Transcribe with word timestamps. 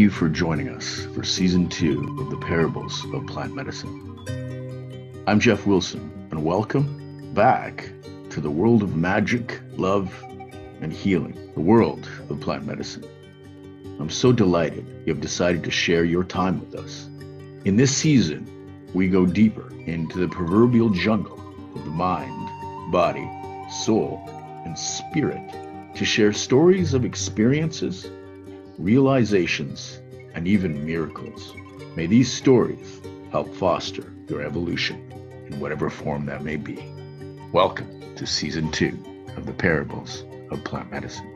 you 0.00 0.08
for 0.08 0.30
joining 0.30 0.70
us 0.70 1.04
for 1.14 1.22
season 1.22 1.68
two 1.68 2.16
of 2.18 2.30
the 2.30 2.36
Parables 2.38 3.04
of 3.12 3.26
Plant 3.26 3.54
Medicine. 3.54 5.22
I'm 5.26 5.38
Geoff 5.38 5.66
Wilson, 5.66 6.10
and 6.30 6.42
welcome 6.42 7.34
back 7.34 7.90
to 8.30 8.40
the 8.40 8.50
world 8.50 8.82
of 8.82 8.96
magic, 8.96 9.60
love, 9.76 10.10
and 10.80 10.90
healing, 10.90 11.34
the 11.52 11.60
world 11.60 12.08
of 12.30 12.40
plant 12.40 12.64
medicine. 12.64 13.04
I'm 13.98 14.08
so 14.08 14.32
delighted 14.32 14.86
you 15.04 15.12
have 15.12 15.20
decided 15.20 15.62
to 15.64 15.70
share 15.70 16.04
your 16.04 16.24
time 16.24 16.60
with 16.60 16.76
us. 16.76 17.06
In 17.66 17.76
this 17.76 17.94
season, 17.94 18.48
we 18.94 19.06
go 19.06 19.26
deeper 19.26 19.70
into 19.84 20.18
the 20.18 20.28
proverbial 20.28 20.88
jungle 20.88 21.38
of 21.74 21.84
the 21.84 21.90
mind, 21.90 22.90
body, 22.90 23.30
soul, 23.70 24.24
and 24.64 24.78
spirit 24.78 25.42
to 25.94 26.06
share 26.06 26.32
stories 26.32 26.94
of 26.94 27.04
experiences 27.04 28.08
realizations, 28.80 29.99
and 30.34 30.46
even 30.46 30.84
miracles. 30.84 31.54
May 31.96 32.06
these 32.06 32.32
stories 32.32 33.00
help 33.30 33.54
foster 33.54 34.12
your 34.28 34.42
evolution 34.42 35.12
in 35.46 35.60
whatever 35.60 35.90
form 35.90 36.26
that 36.26 36.44
may 36.44 36.56
be. 36.56 36.78
Welcome 37.52 38.14
to 38.16 38.26
season 38.26 38.70
two 38.70 38.96
of 39.36 39.46
the 39.46 39.52
Parables 39.52 40.24
of 40.50 40.62
Plant 40.64 40.90
Medicine. 40.90 41.26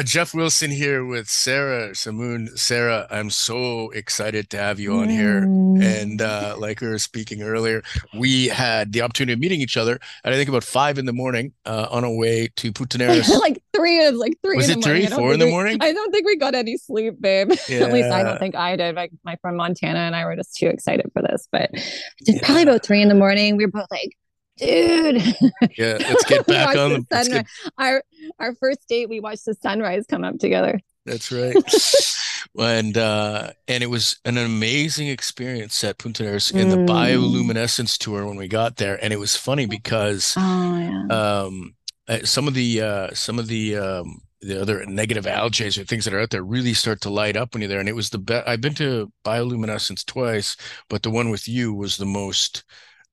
Uh, 0.00 0.02
Geoff 0.02 0.32
Wilson 0.32 0.70
here 0.70 1.04
with 1.04 1.28
Sarah 1.28 1.90
Shamoon. 1.90 2.58
Sarah, 2.58 3.06
I'm 3.10 3.28
so 3.28 3.90
excited 3.90 4.48
to 4.48 4.56
have 4.56 4.80
you 4.80 4.94
on 4.94 5.10
here. 5.10 5.42
And 5.42 6.22
uh, 6.22 6.56
like 6.58 6.80
we 6.80 6.88
were 6.88 6.98
speaking 6.98 7.42
earlier, 7.42 7.82
we 8.18 8.48
had 8.48 8.94
the 8.94 9.02
opportunity 9.02 9.34
of 9.34 9.40
meeting 9.40 9.60
each 9.60 9.76
other 9.76 10.00
at 10.24 10.32
I 10.32 10.36
think 10.36 10.48
about 10.48 10.64
five 10.64 10.98
in 10.98 11.04
the 11.04 11.12
morning 11.12 11.52
uh, 11.66 11.88
on 11.90 12.06
our 12.06 12.14
way 12.14 12.48
to 12.56 12.72
Puntarenas. 12.72 13.28
like 13.40 13.62
three, 13.76 14.08
like 14.08 14.38
three. 14.42 14.56
Was 14.56 14.70
it 14.70 14.82
three, 14.82 15.04
four 15.06 15.34
in 15.34 15.38
the 15.38 15.50
morning? 15.50 15.76
I 15.82 15.92
don't 15.92 16.10
think 16.10 16.24
we 16.24 16.36
got 16.36 16.54
any 16.54 16.78
sleep, 16.78 17.20
babe. 17.20 17.52
Yeah. 17.68 17.80
at 17.80 17.92
least 17.92 18.10
I 18.10 18.22
don't 18.22 18.38
think 18.38 18.54
I 18.54 18.76
did. 18.76 18.94
My, 18.94 19.10
my 19.22 19.36
friend 19.42 19.58
Montana 19.58 19.98
and 19.98 20.16
I 20.16 20.24
were 20.24 20.34
just 20.34 20.56
too 20.56 20.68
excited 20.68 21.10
for 21.12 21.20
this. 21.20 21.46
But 21.52 21.68
it's 21.72 22.00
yeah. 22.26 22.40
probably 22.42 22.62
about 22.62 22.82
three 22.82 23.02
in 23.02 23.10
the 23.10 23.14
morning. 23.14 23.58
We 23.58 23.66
were 23.66 23.70
both 23.70 23.90
like, 23.90 24.16
dude. 24.60 25.22
Yeah, 25.76 25.98
let's 25.98 26.24
get 26.24 26.46
back 26.46 26.76
on 26.76 26.90
the, 26.90 27.06
the 27.10 27.28
get... 27.30 27.46
Our 27.78 28.02
our 28.38 28.54
first 28.54 28.88
date, 28.88 29.08
we 29.08 29.20
watched 29.20 29.44
the 29.44 29.54
sunrise 29.54 30.06
come 30.06 30.24
up 30.24 30.38
together. 30.38 30.80
That's 31.06 31.32
right. 31.32 31.54
and 32.58 32.96
uh 32.96 33.50
and 33.68 33.82
it 33.82 33.88
was 33.88 34.18
an 34.24 34.36
amazing 34.36 35.08
experience 35.08 35.82
at 35.84 35.98
Puntarenas 35.98 36.52
in 36.52 36.68
the 36.68 36.76
mm. 36.76 36.88
bioluminescence 36.88 37.96
tour 37.96 38.26
when 38.26 38.36
we 38.36 38.48
got 38.48 38.76
there 38.76 39.02
and 39.02 39.12
it 39.12 39.18
was 39.18 39.36
funny 39.36 39.66
because 39.66 40.34
oh, 40.36 40.78
yeah. 40.78 41.44
um 41.44 41.74
uh, 42.08 42.18
some 42.24 42.48
of 42.48 42.54
the 42.54 42.80
uh 42.80 43.14
some 43.14 43.38
of 43.38 43.46
the 43.46 43.76
um 43.76 44.20
the 44.40 44.60
other 44.60 44.84
negative 44.86 45.26
algae 45.26 45.68
or 45.68 45.84
things 45.84 46.04
that 46.04 46.14
are 46.14 46.20
out 46.20 46.30
there 46.30 46.42
really 46.42 46.74
start 46.74 47.00
to 47.02 47.10
light 47.10 47.36
up 47.36 47.54
when 47.54 47.60
you're 47.60 47.68
there 47.68 47.80
and 47.80 47.88
it 47.88 47.94
was 47.94 48.10
the 48.10 48.18
best 48.18 48.48
i've 48.48 48.60
been 48.60 48.74
to 48.74 49.12
bioluminescence 49.24 50.04
twice 50.04 50.56
but 50.88 51.02
the 51.02 51.10
one 51.10 51.30
with 51.30 51.46
you 51.46 51.72
was 51.72 51.98
the 51.98 52.06
most 52.06 52.64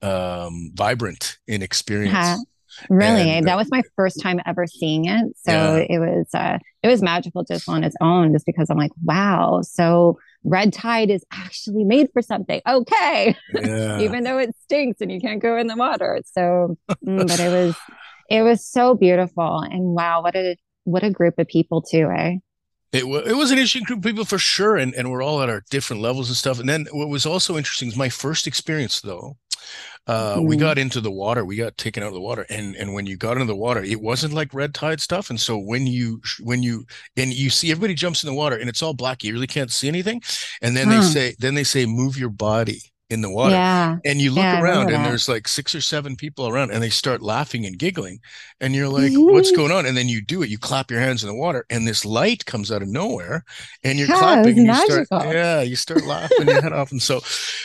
um, 0.02 0.72
vibrant 0.74 1.38
in 1.46 1.62
experience. 1.62 2.12
Yeah, 2.12 2.36
really, 2.88 3.30
and, 3.30 3.46
that 3.46 3.56
was 3.56 3.68
my 3.70 3.82
first 3.96 4.20
time 4.22 4.40
ever 4.46 4.66
seeing 4.66 5.06
it. 5.06 5.26
So 5.36 5.52
yeah. 5.52 5.86
it 5.88 5.98
was 5.98 6.26
uh, 6.34 6.58
it 6.82 6.88
was 6.88 7.02
magical 7.02 7.44
just 7.44 7.68
on 7.68 7.84
its 7.84 7.96
own, 8.00 8.32
just 8.32 8.46
because 8.46 8.70
I'm 8.70 8.78
like, 8.78 8.92
wow. 9.02 9.60
So 9.62 10.18
red 10.44 10.72
tide 10.72 11.10
is 11.10 11.24
actually 11.32 11.84
made 11.84 12.08
for 12.12 12.22
something. 12.22 12.60
Okay, 12.66 13.36
yeah. 13.54 14.00
even 14.00 14.24
though 14.24 14.38
it 14.38 14.54
stinks 14.64 15.00
and 15.00 15.10
you 15.10 15.20
can't 15.20 15.42
go 15.42 15.56
in 15.56 15.66
the 15.66 15.76
water. 15.76 16.20
So, 16.24 16.76
mm, 17.04 17.26
but 17.28 17.40
it 17.40 17.50
was 17.50 17.76
it 18.30 18.42
was 18.42 18.66
so 18.66 18.94
beautiful, 18.94 19.60
and 19.60 19.94
wow, 19.94 20.22
what 20.22 20.36
a 20.36 20.56
what 20.84 21.02
a 21.04 21.10
group 21.10 21.38
of 21.38 21.46
people 21.48 21.82
too, 21.82 22.10
eh? 22.10 22.36
It, 22.90 23.00
w- 23.00 23.22
it 23.22 23.36
was 23.36 23.50
an 23.50 23.58
interesting 23.58 23.84
group 23.84 23.98
of 23.98 24.04
people 24.04 24.24
for 24.24 24.38
sure, 24.38 24.76
and, 24.76 24.94
and 24.94 25.10
we're 25.10 25.22
all 25.22 25.42
at 25.42 25.50
our 25.50 25.62
different 25.70 26.00
levels 26.00 26.28
and 26.28 26.36
stuff. 26.36 26.58
And 26.58 26.66
then 26.66 26.86
what 26.90 27.08
was 27.08 27.26
also 27.26 27.58
interesting 27.58 27.88
is 27.88 27.96
my 27.96 28.08
first 28.08 28.46
experience, 28.46 29.02
though, 29.02 29.36
uh, 30.06 30.36
mm. 30.36 30.46
we 30.46 30.56
mm-hmm. 30.56 30.64
got 30.64 30.78
into 30.78 31.00
the 31.00 31.10
water 31.10 31.44
we 31.44 31.56
got 31.56 31.76
taken 31.76 32.02
out 32.02 32.08
of 32.08 32.14
the 32.14 32.20
water 32.20 32.46
and 32.48 32.74
and 32.76 32.92
when 32.94 33.06
you 33.06 33.16
got 33.16 33.32
into 33.32 33.46
the 33.46 33.56
water 33.56 33.82
it 33.82 34.00
wasn't 34.00 34.32
like 34.32 34.52
red 34.54 34.74
tide 34.74 35.00
stuff 35.00 35.30
and 35.30 35.40
so 35.40 35.56
when 35.58 35.86
you 35.86 36.20
when 36.40 36.62
you 36.62 36.84
and 37.16 37.32
you 37.32 37.50
see 37.50 37.70
everybody 37.70 37.94
jumps 37.94 38.22
in 38.22 38.28
the 38.28 38.34
water 38.36 38.56
and 38.56 38.68
it's 38.68 38.82
all 38.82 38.94
black 38.94 39.22
you 39.22 39.32
really 39.32 39.46
can't 39.46 39.70
see 39.70 39.88
anything 39.88 40.20
and 40.62 40.76
then 40.76 40.88
huh. 40.88 41.00
they 41.00 41.06
say 41.06 41.34
then 41.38 41.54
they 41.54 41.64
say 41.64 41.86
move 41.86 42.18
your 42.18 42.30
body 42.30 42.80
in 43.10 43.22
the 43.22 43.30
water 43.30 43.54
yeah. 43.54 43.96
and 44.04 44.20
you 44.20 44.30
look 44.30 44.42
yeah, 44.42 44.60
around 44.60 44.90
and 44.90 45.02
there's 45.04 45.28
like 45.30 45.48
six 45.48 45.74
or 45.74 45.80
seven 45.80 46.14
people 46.14 46.46
around 46.46 46.70
and 46.70 46.82
they 46.82 46.90
start 46.90 47.22
laughing 47.22 47.64
and 47.64 47.78
giggling 47.78 48.20
and 48.60 48.74
you're 48.74 48.88
like 48.88 49.10
what's 49.14 49.50
going 49.50 49.72
on 49.72 49.86
and 49.86 49.96
then 49.96 50.08
you 50.08 50.20
do 50.20 50.42
it 50.42 50.50
you 50.50 50.58
clap 50.58 50.90
your 50.90 51.00
hands 51.00 51.24
in 51.24 51.28
the 51.28 51.34
water 51.34 51.64
and 51.70 51.88
this 51.88 52.04
light 52.04 52.44
comes 52.44 52.70
out 52.70 52.82
of 52.82 52.88
nowhere 52.88 53.44
and 53.82 53.98
you're 53.98 54.08
yeah, 54.08 54.18
clapping 54.18 54.48
and 54.48 54.58
you 54.58 54.66
magical. 54.66 55.04
start 55.06 55.34
yeah 55.34 55.62
you 55.62 55.74
start 55.74 56.04
laughing 56.04 56.46
your 56.46 56.60
head 56.60 56.72
off 56.72 56.90
and 56.90 57.00
so 57.00 57.20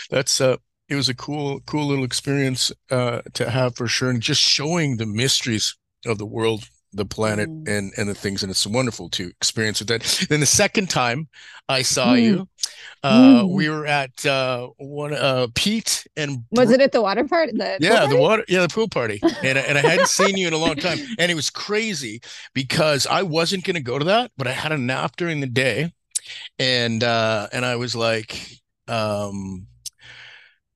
that's 0.10 0.40
uh 0.40 0.56
it 0.90 0.96
was 0.96 1.10
a 1.10 1.16
cool, 1.16 1.62
cool 1.62 1.88
little 1.88 2.04
experience 2.04 2.72
uh, 2.92 3.22
to 3.34 3.50
have 3.50 3.76
for 3.76 3.88
sure, 3.88 4.10
and 4.10 4.22
just 4.22 4.42
showing 4.42 4.98
the 4.98 5.06
mysteries 5.06 5.76
of 6.06 6.18
the 6.18 6.26
world, 6.26 6.66
the 6.92 7.06
planet, 7.06 7.50
mm. 7.50 7.68
and 7.68 7.94
and 7.98 8.10
the 8.10 8.14
things, 8.16 8.44
and 8.44 8.52
it's 8.52 8.68
wonderful 8.68 9.10
to 9.12 9.28
experience 9.28 9.80
with 9.80 9.88
that. 9.88 10.28
Then 10.30 10.42
the 10.42 10.46
second 10.46 10.90
time 10.90 11.30
I 11.70 11.82
saw 11.82 12.14
mm. 12.14 12.24
you, 12.24 12.50
uh, 13.02 13.44
mm. 13.44 13.50
we 13.50 13.70
were 13.70 13.86
at 13.86 14.26
uh, 14.26 14.68
one 14.78 15.14
uh, 15.14 15.48
Pete 15.56 16.06
and 16.18 16.44
was 16.52 16.70
it 16.70 16.82
at 16.82 16.92
the 16.92 17.02
water 17.02 17.24
park? 17.24 17.52
The 17.54 17.78
yeah, 17.80 18.06
the 18.06 18.18
water, 18.18 18.44
yeah, 18.50 18.62
the 18.62 18.74
pool 18.74 18.90
party, 18.90 19.22
and 19.44 19.58
and 19.58 19.78
I 19.78 19.82
hadn't 19.82 20.10
seen 20.10 20.36
you 20.38 20.48
in 20.48 20.54
a 20.54 20.58
long 20.58 20.76
time, 20.76 21.00
and 21.18 21.32
it 21.32 21.36
was 21.36 21.50
crazy 21.50 22.22
because 22.54 23.08
I 23.08 23.24
wasn't 23.24 23.64
going 23.64 23.76
to 23.76 23.82
go 23.82 23.98
to 23.98 24.06
that, 24.06 24.32
but 24.38 24.48
I 24.48 24.52
had 24.52 24.74
a 24.74 24.78
nap 24.78 25.16
during 25.16 25.40
the 25.40 25.48
day, 25.48 25.94
and 26.60 27.04
uh, 27.04 27.48
and 27.54 27.66
I 27.66 27.78
was 27.78 27.96
like. 27.96 28.60
Um, 28.90 29.68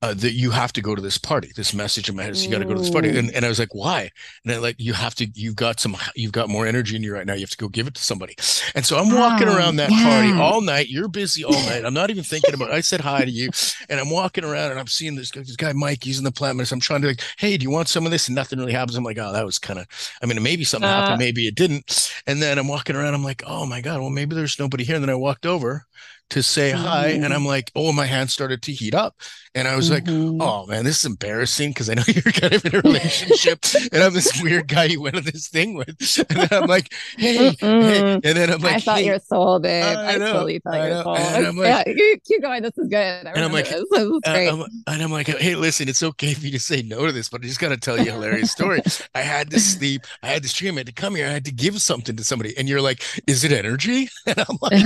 uh, 0.03 0.13
that 0.13 0.33
you 0.33 0.51
have 0.51 0.71
to 0.73 0.81
go 0.81 0.93
to 0.93 1.01
this 1.01 1.17
party. 1.17 1.51
This 1.55 1.73
message 1.73 2.07
in 2.07 2.15
my 2.15 2.21
head 2.21 2.31
is 2.31 2.45
you 2.45 2.51
got 2.51 2.59
to 2.59 2.65
go 2.65 2.75
to 2.75 2.79
this 2.79 2.89
party. 2.89 3.17
And, 3.17 3.31
and 3.33 3.43
I 3.43 3.47
was 3.47 3.57
like, 3.57 3.73
why? 3.73 4.11
And 4.43 4.53
I 4.53 4.59
like, 4.59 4.75
you 4.77 4.93
have 4.93 5.15
to, 5.15 5.27
you've 5.33 5.55
got 5.55 5.79
some, 5.79 5.97
you've 6.15 6.31
got 6.31 6.49
more 6.49 6.67
energy 6.67 6.95
in 6.95 7.01
you 7.01 7.13
right 7.13 7.25
now. 7.25 7.33
You 7.33 7.41
have 7.41 7.49
to 7.49 7.57
go 7.57 7.67
give 7.67 7.87
it 7.87 7.95
to 7.95 8.03
somebody. 8.03 8.35
And 8.75 8.85
so 8.85 8.97
I'm 8.97 9.13
walking 9.13 9.47
around 9.47 9.77
that 9.77 9.89
yeah. 9.89 10.03
party 10.03 10.39
all 10.39 10.61
night. 10.61 10.89
You're 10.89 11.07
busy 11.07 11.43
all 11.43 11.51
night. 11.51 11.83
I'm 11.83 11.95
not 11.95 12.11
even 12.11 12.23
thinking 12.23 12.53
about, 12.53 12.71
I 12.71 12.81
said 12.81 13.01
hi 13.01 13.25
to 13.25 13.31
you 13.31 13.49
and 13.89 13.99
I'm 13.99 14.11
walking 14.11 14.43
around 14.43 14.69
and 14.69 14.79
I'm 14.79 14.87
seeing 14.87 15.15
this, 15.15 15.31
this 15.31 15.55
guy, 15.55 15.73
Mike, 15.73 16.03
he's 16.03 16.19
in 16.19 16.23
the 16.23 16.31
plant 16.31 16.57
medicine. 16.57 16.75
I'm 16.75 16.81
trying 16.81 17.01
to 17.01 17.07
like, 17.07 17.23
Hey, 17.37 17.57
do 17.57 17.63
you 17.63 17.71
want 17.71 17.87
some 17.87 18.05
of 18.05 18.11
this? 18.11 18.27
And 18.27 18.35
nothing 18.35 18.59
really 18.59 18.73
happens. 18.73 18.97
I'm 18.97 19.03
like, 19.03 19.17
oh, 19.17 19.33
that 19.33 19.45
was 19.45 19.57
kind 19.57 19.79
of, 19.79 19.87
I 20.21 20.27
mean, 20.27 20.41
maybe 20.43 20.63
something 20.63 20.87
uh, 20.87 21.01
happened, 21.01 21.19
maybe 21.19 21.47
it 21.47 21.55
didn't. 21.55 22.13
And 22.27 22.39
then 22.39 22.59
I'm 22.59 22.67
walking 22.67 22.95
around. 22.95 23.15
I'm 23.15 23.23
like, 23.23 23.41
oh 23.47 23.65
my 23.65 23.81
God, 23.81 23.99
well, 23.99 24.11
maybe 24.11 24.35
there's 24.35 24.59
nobody 24.59 24.83
here. 24.83 24.95
And 24.95 25.03
then 25.03 25.09
I 25.09 25.15
walked 25.15 25.47
over 25.47 25.87
to 26.29 26.43
say 26.43 26.71
mm-hmm. 26.71 26.83
hi. 26.83 27.07
And 27.07 27.33
I'm 27.33 27.45
like, 27.45 27.71
oh, 27.75 27.93
my 27.93 28.05
hand 28.05 28.29
started 28.29 28.61
to 28.63 28.71
heat 28.71 28.93
up. 28.93 29.15
And 29.55 29.67
I 29.67 29.75
was 29.75 29.89
mm-hmm. 29.89 30.37
like, 30.37 30.47
oh 30.47 30.67
man, 30.67 30.85
this 30.85 30.99
is 30.99 31.05
embarrassing 31.05 31.71
because 31.71 31.89
I 31.89 31.95
know 31.95 32.03
you're 32.07 32.21
kind 32.21 32.53
of 32.53 32.63
in 32.63 32.75
a 32.75 32.81
relationship 32.81 33.65
and 33.91 34.03
I'm 34.03 34.13
this 34.13 34.39
weird 34.41 34.67
guy 34.67 34.83
you 34.83 35.01
went 35.01 35.15
to 35.15 35.21
this 35.21 35.47
thing 35.47 35.73
with. 35.73 35.87
And 36.29 36.39
then 36.39 36.63
I'm 36.63 36.67
like, 36.67 36.93
hey, 37.17 37.55
hey. 37.59 38.13
and 38.13 38.21
then 38.21 38.51
I'm 38.51 38.59
like, 38.59 38.75
I 38.75 38.79
thought 38.79 38.97
hey. 38.99 39.05
you're 39.05 39.19
soul, 39.19 39.59
babe. 39.59 39.83
I, 39.83 40.15
I 40.15 40.17
totally 40.17 40.59
thought 40.59 40.75
you're 40.75 41.03
soul. 41.03 41.17
And 41.17 41.47
I'm 41.47 41.57
like, 41.57 41.87
yeah, 41.87 41.93
you 41.93 42.17
keep 42.25 42.41
going. 42.41 42.63
This 42.63 42.77
is 42.77 42.87
good. 42.87 43.27
I 43.27 43.31
and 43.31 43.43
I'm 43.43 43.51
like, 43.51 43.69
this. 43.69 43.83
This 43.91 44.21
uh, 44.27 44.31
I'm, 44.31 44.61
and 44.87 45.01
I'm 45.01 45.11
like, 45.11 45.27
hey, 45.27 45.55
listen, 45.55 45.87
it's 45.87 46.03
okay 46.03 46.33
for 46.33 46.45
you 46.45 46.51
to 46.51 46.59
say 46.59 46.81
no 46.81 47.05
to 47.05 47.11
this, 47.11 47.29
but 47.29 47.41
I 47.41 47.45
just 47.45 47.59
got 47.59 47.69
to 47.69 47.77
tell 47.77 47.97
you 47.97 48.09
a 48.11 48.13
hilarious 48.13 48.51
story. 48.51 48.81
I 49.15 49.21
had 49.21 49.49
to 49.51 49.59
sleep. 49.59 50.05
I 50.21 50.27
had 50.27 50.43
to 50.43 50.49
stream. 50.49 50.75
I 50.75 50.79
had 50.79 50.87
to 50.87 50.93
come 50.93 51.15
here. 51.15 51.27
I 51.27 51.31
had 51.31 51.45
to 51.45 51.53
give 51.53 51.79
something 51.81 52.15
to 52.15 52.23
somebody. 52.23 52.55
And 52.57 52.67
you're 52.67 52.81
like, 52.81 53.03
is 53.27 53.43
it 53.43 53.51
energy? 53.51 54.09
And 54.25 54.39
I'm 54.39 54.57
like, 54.61 54.83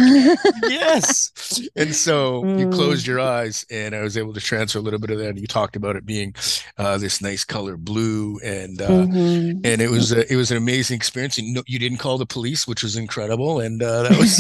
yes. 0.64 1.31
And 1.76 1.96
so 1.96 2.44
mm. 2.44 2.60
you 2.60 2.70
closed 2.70 3.08
your 3.08 3.20
eyes 3.20 3.66
and 3.70 3.96
I 3.96 4.02
was 4.02 4.18
able 4.18 4.34
to 4.34 4.40
transfer 4.40 4.80
a 4.80 4.82
little 4.82 5.00
bit 5.00 5.10
of 5.10 5.20
that. 5.20 5.30
And 5.30 5.40
you 5.40 5.48
talked 5.48 5.76
about 5.76 5.96
it 5.96 6.06
being 6.06 6.36
uh, 6.78 6.98
this 6.98 7.22
nice 7.22 7.44
color 7.44 7.78
blue. 7.78 8.40
And, 8.44 8.82
uh, 8.82 8.90
mm-hmm. 8.90 9.66
and 9.66 9.82
it 9.82 9.90
was, 9.90 10.12
a, 10.12 10.32
it 10.32 10.36
was 10.36 10.52
an 10.52 10.58
amazing 10.58 10.96
experience. 10.96 11.38
And 11.38 11.62
you 11.68 11.80
didn't 11.80 11.98
call 11.98 12.18
the 12.18 12.26
police, 12.26 12.68
which 12.68 12.84
was 12.84 12.96
incredible. 12.96 13.60
And 13.60 13.82
uh, 13.82 14.04
that 14.04 14.18
was, 14.18 14.40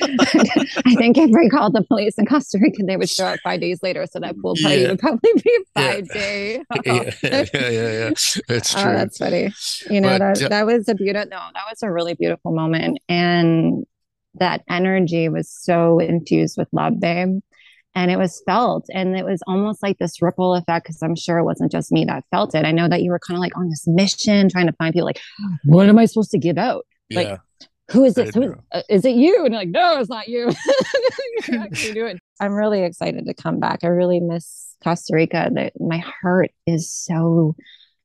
I 0.86 0.94
think 0.94 1.18
if 1.18 1.30
we 1.30 1.48
called 1.48 1.74
the 1.74 1.84
police 1.84 2.14
in 2.18 2.26
Costa 2.26 2.58
Rica, 2.60 2.82
they 2.84 2.96
would 2.96 3.10
show 3.10 3.26
up 3.26 3.40
five 3.42 3.60
days 3.60 3.82
later. 3.82 4.06
So 4.06 4.20
that 4.20 4.38
pool 4.40 4.54
party 4.60 4.82
yeah. 4.82 4.88
would 4.90 4.98
probably 4.98 5.30
be 5.42 5.58
five 5.74 6.06
yeah. 6.06 6.14
day. 6.14 6.64
yeah, 6.84 7.10
yeah, 7.22 7.44
yeah, 7.52 7.70
yeah. 7.70 8.08
That's 8.48 8.74
oh, 8.76 8.82
true. 8.82 8.90
Oh, 8.90 8.94
that's 8.94 9.18
funny. 9.18 9.52
You 9.90 10.00
know, 10.00 10.18
but, 10.18 10.38
that, 10.38 10.50
that 10.50 10.66
was 10.66 10.88
a 10.88 10.94
beautiful, 10.94 11.28
no, 11.28 11.38
that 11.54 11.64
was 11.68 11.82
a 11.82 11.90
really 11.90 12.14
beautiful 12.14 12.52
moment. 12.52 12.98
And 13.08 13.84
that 14.40 14.62
energy 14.68 15.28
was 15.28 15.50
so 15.50 15.98
infused 15.98 16.56
with 16.56 16.68
love, 16.72 17.00
babe. 17.00 17.40
And 17.94 18.10
it 18.10 18.16
was 18.16 18.42
felt, 18.46 18.86
and 18.94 19.16
it 19.16 19.24
was 19.24 19.42
almost 19.48 19.82
like 19.82 19.98
this 19.98 20.22
ripple 20.22 20.54
effect 20.54 20.84
because 20.84 21.02
I'm 21.02 21.16
sure 21.16 21.38
it 21.38 21.44
wasn't 21.44 21.72
just 21.72 21.90
me 21.90 22.04
that 22.04 22.24
felt 22.30 22.54
it. 22.54 22.64
I 22.64 22.70
know 22.70 22.88
that 22.88 23.02
you 23.02 23.10
were 23.10 23.18
kind 23.18 23.36
of 23.36 23.40
like 23.40 23.56
on 23.56 23.70
this 23.70 23.88
mission, 23.88 24.48
trying 24.48 24.66
to 24.66 24.72
find 24.74 24.92
people 24.92 25.06
like, 25.06 25.20
what 25.64 25.88
am 25.88 25.98
I 25.98 26.04
supposed 26.04 26.30
to 26.32 26.38
give 26.38 26.58
out? 26.58 26.86
Like, 27.10 27.40
who 27.90 28.04
is 28.04 28.14
this? 28.14 28.34
Who 28.34 28.42
is, 28.42 28.52
uh, 28.72 28.82
is, 28.88 29.04
it 29.04 29.16
you? 29.16 29.44
And 29.44 29.54
like, 29.54 29.70
no, 29.70 29.98
it's 29.98 30.10
not 30.10 30.28
you. 30.28 30.50
you 31.48 31.58
actually 31.60 31.94
do 31.94 32.06
it. 32.06 32.18
I'm 32.40 32.52
really 32.52 32.82
excited 32.82 33.26
to 33.26 33.34
come 33.34 33.58
back. 33.58 33.80
I 33.82 33.88
really 33.88 34.20
miss 34.20 34.76
Costa 34.84 35.14
Rica. 35.14 35.50
That 35.52 35.72
my 35.80 35.98
heart 35.98 36.50
is 36.66 36.92
so 36.92 37.56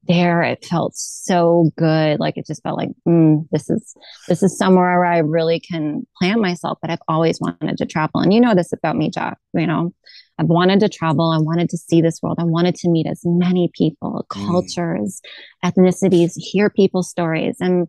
there. 0.07 0.41
It 0.41 0.65
felt 0.65 0.95
so 0.95 1.71
good. 1.77 2.19
Like 2.19 2.37
it 2.37 2.45
just 2.45 2.63
felt 2.63 2.77
like 2.77 2.89
mm, 3.07 3.47
this 3.51 3.69
is 3.69 3.95
this 4.27 4.43
is 4.43 4.57
somewhere 4.57 4.99
where 4.99 5.05
i 5.05 5.17
really 5.19 5.59
can 5.59 6.05
plant 6.19 6.41
myself 6.41 6.77
but 6.81 6.89
i've 6.89 7.01
always 7.07 7.39
wanted 7.39 7.77
to 7.77 7.85
travel. 7.85 8.21
And 8.21 8.33
you 8.33 8.41
know 8.41 8.55
this 8.55 8.73
about 8.73 8.95
me 8.95 9.09
jack 9.09 9.37
you 9.53 9.67
know? 9.67 9.93
I've 10.39 10.47
wanted 10.47 10.79
to 10.79 10.89
travel. 10.89 11.29
I 11.29 11.37
wanted 11.37 11.69
to 11.69 11.77
see 11.77 12.01
this 12.01 12.19
world. 12.23 12.37
I 12.39 12.43
wanted 12.43 12.73
to 12.75 12.89
meet 12.89 13.05
as 13.05 13.21
many 13.23 13.69
people 13.73 14.25
mm. 14.29 14.45
cultures 14.45 15.21
mm. 15.63 15.71
ethnicities 15.71 16.33
hear 16.35 16.69
people's 16.69 17.09
stories. 17.09 17.57
And 17.59 17.87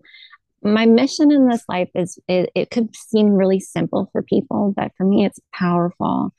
my 0.63 0.87
mission 0.87 1.31
in 1.31 1.49
this 1.49 1.65
life 1.69 1.91
is 1.95 2.19
it, 2.29 2.51
it 2.55 2.71
could 2.71 2.95
seem 2.97 3.31
really 3.31 3.61
simple 3.61 4.09
for 4.13 4.23
people 4.23 4.73
but 4.75 4.93
for 4.97 5.05
me 5.07 5.25
it's 5.25 5.41
powerful. 5.53 6.33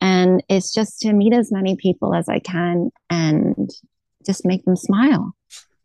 And 0.00 0.42
it's 0.48 0.74
just 0.74 1.00
to 1.00 1.12
meet 1.12 1.32
as 1.32 1.50
many 1.50 1.74
people 1.76 2.14
as 2.14 2.28
i 2.28 2.38
can 2.38 2.90
and 3.08 3.70
just 4.26 4.44
make 4.44 4.64
them 4.64 4.76
smile, 4.76 5.32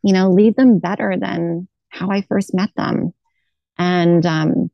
you 0.04 0.14
know, 0.14 0.32
leave 0.32 0.56
them 0.56 0.80
better 0.80 1.16
than 1.20 1.68
how 1.90 2.10
I 2.10 2.22
first 2.22 2.54
met 2.54 2.72
them. 2.76 3.14
And 3.78 4.26
um, 4.26 4.72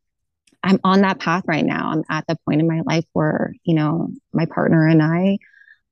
I'm 0.63 0.79
on 0.83 1.01
that 1.01 1.19
path 1.19 1.43
right 1.47 1.65
now. 1.65 1.91
I'm 1.91 2.03
at 2.09 2.25
the 2.27 2.37
point 2.45 2.61
in 2.61 2.67
my 2.67 2.81
life 2.85 3.05
where, 3.13 3.53
you 3.63 3.75
know, 3.75 4.09
my 4.33 4.45
partner 4.45 4.87
and 4.87 5.01
I, 5.01 5.37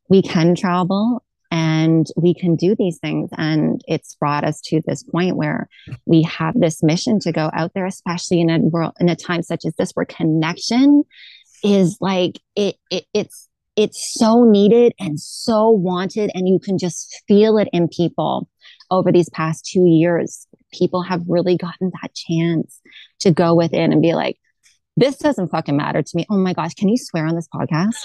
we 0.10 0.22
can 0.22 0.56
travel 0.56 1.24
and 1.52 2.08
we 2.18 2.34
can 2.34 2.56
do 2.56 2.76
these 2.76 2.98
things. 3.00 3.30
And 3.38 3.82
it's 3.88 4.16
brought 4.16 4.44
us 4.44 4.60
to 4.66 4.82
this 4.86 5.04
point 5.04 5.38
where 5.38 5.70
we 6.06 6.24
have 6.24 6.60
this 6.60 6.84
mission 6.84 7.20
to 7.22 7.32
go 7.32 7.50
out 7.54 7.72
there, 7.74 7.86
especially 7.86 8.42
in 8.42 8.50
a 8.50 8.60
world, 8.60 8.94
in 9.00 9.10
a 9.10 9.16
time 9.16 9.44
such 9.44 9.66
as 9.66 9.74
this, 9.76 9.92
where 9.92 10.06
connection 10.06 11.04
is 11.64 11.98
like, 12.02 12.40
it, 12.56 12.76
it 12.92 13.06
it's, 13.14 13.48
it's 13.76 14.14
so 14.14 14.44
needed 14.44 14.94
and 15.00 15.20
so 15.20 15.70
wanted 15.70 16.32
and 16.34 16.48
you 16.48 16.60
can 16.60 16.78
just 16.78 17.24
feel 17.28 17.58
it 17.58 17.68
in 17.74 17.88
people. 17.88 18.50
Over 18.92 19.12
these 19.12 19.30
past 19.30 19.66
two 19.66 19.86
years 19.86 20.48
people 20.72 21.02
have 21.02 21.24
really 21.28 21.58
gotten 21.58 21.92
that 22.02 22.14
chance 22.14 22.82
to 23.20 23.32
go 23.32 23.56
within 23.56 23.92
and 23.92 24.02
be 24.02 24.14
like 24.14 24.38
this 24.98 25.18
doesn't 25.18 25.50
fucking 25.50 25.76
matter 25.76 26.02
to 26.02 26.12
me. 26.16 26.26
Oh 26.30 26.38
my 26.38 26.54
gosh 26.54 26.74
can 26.76 26.88
you 26.90 26.98
swear 26.98 27.26
on 27.26 27.36
this 27.36 27.48
podcast? 27.54 27.96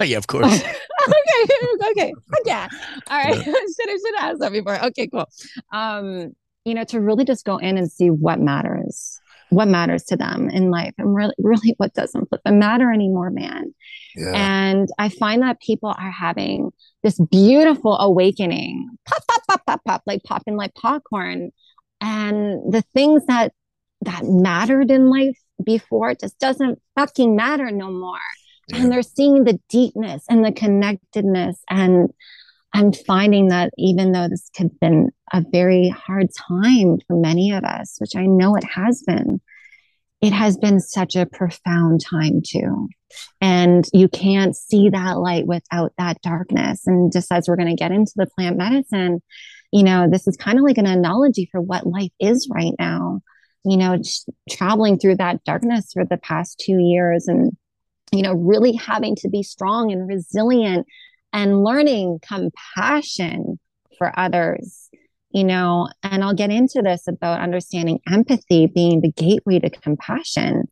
Yeah 0.06 0.18
of 0.18 0.26
course. 0.26 0.62
Okay 1.02 1.82
okay 1.90 2.12
yeah 2.44 2.68
all 3.10 3.18
right. 3.18 3.36
Yeah. 3.36 3.42
should 3.42 3.88
have 3.88 4.00
should 4.00 4.14
have 4.18 4.30
asked 4.30 4.40
that 4.40 4.52
before. 4.52 4.84
Okay 4.86 5.08
cool. 5.08 5.26
Um 5.72 6.32
you 6.64 6.74
know 6.74 6.84
to 6.84 7.00
really 7.00 7.24
just 7.24 7.44
go 7.44 7.56
in 7.56 7.76
and 7.78 7.90
see 7.90 8.10
what 8.10 8.38
matters 8.38 9.18
what 9.52 9.68
matters 9.68 10.04
to 10.04 10.16
them 10.16 10.48
in 10.50 10.70
life 10.70 10.94
and 10.98 11.14
really 11.14 11.34
really 11.38 11.74
what 11.76 11.94
doesn't 11.94 12.28
matter 12.46 12.92
anymore 12.92 13.30
man 13.30 13.72
yeah. 14.14 14.32
And 14.34 14.88
I 14.98 15.08
find 15.08 15.42
that 15.42 15.60
people 15.60 15.94
are 15.96 16.10
having 16.10 16.70
this 17.02 17.18
beautiful 17.30 17.96
awakening, 17.98 18.90
pop, 19.08 19.26
pop, 19.26 19.42
pop, 19.48 19.66
pop, 19.66 19.84
pop, 19.84 20.02
like 20.06 20.22
popping 20.24 20.56
like 20.56 20.74
popcorn. 20.74 21.50
And 22.00 22.72
the 22.72 22.82
things 22.94 23.24
that 23.26 23.52
that 24.02 24.24
mattered 24.24 24.90
in 24.90 25.10
life 25.10 25.38
before 25.64 26.14
just 26.14 26.38
doesn't 26.38 26.80
fucking 26.96 27.36
matter 27.36 27.70
no 27.70 27.90
more. 27.90 28.18
Yeah. 28.68 28.78
And 28.78 28.92
they're 28.92 29.02
seeing 29.02 29.44
the 29.44 29.60
deepness 29.68 30.24
and 30.28 30.44
the 30.44 30.52
connectedness. 30.52 31.58
And 31.70 32.10
I'm 32.74 32.92
finding 32.92 33.48
that 33.48 33.72
even 33.76 34.12
though 34.12 34.28
this 34.28 34.50
could 34.56 34.70
have 34.70 34.80
been 34.80 35.10
a 35.32 35.44
very 35.52 35.88
hard 35.88 36.28
time 36.48 36.98
for 37.06 37.16
many 37.16 37.52
of 37.52 37.64
us, 37.64 37.96
which 37.98 38.16
I 38.16 38.26
know 38.26 38.56
it 38.56 38.64
has 38.64 39.02
been, 39.06 39.40
it 40.22 40.32
has 40.32 40.56
been 40.56 40.80
such 40.80 41.16
a 41.16 41.26
profound 41.26 42.00
time 42.08 42.40
too. 42.46 42.88
And 43.40 43.84
you 43.92 44.08
can't 44.08 44.56
see 44.56 44.88
that 44.88 45.18
light 45.18 45.46
without 45.46 45.92
that 45.98 46.22
darkness. 46.22 46.86
And 46.86 47.12
just 47.12 47.30
as 47.30 47.46
we're 47.46 47.56
going 47.56 47.68
to 47.68 47.74
get 47.74 47.92
into 47.92 48.12
the 48.16 48.28
plant 48.38 48.56
medicine, 48.56 49.20
you 49.72 49.82
know, 49.82 50.08
this 50.08 50.26
is 50.26 50.36
kind 50.36 50.58
of 50.58 50.64
like 50.64 50.78
an 50.78 50.86
analogy 50.86 51.48
for 51.50 51.60
what 51.60 51.86
life 51.86 52.12
is 52.20 52.48
right 52.50 52.72
now. 52.78 53.20
You 53.64 53.76
know, 53.76 54.00
traveling 54.50 54.98
through 54.98 55.16
that 55.16 55.44
darkness 55.44 55.92
for 55.92 56.04
the 56.04 56.16
past 56.16 56.62
two 56.64 56.78
years 56.78 57.28
and, 57.28 57.52
you 58.12 58.22
know, 58.22 58.32
really 58.32 58.72
having 58.72 59.14
to 59.16 59.28
be 59.28 59.42
strong 59.42 59.92
and 59.92 60.08
resilient 60.08 60.86
and 61.32 61.64
learning 61.64 62.20
compassion 62.22 63.58
for 63.98 64.12
others 64.18 64.90
you 65.32 65.44
know, 65.44 65.88
and 66.02 66.22
I'll 66.22 66.34
get 66.34 66.50
into 66.50 66.82
this 66.82 67.08
about 67.08 67.40
understanding 67.40 68.00
empathy 68.06 68.66
being 68.66 69.00
the 69.00 69.10
gateway 69.10 69.58
to 69.60 69.70
compassion. 69.70 70.68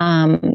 Um, 0.00 0.54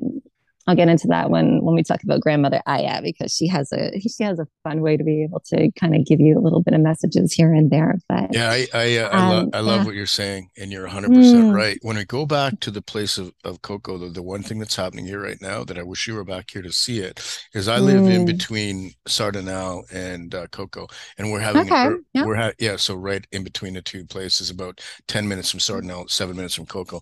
I'll 0.68 0.76
get 0.76 0.90
into 0.90 1.08
that 1.08 1.30
when 1.30 1.64
when 1.64 1.76
we 1.76 1.84
talk 1.84 2.02
about 2.04 2.22
grandmother 2.22 2.62
Aya 2.66 3.02
because 3.02 3.34
she 3.34 3.48
has 3.48 3.72
a 3.72 4.00
she 4.00 4.24
has 4.24 4.40
a 4.40 4.48
fun 4.64 4.82
way 4.82 4.98
to 4.98 5.04
be 5.04 5.24
able 5.24 5.42
to 5.48 5.72
kind 5.80 5.96
of 5.96 6.06
give 6.06 6.20
you 6.20 6.38
a 6.38 6.42
little 6.42 6.64
bit 6.64 6.74
of 6.74 6.82
messages 6.82 7.34
here 7.34 7.54
and 7.54 7.70
there. 7.70 7.96
But 8.10 8.34
yeah, 8.34 8.50
I 8.50 8.68
I, 8.74 8.98
uh, 8.98 9.10
I, 9.10 9.36
um, 9.38 9.50
I 9.54 9.60
love 9.60 9.82
yeah. 9.82 9.86
what 9.86 9.96
you're 9.96 10.06
saying, 10.08 10.50
and 10.58 10.72
you're 10.72 10.84
100 10.84 11.12
mm. 11.12 11.16
percent 11.16 11.54
right. 11.54 11.78
When 11.82 11.98
we 11.98 12.06
go 12.06 12.26
back 12.26 12.60
to 12.62 12.72
the 12.72 12.82
place 12.82 13.18
of 13.18 13.32
of 13.44 13.62
Coco, 13.62 13.98
the, 13.98 14.10
the 14.10 14.24
one 14.24 14.42
thing 14.42 14.60
that's 14.60 14.76
happening 14.76 15.06
here 15.06 15.22
right 15.22 15.42
now 15.42 15.64
that 15.64 15.78
I 15.78 15.84
wish 15.84 16.08
you 16.08 16.16
were 16.16 16.24
back 16.24 16.50
here 16.52 16.64
to 16.64 16.72
see 16.72 17.00
it 17.00 17.22
is 17.54 17.68
I 17.68 17.78
live 17.78 18.02
mm. 18.02 18.14
in 18.14 18.26
between 18.26 18.92
Sardinal 19.08 19.86
and 19.94 20.34
uh, 20.34 20.48
Coco, 20.48 20.88
and 21.18 21.32
we're 21.32 21.40
having 21.40 21.72
okay. 21.72 21.90
yeah. 22.14 22.26
we're 22.26 22.36
ha- 22.36 22.54
yeah, 22.60 22.76
so 22.76 22.96
right 22.96 23.26
in 23.32 23.44
between 23.44 23.76
the 23.76 23.82
two 23.82 24.06
places, 24.06 24.50
about 24.50 24.82
10 25.08 25.28
minutes 25.28 25.52
from 25.52 25.60
Sardinal, 25.60 26.08
seven 26.08 26.36
minutes 26.36 26.56
from 26.56 26.66
Coco, 26.66 27.02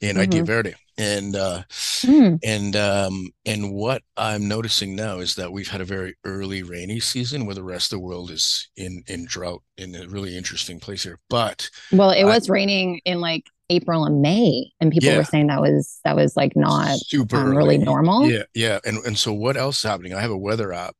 in 0.00 0.10
mm-hmm. 0.10 0.20
Idea 0.20 0.44
Verde 0.44 0.74
and 0.96 1.36
uh 1.36 1.62
mm. 2.02 2.38
and 2.42 2.76
um 2.76 3.33
and 3.46 3.72
what 3.72 4.02
i'm 4.16 4.48
noticing 4.48 4.94
now 4.94 5.18
is 5.18 5.34
that 5.34 5.52
we've 5.52 5.68
had 5.68 5.80
a 5.80 5.84
very 5.84 6.14
early 6.24 6.62
rainy 6.62 7.00
season 7.00 7.46
where 7.46 7.54
the 7.54 7.62
rest 7.62 7.92
of 7.92 7.98
the 7.98 8.04
world 8.04 8.30
is 8.30 8.68
in 8.76 9.02
in 9.06 9.24
drought 9.26 9.62
in 9.76 9.94
a 9.94 10.06
really 10.08 10.36
interesting 10.36 10.80
place 10.80 11.02
here 11.02 11.18
but 11.28 11.68
well 11.92 12.10
it 12.10 12.24
was 12.24 12.48
raining 12.48 13.00
in 13.04 13.20
like 13.20 13.44
April 13.70 14.04
and 14.04 14.20
May, 14.20 14.70
and 14.78 14.92
people 14.92 15.08
yeah. 15.08 15.16
were 15.16 15.24
saying 15.24 15.46
that 15.46 15.60
was 15.60 15.98
that 16.04 16.14
was 16.14 16.36
like 16.36 16.54
not 16.54 16.98
super 16.98 17.36
um, 17.36 17.56
really 17.56 17.78
normal. 17.78 18.28
Yeah, 18.28 18.42
yeah. 18.52 18.78
And 18.84 18.98
and 19.06 19.16
so 19.16 19.32
what 19.32 19.56
else 19.56 19.78
is 19.78 19.82
happening? 19.84 20.12
I 20.12 20.20
have 20.20 20.30
a 20.30 20.36
weather 20.36 20.72
app, 20.72 20.94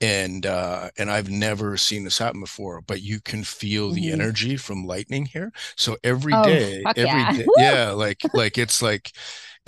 and 0.00 0.44
uh, 0.44 0.90
and 0.98 1.08
I've 1.08 1.30
never 1.30 1.76
seen 1.76 2.02
this 2.02 2.18
happen 2.18 2.40
before. 2.40 2.80
But 2.80 3.00
you 3.02 3.20
can 3.20 3.44
feel 3.44 3.86
mm-hmm. 3.86 3.94
the 3.94 4.12
energy 4.12 4.56
from 4.56 4.86
lightning 4.86 5.24
here. 5.24 5.52
So 5.76 5.96
every 6.02 6.32
oh, 6.34 6.42
day, 6.42 6.82
every 6.84 7.04
yeah. 7.04 7.32
day, 7.32 7.46
yeah, 7.58 7.90
like 7.90 8.22
like 8.34 8.58
it's 8.58 8.82
like 8.82 9.12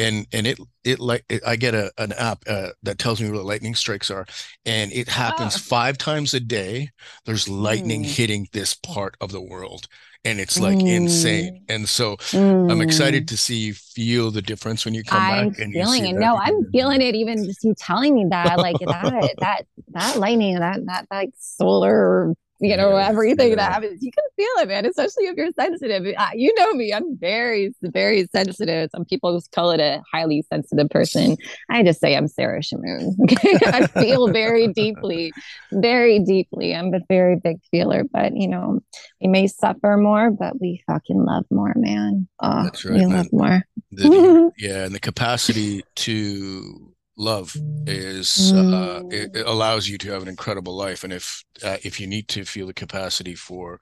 and 0.03 0.27
and 0.33 0.47
it 0.47 0.59
it 0.85 0.99
like 0.99 1.25
it, 1.29 1.43
I 1.47 1.57
get 1.57 1.75
a 1.75 1.93
an 1.97 2.13
app 2.13 2.43
uh, 2.47 2.71
that 2.83 2.99
tells 2.99 3.21
me 3.21 3.29
where 3.29 3.39
the 3.39 3.45
lightning 3.45 3.75
strikes 3.75 4.11
are, 4.11 4.27
and 4.67 4.93
it 4.93 5.09
happens 5.09 5.55
oh. 5.57 5.59
five 5.59 5.97
times 5.97 6.35
a 6.35 6.41
day. 6.41 6.91
There's 7.25 7.49
lightning 7.49 8.03
mm. 8.03 8.07
hitting 8.07 8.49
this 8.53 8.75
part 8.75 9.17
of 9.21 9.31
the 9.31 9.41
world, 9.41 9.87
and 10.25 10.41
it's 10.41 10.59
like 10.59 10.79
mm. 10.79 10.97
insane. 10.97 11.65
And 11.69 11.89
so 11.89 12.17
mm. 12.17 12.71
I'm 12.71 12.81
excited 12.81 13.25
mm. 13.25 13.29
to 13.29 13.37
see 13.37 13.57
you 13.59 13.75
feel 13.75 14.31
the 14.31 14.43
difference 14.43 14.85
when 14.85 14.95
you 14.95 15.05
come 15.05 15.21
I'm 15.21 15.49
back. 15.51 15.59
And 15.61 15.73
feeling 15.73 16.07
it. 16.07 16.15
No, 16.15 16.37
I'm 16.37 16.65
feeling 16.73 17.01
it 17.01 17.15
even 17.15 17.45
just 17.45 17.63
you 17.63 17.75
telling 17.79 18.15
me 18.15 18.27
that. 18.31 18.59
Like 18.59 18.77
that 18.81 19.35
that 19.39 19.67
that 19.89 20.17
lightning, 20.19 20.59
that 20.59 20.85
that 20.87 21.07
like 21.11 21.31
solar 21.39 22.35
you 22.63 22.77
know, 22.77 22.97
yes, 22.97 23.11
everything 23.11 23.51
yeah. 23.51 23.57
that 23.57 23.73
happens. 23.73 24.03
You 24.03 24.13
can 24.13 24.23
feel 24.37 24.63
it, 24.63 24.69
man, 24.69 24.87
especially 24.87 25.25
if 25.25 25.37
you're 25.37 25.51
sensitive. 25.59 26.07
You 26.35 26.55
know 26.57 26.73
me, 26.75 26.93
I'm 26.93 27.19
very, 27.19 27.75
very 27.83 28.29
sensitive. 28.33 28.91
Some 28.95 29.05
people 29.05 29.37
just 29.37 29.51
call 29.51 29.73
it 29.73 29.81
a 29.81 30.01
highly 30.13 30.45
sensitive 30.49 30.89
person. 30.89 31.37
I 31.69 31.83
just 31.83 32.01
say 32.01 32.17
I'm 32.17 32.29
Sarah 32.29 32.61
Shamoon. 32.61 33.15
Okay. 33.33 33.59
I 33.67 33.87
feel 33.87 34.29
very 34.29 34.69
deeply, 34.69 35.33
very 35.73 36.19
deeply. 36.19 36.75
I'm 36.75 36.93
a 36.93 37.01
very 37.09 37.37
big 37.37 37.59
feeler, 37.71 38.05
but 38.13 38.37
you 38.37 38.47
know, 38.47 38.81
we 39.21 39.29
may 39.29 39.47
suffer 39.47 39.97
more, 39.97 40.31
but 40.31 40.61
we 40.61 40.83
fucking 40.87 41.25
love 41.25 41.45
more, 41.51 41.73
man. 41.75 42.29
Oh, 42.41 42.65
That's 42.65 42.85
right, 42.85 42.95
we 42.95 43.07
man. 43.07 43.17
love 43.17 43.33
more. 43.33 43.63
The, 43.91 44.53
yeah. 44.59 44.85
And 44.85 44.95
the 44.95 45.01
capacity 45.01 45.83
to 45.97 46.92
love 47.17 47.55
is 47.87 48.53
uh, 48.53 48.57
mm. 48.57 48.75
uh, 48.75 49.07
it, 49.09 49.37
it, 49.37 49.47
allows 49.47 49.87
you 49.89 49.99
to 49.99 50.11
have 50.11 50.23
an 50.23 50.29
incredible 50.29 50.75
life 50.75 51.05
and 51.05 51.13
if 51.13 51.45
uh, 51.63 51.77
if 51.83 52.01
you 52.01 52.07
need 52.07 52.27
to 52.27 52.45
feel 52.45 52.67
the 52.67 52.73
capacity 52.73 53.35
for 53.35 53.79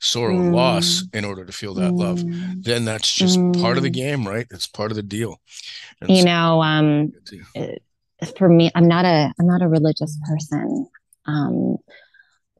sorrow 0.00 0.34
mm. 0.34 0.40
and 0.40 0.54
loss 0.54 1.02
mm. 1.02 1.14
in 1.16 1.24
order 1.24 1.44
to 1.44 1.52
feel 1.52 1.74
that 1.74 1.92
mm. 1.92 1.98
love 1.98 2.22
then 2.64 2.84
that's 2.84 3.12
just 3.12 3.38
part 3.60 3.76
of 3.76 3.84
the 3.84 3.90
mm. 3.90 3.94
game 3.94 4.26
right 4.26 4.46
it's 4.50 4.66
part 4.66 4.90
of 4.90 4.96
the 4.96 5.02
deal 5.02 5.40
and 6.00 6.10
you 6.10 6.22
so, 6.22 6.24
know 6.24 6.62
um 6.62 7.12
uh, 7.56 7.66
for 8.36 8.48
me 8.48 8.70
i'm 8.74 8.88
not 8.88 9.04
a 9.04 9.32
i'm 9.38 9.46
not 9.46 9.62
a 9.62 9.68
religious 9.68 10.18
person 10.28 10.86
um 11.26 11.76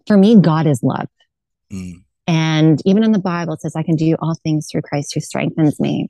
for 0.06 0.16
me 0.16 0.40
god 0.40 0.68
is 0.68 0.82
love 0.84 1.08
mm. 1.72 1.94
and 2.28 2.80
even 2.84 3.02
in 3.02 3.10
the 3.10 3.18
bible 3.18 3.54
it 3.54 3.60
says 3.60 3.74
i 3.74 3.82
can 3.82 3.96
do 3.96 4.16
all 4.20 4.36
things 4.44 4.68
through 4.70 4.82
christ 4.82 5.12
who 5.14 5.20
strengthens 5.20 5.80
me 5.80 6.08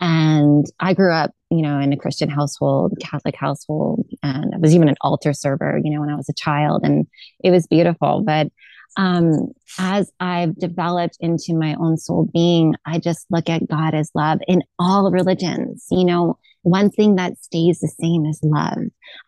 and 0.00 0.66
I 0.80 0.94
grew 0.94 1.12
up, 1.12 1.32
you 1.50 1.62
know, 1.62 1.78
in 1.78 1.92
a 1.92 1.96
Christian 1.96 2.28
household, 2.28 2.94
Catholic 3.00 3.36
household, 3.36 4.06
and 4.22 4.54
I 4.54 4.58
was 4.58 4.74
even 4.74 4.88
an 4.88 4.96
altar 5.00 5.32
server, 5.32 5.80
you 5.82 5.90
know, 5.90 6.00
when 6.00 6.10
I 6.10 6.16
was 6.16 6.28
a 6.28 6.34
child, 6.34 6.82
and 6.84 7.06
it 7.42 7.50
was 7.50 7.66
beautiful. 7.66 8.22
But 8.24 8.48
um, 8.96 9.48
as 9.78 10.10
I've 10.20 10.56
developed 10.58 11.16
into 11.20 11.54
my 11.54 11.76
own 11.80 11.96
soul 11.96 12.28
being, 12.32 12.74
I 12.86 12.98
just 12.98 13.26
look 13.30 13.48
at 13.48 13.68
God 13.68 13.94
as 13.94 14.10
love 14.14 14.40
in 14.46 14.62
all 14.78 15.10
religions. 15.10 15.86
You 15.90 16.04
know, 16.04 16.38
one 16.62 16.90
thing 16.90 17.16
that 17.16 17.38
stays 17.38 17.80
the 17.80 17.88
same 17.88 18.26
is 18.26 18.40
love. 18.42 18.78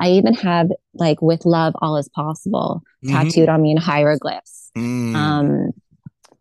I 0.00 0.10
even 0.10 0.34
have 0.34 0.68
like 0.94 1.22
with 1.22 1.44
love, 1.44 1.74
all 1.80 1.96
is 1.96 2.08
possible 2.08 2.82
mm-hmm. 3.04 3.14
tattooed 3.14 3.48
on 3.48 3.62
me 3.62 3.72
in 3.72 3.76
hieroglyphs. 3.76 4.70
Mm. 4.76 5.14
Um, 5.14 5.70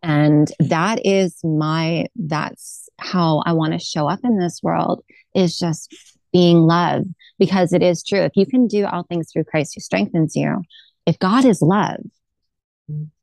And 0.02 0.50
that 0.58 1.04
is 1.04 1.38
my, 1.44 2.06
that's 2.16 2.88
how 2.98 3.42
I 3.46 3.52
want 3.52 3.72
to 3.72 3.78
show 3.78 4.08
up 4.08 4.20
in 4.24 4.38
this 4.38 4.60
world 4.62 5.04
is 5.34 5.58
just 5.58 5.94
being 6.32 6.58
love 6.58 7.04
because 7.38 7.72
it 7.72 7.82
is 7.82 8.02
true. 8.02 8.20
If 8.20 8.32
you 8.34 8.46
can 8.46 8.66
do 8.66 8.86
all 8.86 9.04
things 9.04 9.30
through 9.32 9.44
Christ 9.44 9.74
who 9.74 9.80
strengthens 9.80 10.34
you, 10.34 10.62
if 11.06 11.18
God 11.18 11.44
is 11.44 11.62
love, 11.62 12.00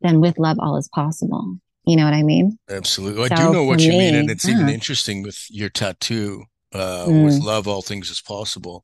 then 0.02 0.22
with 0.22 0.38
love, 0.38 0.58
all 0.60 0.78
is 0.78 0.90
possible. 0.94 1.58
You 1.86 1.98
know 1.98 2.06
what 2.06 2.14
I 2.14 2.24
mean? 2.24 2.58
Absolutely. 2.70 3.28
So 3.28 3.36
I 3.36 3.38
do 3.38 3.54
know 3.54 3.64
what 3.64 3.80
you 3.82 3.92
me, 3.92 4.00
mean. 4.00 4.16
And 4.16 4.30
it's 4.30 4.48
yeah. 4.48 4.56
even 4.56 4.70
interesting 4.70 5.24
with 5.24 5.46
your 5.50 5.70
tattoo 5.70 6.46
uh, 6.74 7.06
mm. 7.08 7.26
with 7.26 7.42
love, 7.42 7.68
all 7.68 7.82
things 7.82 8.10
is 8.10 8.22
possible. 8.22 8.84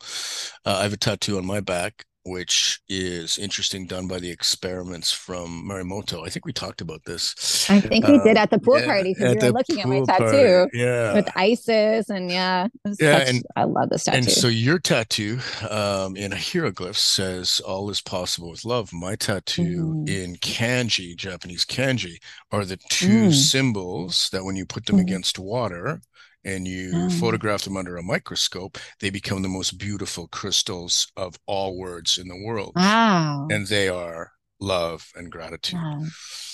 Uh, 0.65 0.77
I 0.79 0.83
have 0.83 0.93
a 0.93 0.97
tattoo 0.97 1.37
on 1.37 1.45
my 1.45 1.59
back 1.59 2.05
which 2.25 2.81
is 2.89 3.37
interesting, 3.37 3.85
done 3.85 4.07
by 4.07 4.19
the 4.19 4.29
experiments 4.29 5.11
from 5.11 5.67
Marimoto. 5.69 6.25
I 6.25 6.29
think 6.29 6.45
we 6.45 6.53
talked 6.53 6.81
about 6.81 7.03
this. 7.05 7.69
I 7.69 7.79
think 7.79 8.07
we 8.07 8.17
did 8.19 8.35
at 8.35 8.49
the 8.49 8.59
pool 8.59 8.79
yeah, 8.79 8.85
party 8.85 9.13
because 9.13 9.35
we 9.35 9.47
were 9.47 9.53
looking 9.53 9.81
at 9.81 9.87
my 9.87 10.01
tattoo. 10.01 10.23
Party. 10.23 10.77
Yeah. 10.77 11.13
With 11.13 11.29
Isis 11.35 12.09
and 12.09 12.31
yeah. 12.31 12.67
Yeah. 12.99 13.19
Such, 13.19 13.29
and 13.29 13.43
I 13.55 13.63
love 13.65 13.89
this 13.89 14.05
tattoo. 14.05 14.17
And 14.17 14.29
so 14.29 14.47
your 14.47 14.79
tattoo 14.79 15.39
um, 15.69 16.17
in 16.17 16.33
a 16.33 16.37
hieroglyph 16.37 16.97
says 16.97 17.59
all 17.59 17.89
is 17.91 18.01
possible 18.01 18.49
with 18.49 18.65
love. 18.65 18.91
My 18.91 19.15
tattoo 19.15 19.93
mm. 19.93 20.09
in 20.09 20.35
kanji, 20.37 21.15
Japanese 21.15 21.63
kanji, 21.63 22.17
are 22.51 22.65
the 22.65 22.77
two 22.89 23.27
mm. 23.27 23.33
symbols 23.33 24.29
that 24.31 24.43
when 24.43 24.55
you 24.55 24.65
put 24.65 24.87
them 24.87 24.97
mm. 24.97 25.01
against 25.01 25.37
water, 25.37 26.01
and 26.45 26.67
you 26.67 26.91
mm. 26.91 27.19
photograph 27.19 27.63
them 27.63 27.75
under 27.75 27.97
a 27.97 28.03
microscope, 28.03 28.77
they 28.99 29.09
become 29.09 29.41
the 29.41 29.49
most 29.49 29.77
beautiful 29.77 30.27
crystals 30.27 31.11
of 31.17 31.37
all 31.47 31.77
words 31.77 32.17
in 32.17 32.27
the 32.27 32.41
world. 32.45 32.73
Wow. 32.75 33.47
And 33.49 33.67
they 33.67 33.89
are 33.89 34.31
love 34.59 35.11
and 35.15 35.31
gratitude. 35.31 35.79
Wow. 35.79 36.01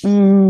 Mm. 0.03 0.40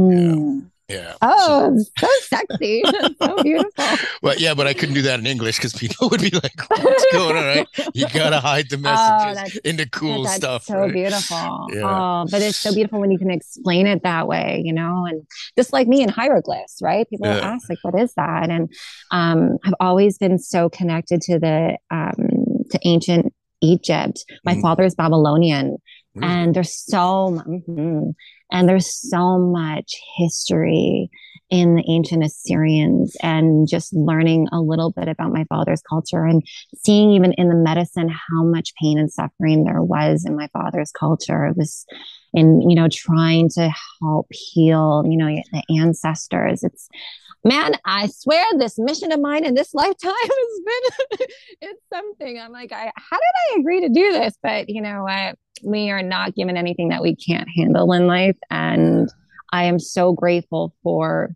Yeah. 0.91 1.15
Oh, 1.21 1.77
so, 1.97 2.07
sexy. 2.21 2.83
so 3.21 3.43
beautiful. 3.43 3.85
Well, 4.21 4.35
yeah, 4.37 4.53
but 4.53 4.67
I 4.67 4.73
couldn't 4.73 4.95
do 4.95 5.01
that 5.03 5.19
in 5.19 5.25
English 5.25 5.57
because 5.57 5.73
people 5.73 6.09
would 6.11 6.21
be 6.21 6.29
like, 6.31 6.69
what's 6.69 7.05
going 7.11 7.37
on? 7.37 7.43
Right? 7.43 7.67
You 7.93 8.07
got 8.09 8.31
to 8.31 8.39
hide 8.39 8.69
the 8.69 8.75
oh, 8.77 8.79
messages 8.79 9.59
oh, 9.63 9.69
into 9.69 9.89
cool 9.89 10.23
that's 10.23 10.35
stuff. 10.35 10.63
so 10.63 10.75
right? 10.75 10.93
beautiful. 10.93 11.67
Yeah. 11.71 11.81
Oh, 11.83 12.27
but 12.29 12.41
it's 12.41 12.57
so 12.57 12.73
beautiful 12.73 12.99
when 12.99 13.11
you 13.11 13.17
can 13.17 13.31
explain 13.31 13.87
it 13.87 14.03
that 14.03 14.27
way, 14.27 14.61
you 14.65 14.73
know, 14.73 15.05
and 15.05 15.25
just 15.57 15.73
like 15.73 15.87
me 15.87 16.01
in 16.01 16.09
hieroglyphs, 16.09 16.79
right? 16.81 17.09
People 17.09 17.27
yeah. 17.27 17.53
ask, 17.53 17.69
like, 17.69 17.79
what 17.83 17.99
is 17.99 18.13
that? 18.15 18.49
And 18.49 18.71
um, 19.11 19.57
I've 19.63 19.75
always 19.79 20.17
been 20.17 20.39
so 20.39 20.69
connected 20.69 21.21
to 21.21 21.39
the, 21.39 21.77
um, 21.89 22.65
to 22.71 22.79
ancient 22.83 23.33
Egypt. 23.61 24.25
My 24.43 24.55
mm. 24.55 24.61
father 24.61 24.83
is 24.83 24.95
Babylonian. 24.95 25.77
Mm. 26.17 26.25
And 26.25 26.55
there's 26.55 26.75
so, 26.75 27.41
mm-hmm. 27.47 28.09
And 28.51 28.67
there's 28.67 28.93
so 29.09 29.39
much 29.39 29.95
history 30.17 31.09
in 31.49 31.75
the 31.75 31.83
ancient 31.89 32.23
Assyrians 32.23 33.15
and 33.21 33.67
just 33.67 33.93
learning 33.93 34.47
a 34.53 34.61
little 34.61 34.91
bit 34.91 35.09
about 35.09 35.33
my 35.33 35.43
father's 35.45 35.81
culture 35.81 36.23
and 36.23 36.41
seeing 36.77 37.11
even 37.11 37.33
in 37.33 37.49
the 37.49 37.55
medicine 37.55 38.07
how 38.07 38.43
much 38.43 38.73
pain 38.81 38.97
and 38.97 39.11
suffering 39.11 39.65
there 39.65 39.81
was 39.81 40.25
in 40.25 40.35
my 40.35 40.47
father's 40.53 40.91
culture. 40.91 41.45
It 41.45 41.57
was 41.57 41.85
in, 42.33 42.61
you 42.69 42.75
know, 42.75 42.87
trying 42.89 43.49
to 43.55 43.69
help 44.01 44.27
heal, 44.31 45.03
you 45.05 45.17
know, 45.17 45.27
the 45.51 45.63
ancestors. 45.81 46.63
It's, 46.63 46.87
man, 47.43 47.73
I 47.85 48.07
swear 48.07 48.45
this 48.57 48.77
mission 48.77 49.11
of 49.11 49.19
mine 49.19 49.45
in 49.45 49.53
this 49.53 49.73
lifetime 49.73 50.13
has 50.13 50.61
been, 50.65 51.27
it's 51.61 51.81
something. 51.93 52.39
I'm 52.39 52.51
like, 52.51 52.71
I, 52.71 52.91
how 52.95 53.17
did 53.17 53.55
I 53.55 53.59
agree 53.59 53.81
to 53.81 53.89
do 53.89 54.11
this? 54.11 54.35
But, 54.41 54.69
you 54.69 54.81
know, 54.81 55.03
what? 55.03 55.37
we 55.63 55.89
are 55.91 56.03
not 56.03 56.35
given 56.35 56.57
anything 56.57 56.89
that 56.89 57.01
we 57.01 57.15
can't 57.15 57.47
handle 57.55 57.91
in 57.93 58.07
life. 58.07 58.37
And 58.49 59.09
I 59.51 59.65
am 59.65 59.79
so 59.79 60.13
grateful 60.13 60.73
for 60.83 61.35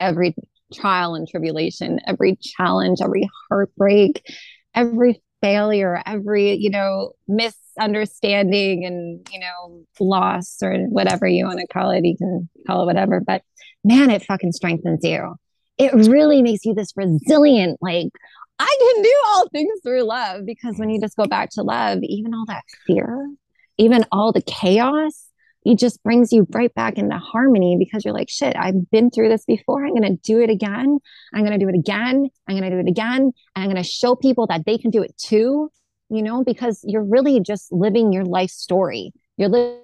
every 0.00 0.34
trial 0.74 1.14
and 1.14 1.28
tribulation, 1.28 2.00
every 2.06 2.36
challenge, 2.36 2.98
every 3.02 3.28
heartbreak, 3.48 4.22
every 4.74 5.22
failure, 5.42 6.02
every, 6.06 6.54
you 6.54 6.70
know, 6.70 7.12
misunderstanding 7.28 8.84
and, 8.84 9.26
you 9.32 9.38
know, 9.38 9.84
loss 10.00 10.58
or 10.62 10.76
whatever 10.88 11.26
you 11.26 11.46
want 11.46 11.60
to 11.60 11.66
call 11.66 11.90
it. 11.90 12.04
You 12.04 12.16
can 12.16 12.48
call 12.66 12.82
it 12.82 12.86
whatever. 12.86 13.20
But 13.20 13.42
man, 13.86 14.10
it 14.10 14.24
fucking 14.24 14.52
strengthens 14.52 15.04
you. 15.04 15.36
It 15.78 15.92
really 15.92 16.42
makes 16.42 16.64
you 16.64 16.74
this 16.74 16.92
resilient, 16.96 17.78
like, 17.80 18.08
I 18.58 18.76
can 18.94 19.02
do 19.02 19.14
all 19.28 19.48
things 19.50 19.80
through 19.82 20.02
love 20.02 20.46
because 20.46 20.78
when 20.78 20.90
you 20.90 21.00
just 21.00 21.16
go 21.16 21.26
back 21.26 21.50
to 21.50 21.62
love, 21.62 21.98
even 22.02 22.34
all 22.34 22.46
that 22.46 22.64
fear, 22.86 23.28
even 23.76 24.04
all 24.10 24.32
the 24.32 24.42
chaos, 24.42 25.26
it 25.64 25.78
just 25.78 26.02
brings 26.02 26.32
you 26.32 26.46
right 26.50 26.72
back 26.74 26.96
into 26.96 27.18
harmony 27.18 27.76
because 27.78 28.04
you're 28.04 28.14
like, 28.14 28.30
shit, 28.30 28.56
I've 28.56 28.90
been 28.90 29.10
through 29.10 29.28
this 29.28 29.44
before. 29.44 29.84
I'm 29.84 29.94
going 29.94 30.16
to 30.16 30.22
do 30.22 30.40
it 30.40 30.48
again. 30.48 30.98
I'm 31.34 31.44
going 31.44 31.58
to 31.58 31.64
do 31.64 31.68
it 31.68 31.74
again. 31.74 32.28
I'm 32.48 32.56
going 32.56 32.70
to 32.70 32.76
do 32.76 32.78
it 32.78 32.88
again. 32.88 33.20
And 33.22 33.32
I'm 33.54 33.70
going 33.70 33.82
to 33.82 33.88
show 33.88 34.16
people 34.16 34.46
that 34.46 34.64
they 34.64 34.78
can 34.78 34.90
do 34.90 35.02
it 35.02 35.14
too, 35.18 35.70
you 36.08 36.22
know, 36.22 36.42
because 36.42 36.82
you're 36.84 37.04
really 37.04 37.40
just 37.40 37.70
living 37.72 38.12
your 38.12 38.24
life 38.24 38.50
story. 38.50 39.12
You're 39.36 39.50
living 39.50 39.80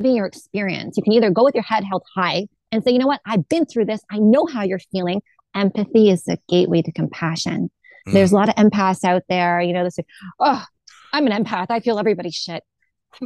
your 0.00 0.26
experience. 0.26 0.96
You 0.96 1.02
can 1.04 1.12
either 1.12 1.30
go 1.30 1.44
with 1.44 1.54
your 1.54 1.64
head 1.64 1.84
held 1.84 2.02
high 2.16 2.48
and 2.72 2.82
say, 2.82 2.90
you 2.90 2.98
know 2.98 3.06
what, 3.06 3.20
I've 3.24 3.48
been 3.48 3.66
through 3.66 3.84
this. 3.84 4.00
I 4.10 4.18
know 4.18 4.46
how 4.46 4.62
you're 4.62 4.80
feeling. 4.90 5.22
Empathy 5.54 6.10
is 6.10 6.24
the 6.24 6.38
gateway 6.48 6.82
to 6.82 6.90
compassion. 6.90 7.70
Mm. 8.08 8.12
There's 8.14 8.32
a 8.32 8.34
lot 8.34 8.48
of 8.48 8.54
empaths 8.56 9.04
out 9.04 9.22
there, 9.28 9.60
you 9.60 9.72
know, 9.72 9.84
this, 9.84 9.98
oh, 10.40 10.64
I'm 11.12 11.26
an 11.26 11.44
empath. 11.44 11.66
I 11.68 11.80
feel 11.80 11.98
everybody's 11.98 12.34
shit. 12.34 12.64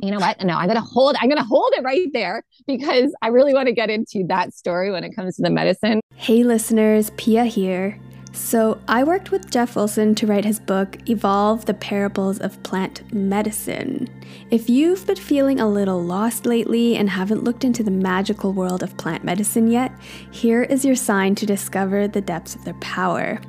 You 0.02 0.10
know 0.10 0.18
what? 0.18 0.42
No, 0.42 0.56
I'm 0.56 0.66
gonna 0.66 0.80
hold, 0.80 1.14
I'm 1.20 1.28
gonna 1.28 1.44
hold 1.44 1.72
it 1.76 1.84
right 1.84 2.08
there 2.12 2.42
because 2.66 3.14
I 3.22 3.28
really 3.28 3.54
want 3.54 3.68
to 3.68 3.72
get 3.72 3.88
into 3.88 4.24
that 4.26 4.52
story 4.52 4.90
when 4.90 5.04
it 5.04 5.14
comes 5.14 5.36
to 5.36 5.42
the 5.42 5.50
medicine. 5.50 6.00
Hey 6.16 6.42
listeners, 6.42 7.12
Pia 7.16 7.44
here. 7.44 7.96
So, 8.36 8.78
I 8.86 9.02
worked 9.02 9.30
with 9.30 9.50
Geoff 9.50 9.76
Wilson 9.76 10.14
to 10.16 10.26
write 10.26 10.44
his 10.44 10.60
book, 10.60 10.98
Evolve 11.08 11.64
the 11.64 11.72
Parables 11.72 12.38
of 12.38 12.62
Plant 12.62 13.12
Medicine. 13.12 14.10
If 14.50 14.68
you've 14.68 15.06
been 15.06 15.16
feeling 15.16 15.58
a 15.58 15.66
little 15.66 16.02
lost 16.02 16.44
lately 16.44 16.96
and 16.96 17.08
haven't 17.08 17.44
looked 17.44 17.64
into 17.64 17.82
the 17.82 17.90
magical 17.90 18.52
world 18.52 18.82
of 18.82 18.96
plant 18.98 19.24
medicine 19.24 19.68
yet, 19.68 19.90
here 20.30 20.62
is 20.62 20.84
your 20.84 20.96
sign 20.96 21.34
to 21.36 21.46
discover 21.46 22.06
the 22.06 22.20
depths 22.20 22.54
of 22.54 22.64
their 22.64 22.74
power. 22.74 23.40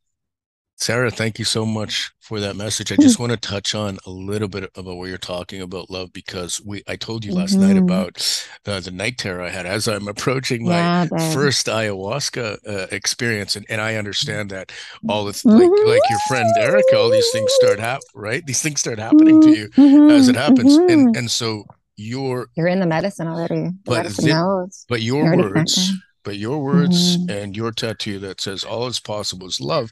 Sarah, 0.83 1.13
thank 1.13 1.39
you 1.39 1.45
so 1.45 1.65
much 1.65 2.11
for 2.19 2.41
that 2.41 2.57
message. 2.57 2.91
I 2.91 2.97
just 2.97 3.17
want 3.21 3.31
to 3.31 3.37
touch 3.37 3.73
on 3.73 4.01
a 4.05 4.11
little 4.11 4.49
bit 4.49 4.65
about 4.75 4.97
what 4.97 5.09
you're 5.09 5.17
talking 5.17 5.63
about 5.63 5.91
love 5.91 6.13
because 6.13 6.61
we 6.67 6.83
I 6.89 6.97
told 6.97 7.25
you 7.25 7.33
last 7.33 7.57
mm-hmm. 7.57 7.69
night 7.69 7.77
about 7.77 8.49
uh, 8.67 8.81
the 8.81 8.91
night 8.91 9.17
terror 9.17 9.43
I 9.43 9.51
had 9.51 9.65
as 9.65 9.87
I'm 9.87 10.09
approaching 10.09 10.65
my 10.65 11.05
yeah, 11.05 11.07
first 11.33 11.69
ayahuasca 11.69 12.59
uh, 12.67 12.87
experience, 12.91 13.55
and, 13.55 13.65
and 13.69 13.81
I 13.81 13.95
understand 13.95 14.51
that 14.51 14.73
all 15.09 15.25
the 15.25 15.41
like 15.45 15.71
like 15.87 16.11
your 16.11 16.19
friend 16.27 16.49
Erica, 16.59 16.97
all 16.97 17.11
these 17.11 17.31
things 17.31 17.53
start 17.61 17.79
happen 17.79 18.03
right. 18.17 18.45
These 18.45 18.61
things 18.61 18.81
start 18.81 18.99
happening 18.99 19.41
to 19.41 19.51
you 19.51 19.69
mm-hmm. 19.69 20.11
as 20.11 20.29
it 20.29 20.35
happens, 20.35 20.75
and 20.75 20.89
mm-hmm. 20.89 21.17
and 21.17 21.31
so 21.31 21.63
you're 21.95 22.49
you're 22.57 22.67
in 22.67 22.81
the 22.81 22.87
medicine 22.87 23.29
already. 23.29 23.55
The 23.55 23.79
but 23.85 23.97
medicine 23.99 24.69
but 24.89 25.01
your 25.01 25.37
words 25.37 25.93
but 26.25 26.37
your 26.37 26.59
words 26.63 27.17
mm-hmm. 27.17 27.31
and 27.31 27.57
your 27.57 27.73
tattoo 27.73 28.19
that 28.19 28.41
says 28.41 28.65
all 28.65 28.87
is 28.87 29.01
possible 29.01 29.47
is 29.47 29.61
love 29.61 29.91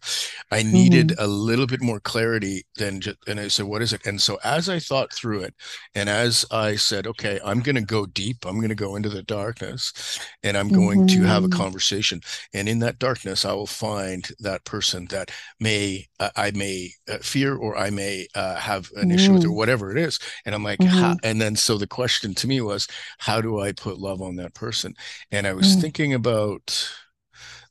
i 0.51 0.63
needed 0.63 1.09
mm-hmm. 1.09 1.25
a 1.25 1.27
little 1.27 1.67
bit 1.67 1.83
more 1.83 2.01
clarity 2.01 2.65
than 2.77 3.01
just 3.01 3.17
and 3.27 3.41
i 3.41 3.49
said 3.49 3.67
what 3.67 3.83
is 3.83 3.93
it 3.93 4.05
and 4.07 4.21
so 4.21 4.39
as 4.45 4.69
i 4.69 4.79
thought 4.79 5.13
through 5.13 5.41
it 5.41 5.55
and 5.95 6.09
as 6.09 6.45
i 6.51 6.77
said 6.77 7.07
okay 7.07 7.41
i'm 7.45 7.61
going 7.61 7.75
to 7.75 7.81
go 7.81 8.07
deep 8.07 8.37
i'm 8.47 8.57
going 8.57 8.69
to 8.69 8.75
go 8.75 8.97
into 8.97 9.09
the 9.09 9.23
darkness 9.23 10.21
and 10.43 10.57
i'm 10.57 10.69
going 10.69 11.07
mm-hmm. 11.07 11.23
to 11.23 11.27
have 11.27 11.45
a 11.45 11.49
mm-hmm. 11.49 11.61
conversation 11.61 12.21
and 12.55 12.69
in 12.69 12.79
that 12.79 12.99
darkness 12.99 13.45
i 13.45 13.53
will 13.53 13.67
find 13.67 14.29
that 14.39 14.65
person 14.65 15.07
that 15.07 15.31
may 15.59 16.07
uh, 16.19 16.31
i 16.37 16.51
may 16.53 16.91
uh, 17.09 17.19
fear 17.19 17.57
or 17.57 17.77
i 17.77 17.91
may 17.91 18.27
uh, 18.35 18.57
have 18.57 18.91
an 18.97 19.11
issue 19.11 19.33
with 19.33 19.45
or 19.45 19.49
mm. 19.49 19.57
whatever 19.57 19.91
it 19.91 19.99
is 19.99 20.19
and 20.45 20.55
i'm 20.55 20.65
like 20.65 20.79
mm-hmm. 20.79 21.13
and 21.23 21.41
then 21.41 21.57
so 21.57 21.77
the 21.77 21.87
question 21.87 22.35
to 22.35 22.47
me 22.47 22.61
was 22.61 22.87
how 23.19 23.41
do 23.41 23.61
i 23.61 23.73
put 23.73 23.99
love 23.99 24.23
on 24.23 24.37
that 24.37 24.55
person 24.55 24.95
and 25.33 25.47
i 25.47 25.53
was 25.53 25.77
thinking 25.77 26.15
about 26.21 26.93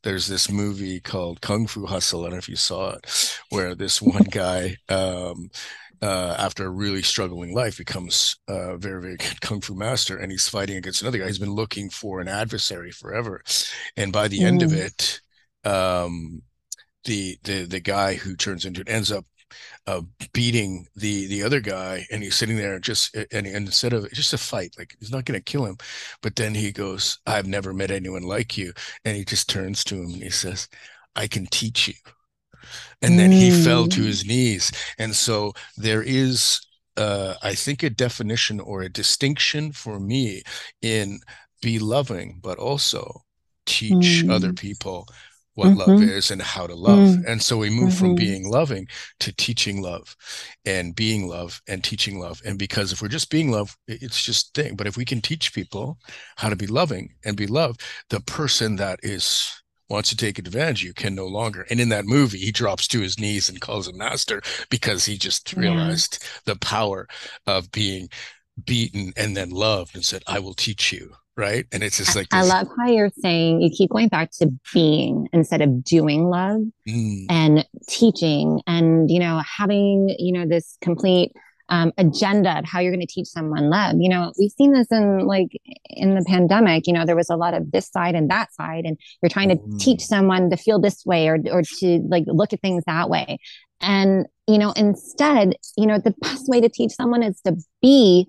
there's 0.03 0.27
this 0.27 0.49
movie 0.49 0.99
called 0.99 1.41
Kung 1.41 1.67
Fu 1.67 1.85
Hustle. 1.85 2.21
I 2.21 2.23
don't 2.25 2.31
know 2.33 2.37
if 2.37 2.49
you 2.49 2.55
saw 2.55 2.95
it, 2.95 3.37
where 3.49 3.75
this 3.75 4.01
one 4.01 4.23
guy, 4.23 4.77
um, 4.87 5.49
uh, 6.01 6.35
after 6.37 6.65
a 6.65 6.69
really 6.69 7.01
struggling 7.01 7.53
life, 7.53 7.77
becomes 7.77 8.37
a 8.47 8.77
very, 8.77 9.01
very 9.01 9.17
good 9.17 9.41
kung 9.41 9.61
fu 9.61 9.75
master, 9.75 10.17
and 10.17 10.31
he's 10.31 10.47
fighting 10.47 10.77
against 10.77 11.01
another 11.01 11.17
guy. 11.17 11.27
He's 11.27 11.39
been 11.39 11.53
looking 11.53 11.89
for 11.89 12.21
an 12.21 12.27
adversary 12.27 12.91
forever, 12.91 13.43
and 13.97 14.13
by 14.13 14.29
the 14.29 14.39
mm. 14.39 14.45
end 14.45 14.61
of 14.63 14.71
mm. 14.71 14.85
it, 14.85 15.21
um, 15.69 16.41
the 17.03 17.37
the 17.43 17.65
the 17.65 17.81
guy 17.81 18.15
who 18.15 18.35
turns 18.35 18.65
into 18.65 18.81
it 18.81 18.89
ends 18.89 19.11
up 19.11 19.25
uh, 19.89 20.01
beating 20.33 20.85
the 20.95 21.25
the 21.27 21.41
other 21.41 21.59
guy, 21.59 22.05
and 22.11 22.21
he's 22.21 22.35
sitting 22.35 22.57
there 22.57 22.79
just 22.79 23.15
and, 23.15 23.47
and 23.47 23.47
instead 23.47 23.91
of 23.91 24.11
just 24.11 24.33
a 24.33 24.37
fight, 24.37 24.75
like 24.77 24.95
he's 24.99 25.11
not 25.11 25.25
going 25.25 25.39
to 25.39 25.51
kill 25.51 25.65
him, 25.65 25.77
but 26.21 26.35
then 26.35 26.53
he 26.53 26.71
goes, 26.71 27.17
"I've 27.25 27.47
never 27.47 27.73
met 27.73 27.89
anyone 27.89 28.21
like 28.21 28.55
you," 28.55 28.71
and 29.03 29.17
he 29.17 29.25
just 29.25 29.49
turns 29.49 29.83
to 29.85 29.95
him 29.95 30.11
and 30.11 30.23
he 30.23 30.29
says, 30.29 30.67
"I 31.15 31.25
can 31.25 31.47
teach 31.47 31.87
you." 31.87 31.95
And 33.01 33.17
then 33.17 33.31
mm. 33.31 33.39
he 33.39 33.63
fell 33.63 33.87
to 33.87 34.01
mm. 34.01 34.05
his 34.05 34.25
knees, 34.25 34.71
and 34.99 35.15
so 35.15 35.53
there 35.75 36.03
is, 36.03 36.61
uh, 36.95 37.33
I 37.41 37.55
think, 37.55 37.81
a 37.81 37.89
definition 37.89 38.59
or 38.59 38.83
a 38.83 38.89
distinction 38.89 39.71
for 39.71 39.99
me 39.99 40.43
in 40.83 41.19
be 41.63 41.79
loving, 41.79 42.39
but 42.43 42.59
also 42.59 43.23
teach 43.65 44.23
mm. 44.23 44.29
other 44.29 44.53
people 44.53 45.07
what 45.59 45.67
mm-hmm. 45.67 45.91
love 45.91 46.01
is 46.01 46.31
and 46.31 46.41
how 46.41 46.65
to 46.65 46.73
love. 46.73 46.97
Mm-hmm. 46.97 47.27
And 47.27 47.41
so 47.41 47.57
we 47.57 47.69
move 47.69 47.89
mm-hmm. 47.89 47.99
from 47.99 48.15
being 48.15 48.49
loving 48.49 48.87
to 49.19 49.35
teaching 49.35 49.81
love 49.81 50.15
and 50.65 50.95
being 50.95 51.27
love 51.27 51.61
and 51.67 51.83
teaching 51.83 52.17
love. 52.19 52.41
And 52.45 52.57
because 52.57 52.93
if 52.93 53.01
we're 53.01 53.09
just 53.09 53.29
being 53.29 53.51
love, 53.51 53.77
it's 53.87 54.23
just 54.23 54.53
thing. 54.53 54.75
But 54.75 54.87
if 54.87 54.95
we 54.95 55.05
can 55.05 55.21
teach 55.21 55.53
people 55.53 55.97
how 56.37 56.49
to 56.49 56.55
be 56.55 56.67
loving 56.67 57.13
and 57.25 57.35
be 57.35 57.45
loved, 57.45 57.81
the 58.09 58.21
person 58.21 58.77
that 58.77 59.01
is 59.03 59.53
wants 59.89 60.09
to 60.09 60.15
take 60.15 60.39
advantage 60.39 60.83
you 60.83 60.93
can 60.93 61.13
no 61.13 61.25
longer. 61.25 61.65
And 61.69 61.79
in 61.79 61.89
that 61.89 62.05
movie, 62.05 62.37
he 62.37 62.51
drops 62.51 62.87
to 62.89 63.01
his 63.01 63.19
knees 63.19 63.49
and 63.49 63.59
calls 63.59 63.87
him 63.87 63.97
master 63.97 64.41
because 64.69 65.05
he 65.05 65.17
just 65.17 65.53
realized 65.53 66.19
yeah. 66.21 66.53
the 66.53 66.59
power 66.59 67.07
of 67.47 67.71
being 67.71 68.07
beaten 68.65 69.13
and 69.17 69.35
then 69.35 69.49
loved 69.49 69.95
and 69.95 70.05
said, 70.05 70.23
I 70.27 70.39
will 70.39 70.53
teach 70.53 70.93
you 70.93 71.15
right? 71.39 71.65
And 71.71 71.81
it's 71.81 71.97
just 71.97 72.15
like 72.15 72.29
this. 72.29 72.39
I 72.39 72.43
love 72.43 72.67
how 72.77 72.87
you're 72.87 73.09
saying 73.21 73.61
you 73.61 73.71
keep 73.75 73.89
going 73.89 74.09
back 74.09 74.31
to 74.39 74.51
being 74.73 75.29
instead 75.31 75.61
of 75.61 75.83
doing 75.83 76.25
love 76.25 76.61
mm. 76.87 77.25
and 77.29 77.65
teaching 77.87 78.61
and 78.67 79.09
you 79.09 79.19
know 79.19 79.41
having 79.57 80.13
you 80.19 80.33
know 80.33 80.45
this 80.45 80.77
complete 80.81 81.31
um, 81.69 81.93
agenda 81.97 82.57
of 82.59 82.65
how 82.65 82.79
you're 82.79 82.91
going 82.91 83.05
to 83.05 83.11
teach 83.11 83.27
someone 83.27 83.69
love. 83.69 83.95
You 83.99 84.09
know, 84.09 84.33
we've 84.37 84.51
seen 84.51 84.73
this 84.73 84.87
in 84.91 85.25
like 85.25 85.49
in 85.85 86.15
the 86.15 86.25
pandemic. 86.27 86.87
You 86.87 86.93
know, 86.93 87.05
there 87.05 87.15
was 87.15 87.29
a 87.29 87.37
lot 87.37 87.53
of 87.53 87.71
this 87.71 87.89
side 87.89 88.15
and 88.15 88.29
that 88.29 88.53
side, 88.53 88.83
and 88.85 88.99
you're 89.21 89.29
trying 89.29 89.49
to 89.49 89.55
mm. 89.55 89.79
teach 89.79 90.01
someone 90.01 90.49
to 90.49 90.57
feel 90.57 90.79
this 90.79 91.05
way 91.05 91.29
or 91.29 91.37
or 91.51 91.61
to 91.79 91.99
like 92.09 92.25
look 92.27 92.51
at 92.53 92.61
things 92.61 92.83
that 92.85 93.09
way. 93.09 93.37
And 93.79 94.25
you 94.45 94.57
know, 94.57 94.73
instead, 94.73 95.55
you 95.77 95.87
know, 95.87 95.99
the 95.99 96.13
best 96.21 96.49
way 96.49 96.59
to 96.59 96.69
teach 96.69 96.91
someone 96.91 97.23
is 97.23 97.39
to 97.45 97.55
be, 97.81 98.27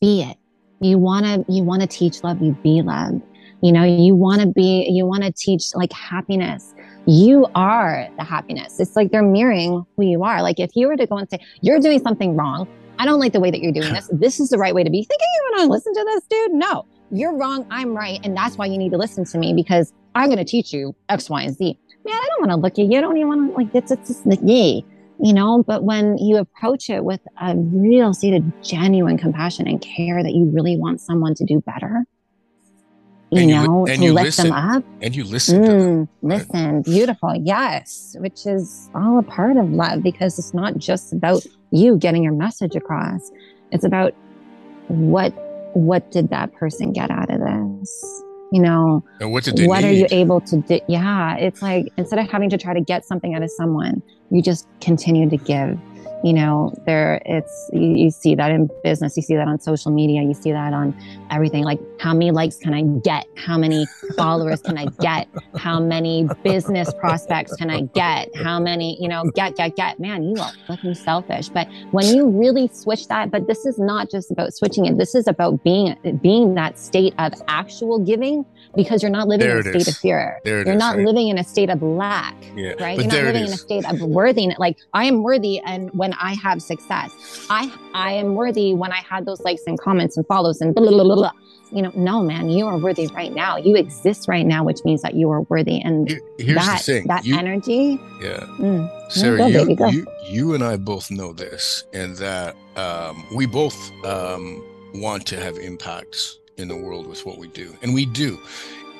be 0.00 0.22
it 0.22 0.36
you 0.80 0.98
want 0.98 1.26
to 1.26 1.44
you 1.52 1.62
want 1.62 1.82
to 1.82 1.88
teach 1.88 2.22
love 2.22 2.40
you 2.42 2.52
be 2.62 2.82
love. 2.82 3.20
You 3.62 3.72
know 3.72 3.84
you 3.84 4.14
want 4.14 4.40
to 4.42 4.48
be 4.48 4.86
you 4.90 5.06
want 5.06 5.24
to 5.24 5.32
teach 5.32 5.74
like 5.74 5.92
happiness. 5.92 6.74
You 7.06 7.46
are 7.54 8.08
the 8.18 8.24
happiness. 8.24 8.80
It's 8.80 8.96
like 8.96 9.10
they're 9.10 9.22
mirroring 9.22 9.84
who 9.96 10.04
you 10.04 10.24
are. 10.24 10.42
Like 10.42 10.58
if 10.58 10.70
you 10.74 10.88
were 10.88 10.96
to 10.96 11.06
go 11.06 11.16
and 11.16 11.28
say 11.30 11.38
you're 11.62 11.80
doing 11.80 12.00
something 12.00 12.36
wrong. 12.36 12.68
I 12.98 13.04
don't 13.04 13.20
like 13.20 13.34
the 13.34 13.40
way 13.40 13.50
that 13.50 13.60
you're 13.60 13.72
doing 13.72 13.92
this. 13.92 14.08
This 14.10 14.40
is 14.40 14.48
the 14.48 14.56
right 14.56 14.74
way 14.74 14.82
to 14.82 14.88
be 14.88 15.02
thinking. 15.02 15.26
You 15.34 15.50
want 15.50 15.66
to 15.66 15.70
listen 15.70 15.92
to 15.92 16.04
this 16.04 16.24
dude? 16.30 16.52
No. 16.52 16.86
You're 17.10 17.36
wrong. 17.36 17.66
I'm 17.70 17.94
right. 17.94 18.18
And 18.24 18.34
that's 18.34 18.56
why 18.56 18.64
you 18.64 18.78
need 18.78 18.90
to 18.92 18.96
listen 18.96 19.24
to 19.26 19.38
me 19.38 19.52
because 19.54 19.92
i'm 20.14 20.28
going 20.28 20.38
to 20.38 20.44
teach 20.44 20.72
you 20.72 20.94
x 21.08 21.28
y 21.28 21.42
and 21.42 21.56
z. 21.56 21.78
Man 22.04 22.14
i 22.14 22.26
don't 22.30 22.48
want 22.48 22.50
to 22.52 22.56
look 22.56 22.78
at 22.78 22.90
you. 22.90 22.98
I 22.98 23.00
don't 23.00 23.16
even 23.16 23.28
want 23.28 23.50
to 23.50 23.56
like 23.56 23.74
it's, 23.74 23.90
it's 23.90 24.08
just 24.08 24.26
like 24.26 24.40
yay 24.42 24.84
you 25.18 25.32
know 25.32 25.62
but 25.62 25.82
when 25.82 26.18
you 26.18 26.36
approach 26.36 26.90
it 26.90 27.04
with 27.04 27.20
a 27.40 27.56
real 27.56 28.12
seated 28.12 28.52
genuine 28.62 29.16
compassion 29.16 29.66
and 29.66 29.80
care 29.80 30.22
that 30.22 30.32
you 30.32 30.50
really 30.52 30.76
want 30.76 31.00
someone 31.00 31.34
to 31.34 31.44
do 31.44 31.60
better 31.60 32.04
you, 33.30 33.40
you 33.40 33.46
know 33.46 33.86
to 33.86 34.12
lift 34.12 34.24
listen, 34.24 34.44
them 34.46 34.54
up. 34.54 34.84
And 35.02 35.16
you 35.16 35.24
listen 35.24 35.62
mm, 35.62 35.66
them, 35.66 36.08
listen. 36.22 36.82
Beautiful. 36.82 37.34
Yes 37.34 38.14
which 38.20 38.46
is 38.46 38.88
all 38.94 39.18
a 39.18 39.22
part 39.22 39.56
of 39.56 39.70
love 39.70 40.02
because 40.02 40.38
it's 40.38 40.54
not 40.54 40.78
just 40.78 41.12
about 41.12 41.44
you 41.72 41.96
getting 41.98 42.22
your 42.22 42.32
message 42.32 42.76
across. 42.76 43.30
It's 43.72 43.84
about 43.84 44.14
what 44.88 45.30
what 45.74 46.10
did 46.10 46.30
that 46.30 46.52
person 46.54 46.92
get 46.92 47.10
out 47.10 47.30
of 47.30 47.40
this? 47.40 48.22
You 48.52 48.62
know 48.62 49.04
and 49.20 49.32
what 49.32 49.48
what 49.48 49.82
are 49.82 49.92
you 49.92 50.06
able 50.12 50.40
to 50.42 50.58
do? 50.58 50.78
Yeah 50.86 51.36
it's 51.36 51.62
like 51.62 51.92
instead 51.96 52.20
of 52.20 52.30
having 52.30 52.50
to 52.50 52.58
try 52.58 52.74
to 52.74 52.80
get 52.80 53.04
something 53.04 53.34
out 53.34 53.42
of 53.42 53.50
someone 53.50 54.02
you 54.30 54.42
just 54.42 54.66
continue 54.80 55.28
to 55.28 55.36
give 55.36 55.78
you 56.24 56.32
know 56.32 56.72
there 56.86 57.20
it's 57.26 57.70
you, 57.72 57.96
you, 57.96 58.10
see 58.10 58.34
that 58.34 58.50
in 58.50 58.68
business 58.82 59.16
you 59.16 59.22
see 59.22 59.36
that 59.36 59.46
on 59.46 59.60
social 59.60 59.90
media 59.90 60.22
you 60.22 60.34
see 60.34 60.50
that 60.52 60.72
on 60.72 60.96
everything 61.30 61.62
like 61.62 61.78
how 62.00 62.12
many 62.12 62.30
likes 62.30 62.56
can 62.56 62.72
i 62.72 62.82
get 63.00 63.26
how 63.36 63.58
many 63.58 63.86
followers 64.16 64.60
can 64.62 64.78
i 64.78 64.86
get 65.00 65.28
how 65.56 65.78
many 65.78 66.26
business 66.42 66.92
prospects 66.94 67.54
can 67.56 67.70
i 67.70 67.82
get 67.94 68.34
how 68.36 68.58
many 68.58 69.00
you 69.00 69.08
know 69.08 69.24
get 69.34 69.56
get 69.56 69.76
get 69.76 70.00
man 70.00 70.22
you 70.22 70.40
are 70.40 70.52
fucking 70.66 70.94
selfish 70.94 71.48
but 71.48 71.68
when 71.90 72.06
you 72.06 72.28
really 72.28 72.68
switch 72.68 73.06
that 73.08 73.30
but 73.30 73.46
this 73.46 73.66
is 73.66 73.78
not 73.78 74.10
just 74.10 74.30
about 74.30 74.54
switching 74.54 74.86
it 74.86 74.96
this 74.98 75.14
is 75.14 75.26
about 75.26 75.62
being 75.62 75.96
being 76.22 76.54
that 76.54 76.78
state 76.78 77.14
of 77.18 77.32
actual 77.48 77.98
giving 77.98 78.44
because 78.76 79.02
you're 79.02 79.10
not 79.10 79.26
living 79.26 79.46
there 79.46 79.58
in 79.58 79.66
a 79.66 79.70
state 79.70 79.82
is. 79.82 79.88
of 79.88 79.96
fear. 79.96 80.40
There 80.44 80.64
you're 80.64 80.74
is, 80.74 80.78
not 80.78 80.96
right? 80.96 81.06
living 81.06 81.28
in 81.28 81.38
a 81.38 81.44
state 81.44 81.70
of 81.70 81.82
lack, 81.82 82.34
yeah. 82.54 82.74
right? 82.78 82.96
But 82.96 83.06
you're 83.06 83.24
not 83.24 83.32
living 83.32 83.46
in 83.46 83.52
a 83.52 83.56
state 83.56 83.84
of 83.86 84.00
worthiness. 84.02 84.58
Like 84.58 84.78
I 84.92 85.04
am 85.04 85.22
worthy, 85.22 85.58
and 85.60 85.90
when 85.92 86.05
I 86.14 86.34
have 86.34 86.62
success, 86.62 87.46
I 87.50 87.72
I 87.94 88.12
am 88.12 88.34
worthy 88.34 88.74
when 88.74 88.92
I 88.92 89.02
had 89.08 89.26
those 89.26 89.40
likes 89.40 89.62
and 89.66 89.78
comments 89.78 90.16
and 90.16 90.26
follows 90.26 90.60
and 90.60 90.74
blah, 90.74 90.88
blah, 90.88 91.02
blah, 91.02 91.14
blah. 91.14 91.32
You 91.72 91.82
know, 91.82 91.90
no, 91.96 92.22
man, 92.22 92.48
you 92.48 92.66
are 92.66 92.78
worthy 92.78 93.08
right 93.08 93.32
now. 93.32 93.56
You 93.56 93.74
exist 93.74 94.28
right 94.28 94.46
now, 94.46 94.62
which 94.62 94.84
means 94.84 95.02
that 95.02 95.14
you 95.14 95.30
are 95.32 95.40
worthy. 95.42 95.80
And 95.82 96.08
Here's 96.38 96.54
that, 96.54 96.78
the 96.78 96.82
thing. 96.84 97.06
that 97.08 97.24
you, 97.24 97.36
energy. 97.36 98.00
Yeah. 98.22 98.46
Mm, 98.58 99.10
Sarah, 99.10 99.38
go, 99.38 99.46
you, 99.46 99.66
baby, 99.76 99.96
you, 99.96 100.06
you 100.28 100.54
and 100.54 100.62
I 100.62 100.76
both 100.76 101.10
know 101.10 101.32
this, 101.32 101.84
and 101.92 102.14
that 102.16 102.54
um, 102.76 103.26
we 103.34 103.46
both 103.46 103.76
um, 104.04 104.64
want 104.94 105.26
to 105.26 105.40
have 105.40 105.58
impacts 105.58 106.38
in 106.56 106.68
the 106.68 106.76
world 106.76 107.06
with 107.06 107.26
what 107.26 107.36
we 107.38 107.48
do. 107.48 107.76
And 107.82 107.92
we 107.92 108.06
do. 108.06 108.38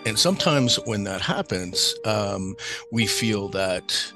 And 0.04 0.18
sometimes 0.18 0.76
when 0.84 1.04
that 1.04 1.20
happens, 1.20 1.94
um, 2.04 2.56
we 2.92 3.06
feel 3.06 3.48
that 3.50 4.12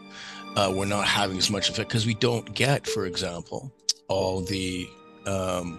uh, 0.56 0.72
we're 0.74 0.86
not 0.86 1.06
having 1.06 1.38
as 1.38 1.50
much 1.50 1.68
effect 1.68 1.88
because 1.88 2.06
we 2.06 2.14
don't 2.14 2.54
get, 2.54 2.86
for 2.86 3.06
example, 3.06 3.72
all 4.08 4.40
the 4.40 4.88
um, 5.26 5.78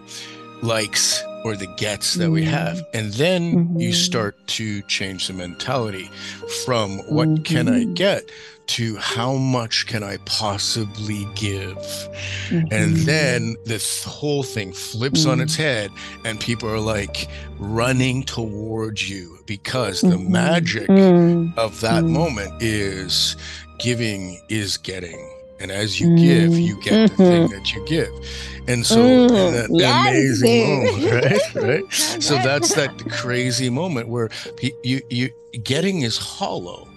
likes 0.62 1.22
or 1.44 1.56
the 1.56 1.66
gets 1.76 2.14
that 2.14 2.30
we 2.30 2.44
have. 2.44 2.76
Mm-hmm. 2.76 2.96
And 2.96 3.12
then 3.14 3.52
mm-hmm. 3.54 3.80
you 3.80 3.92
start 3.92 4.36
to 4.48 4.82
change 4.82 5.26
the 5.26 5.34
mentality 5.34 6.10
from 6.64 6.98
what 7.08 7.28
mm-hmm. 7.28 7.42
can 7.42 7.68
I 7.68 7.82
mm-hmm. 7.82 7.94
get 7.94 8.30
to 8.64 8.96
how 8.96 9.34
much 9.34 9.86
can 9.86 10.02
I 10.02 10.18
possibly 10.18 11.26
give? 11.34 11.76
Mm-hmm. 11.76 12.66
And 12.70 12.96
then 12.98 13.56
this 13.64 14.04
whole 14.04 14.44
thing 14.44 14.72
flips 14.72 15.22
mm-hmm. 15.22 15.30
on 15.30 15.40
its 15.40 15.54
mm. 15.54 15.60
head, 15.60 15.90
and 16.24 16.38
people 16.38 16.70
are 16.70 16.80
like 16.80 17.28
running 17.58 18.22
towards 18.22 19.10
you 19.10 19.38
because 19.46 20.00
the 20.00 20.16
mm-hmm. 20.16 20.32
magic 20.32 20.88
of 21.58 21.80
that 21.80 22.04
moment 22.04 22.62
is 22.62 23.36
giving 23.82 24.40
is 24.48 24.76
getting. 24.76 25.28
And 25.60 25.70
as 25.70 26.00
you 26.00 26.16
give, 26.16 26.58
you 26.58 26.80
get 26.82 27.10
the 27.10 27.16
thing 27.16 27.48
mm-hmm. 27.48 27.54
that 27.54 27.72
you 27.72 27.86
give. 27.86 28.10
And 28.66 28.84
so 28.84 28.96
mm, 28.98 29.28
that, 29.28 29.68
yes, 29.70 30.08
amazing 30.08 30.84
moment, 30.84 31.54
right? 31.54 31.64
Right. 31.64 31.92
so 31.92 32.34
that's 32.34 32.74
that 32.74 32.98
crazy 33.10 33.70
moment 33.70 34.08
where 34.08 34.28
you 34.82 35.00
you 35.08 35.30
getting 35.62 36.02
is 36.02 36.18
hollow 36.18 36.88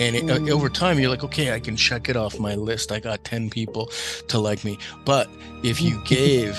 and 0.00 0.16
it, 0.16 0.24
mm. 0.24 0.48
uh, 0.48 0.52
over 0.54 0.70
time, 0.70 0.98
you're 0.98 1.10
like, 1.10 1.22
okay, 1.22 1.52
I 1.52 1.60
can 1.60 1.76
check 1.76 2.08
it 2.08 2.16
off 2.16 2.40
my 2.40 2.54
list. 2.54 2.90
I 2.90 3.00
got 3.00 3.22
10 3.22 3.50
people 3.50 3.92
to 4.28 4.38
like 4.38 4.64
me. 4.64 4.78
But 5.04 5.28
if 5.62 5.80
you 5.80 6.02
gave 6.06 6.58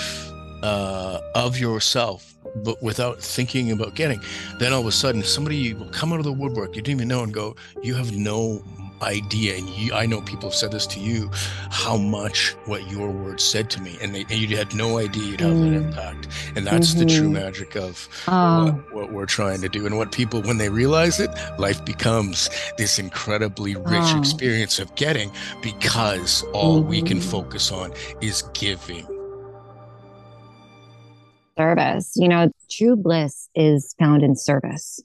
uh, 0.62 1.20
of 1.34 1.58
yourself, 1.58 2.34
but 2.64 2.80
without 2.82 3.20
thinking 3.20 3.72
about 3.72 3.96
getting, 3.96 4.20
then 4.60 4.72
all 4.72 4.80
of 4.80 4.86
a 4.86 4.92
sudden 4.92 5.22
somebody 5.24 5.74
will 5.74 5.90
come 5.90 6.12
out 6.12 6.20
of 6.20 6.24
the 6.24 6.32
woodwork 6.32 6.76
you 6.76 6.82
didn't 6.82 6.98
even 6.98 7.08
know 7.08 7.24
and 7.24 7.34
go, 7.34 7.56
you 7.82 7.94
have 7.94 8.12
no 8.12 8.62
idea 9.02 9.56
and 9.56 9.68
you, 9.70 9.92
i 9.94 10.06
know 10.06 10.20
people 10.20 10.48
have 10.48 10.54
said 10.54 10.70
this 10.70 10.86
to 10.86 11.00
you 11.00 11.30
how 11.70 11.96
much 11.96 12.54
what 12.66 12.90
your 12.90 13.10
words 13.10 13.42
said 13.42 13.70
to 13.70 13.80
me 13.80 13.96
and, 14.00 14.14
they, 14.14 14.20
and 14.22 14.32
you 14.32 14.56
had 14.56 14.74
no 14.74 14.98
idea 14.98 15.22
you'd 15.22 15.40
have 15.40 15.52
mm. 15.52 15.70
that 15.70 15.76
impact 15.76 16.28
and 16.56 16.66
that's 16.66 16.90
mm-hmm. 16.90 17.00
the 17.00 17.06
true 17.06 17.24
mm-hmm. 17.24 17.44
magic 17.44 17.76
of 17.76 18.08
oh. 18.28 18.66
what, 18.66 18.92
what, 18.94 19.12
we're 19.12 19.26
trying 19.26 19.60
to 19.60 19.68
do 19.68 19.86
and 19.86 19.96
what 19.96 20.12
people 20.12 20.40
when 20.42 20.58
they 20.58 20.68
realize 20.68 21.20
it 21.20 21.30
life 21.58 21.84
becomes 21.84 22.50
this 22.78 22.98
incredibly 22.98 23.74
rich 23.76 23.86
oh. 24.14 24.18
experience 24.18 24.78
of 24.78 24.94
getting 24.94 25.30
because 25.62 26.42
all 26.52 26.80
mm-hmm. 26.80 26.88
we 26.88 27.02
can 27.02 27.18
mm-hmm. 27.18 27.30
focus 27.30 27.70
on 27.70 27.92
is 28.20 28.42
giving 28.54 29.06
service 31.58 32.12
you 32.16 32.28
know 32.28 32.50
true 32.70 32.96
bliss 32.96 33.48
is 33.54 33.94
found 33.98 34.22
in 34.22 34.34
service 34.34 35.00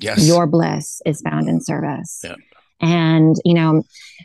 Yes. 0.00 0.26
Your 0.26 0.46
bliss 0.46 1.02
is 1.04 1.20
found 1.20 1.48
in 1.48 1.60
service. 1.60 2.22
Yeah. 2.24 2.34
And 2.80 3.36
you 3.44 3.54
know, 3.54 3.82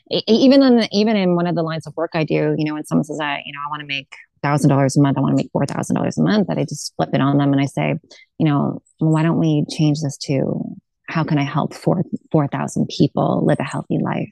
even 0.09 0.63
in 0.63 0.87
even 0.91 1.15
in 1.15 1.35
one 1.35 1.47
of 1.47 1.55
the 1.55 1.63
lines 1.63 1.87
of 1.87 1.95
work 1.95 2.11
I 2.13 2.23
do, 2.23 2.55
you 2.57 2.65
know, 2.65 2.73
when 2.73 2.85
someone 2.85 3.03
says, 3.03 3.19
"I, 3.19 3.41
you 3.45 3.53
know, 3.53 3.59
I 3.65 3.69
want 3.69 3.81
to 3.81 3.87
make 3.87 4.13
thousand 4.41 4.69
dollars 4.69 4.95
a 4.95 5.01
month, 5.01 5.17
I 5.17 5.21
want 5.21 5.33
to 5.33 5.43
make 5.43 5.51
four 5.51 5.65
thousand 5.65 5.95
dollars 5.95 6.17
a 6.17 6.23
month," 6.23 6.47
that 6.47 6.57
I 6.57 6.63
just 6.63 6.93
flip 6.95 7.09
it 7.13 7.21
on 7.21 7.37
them 7.37 7.51
and 7.51 7.61
I 7.61 7.65
say, 7.65 7.95
you 8.39 8.45
know, 8.45 8.81
why 8.99 9.23
don't 9.23 9.39
we 9.39 9.65
change 9.69 9.99
this 10.01 10.17
to 10.25 10.63
how 11.07 11.23
can 11.23 11.37
I 11.37 11.43
help 11.43 11.73
four 11.73 12.03
four 12.31 12.47
thousand 12.47 12.87
people 12.87 13.45
live 13.45 13.59
a 13.59 13.63
healthy 13.63 13.99
life? 13.99 14.29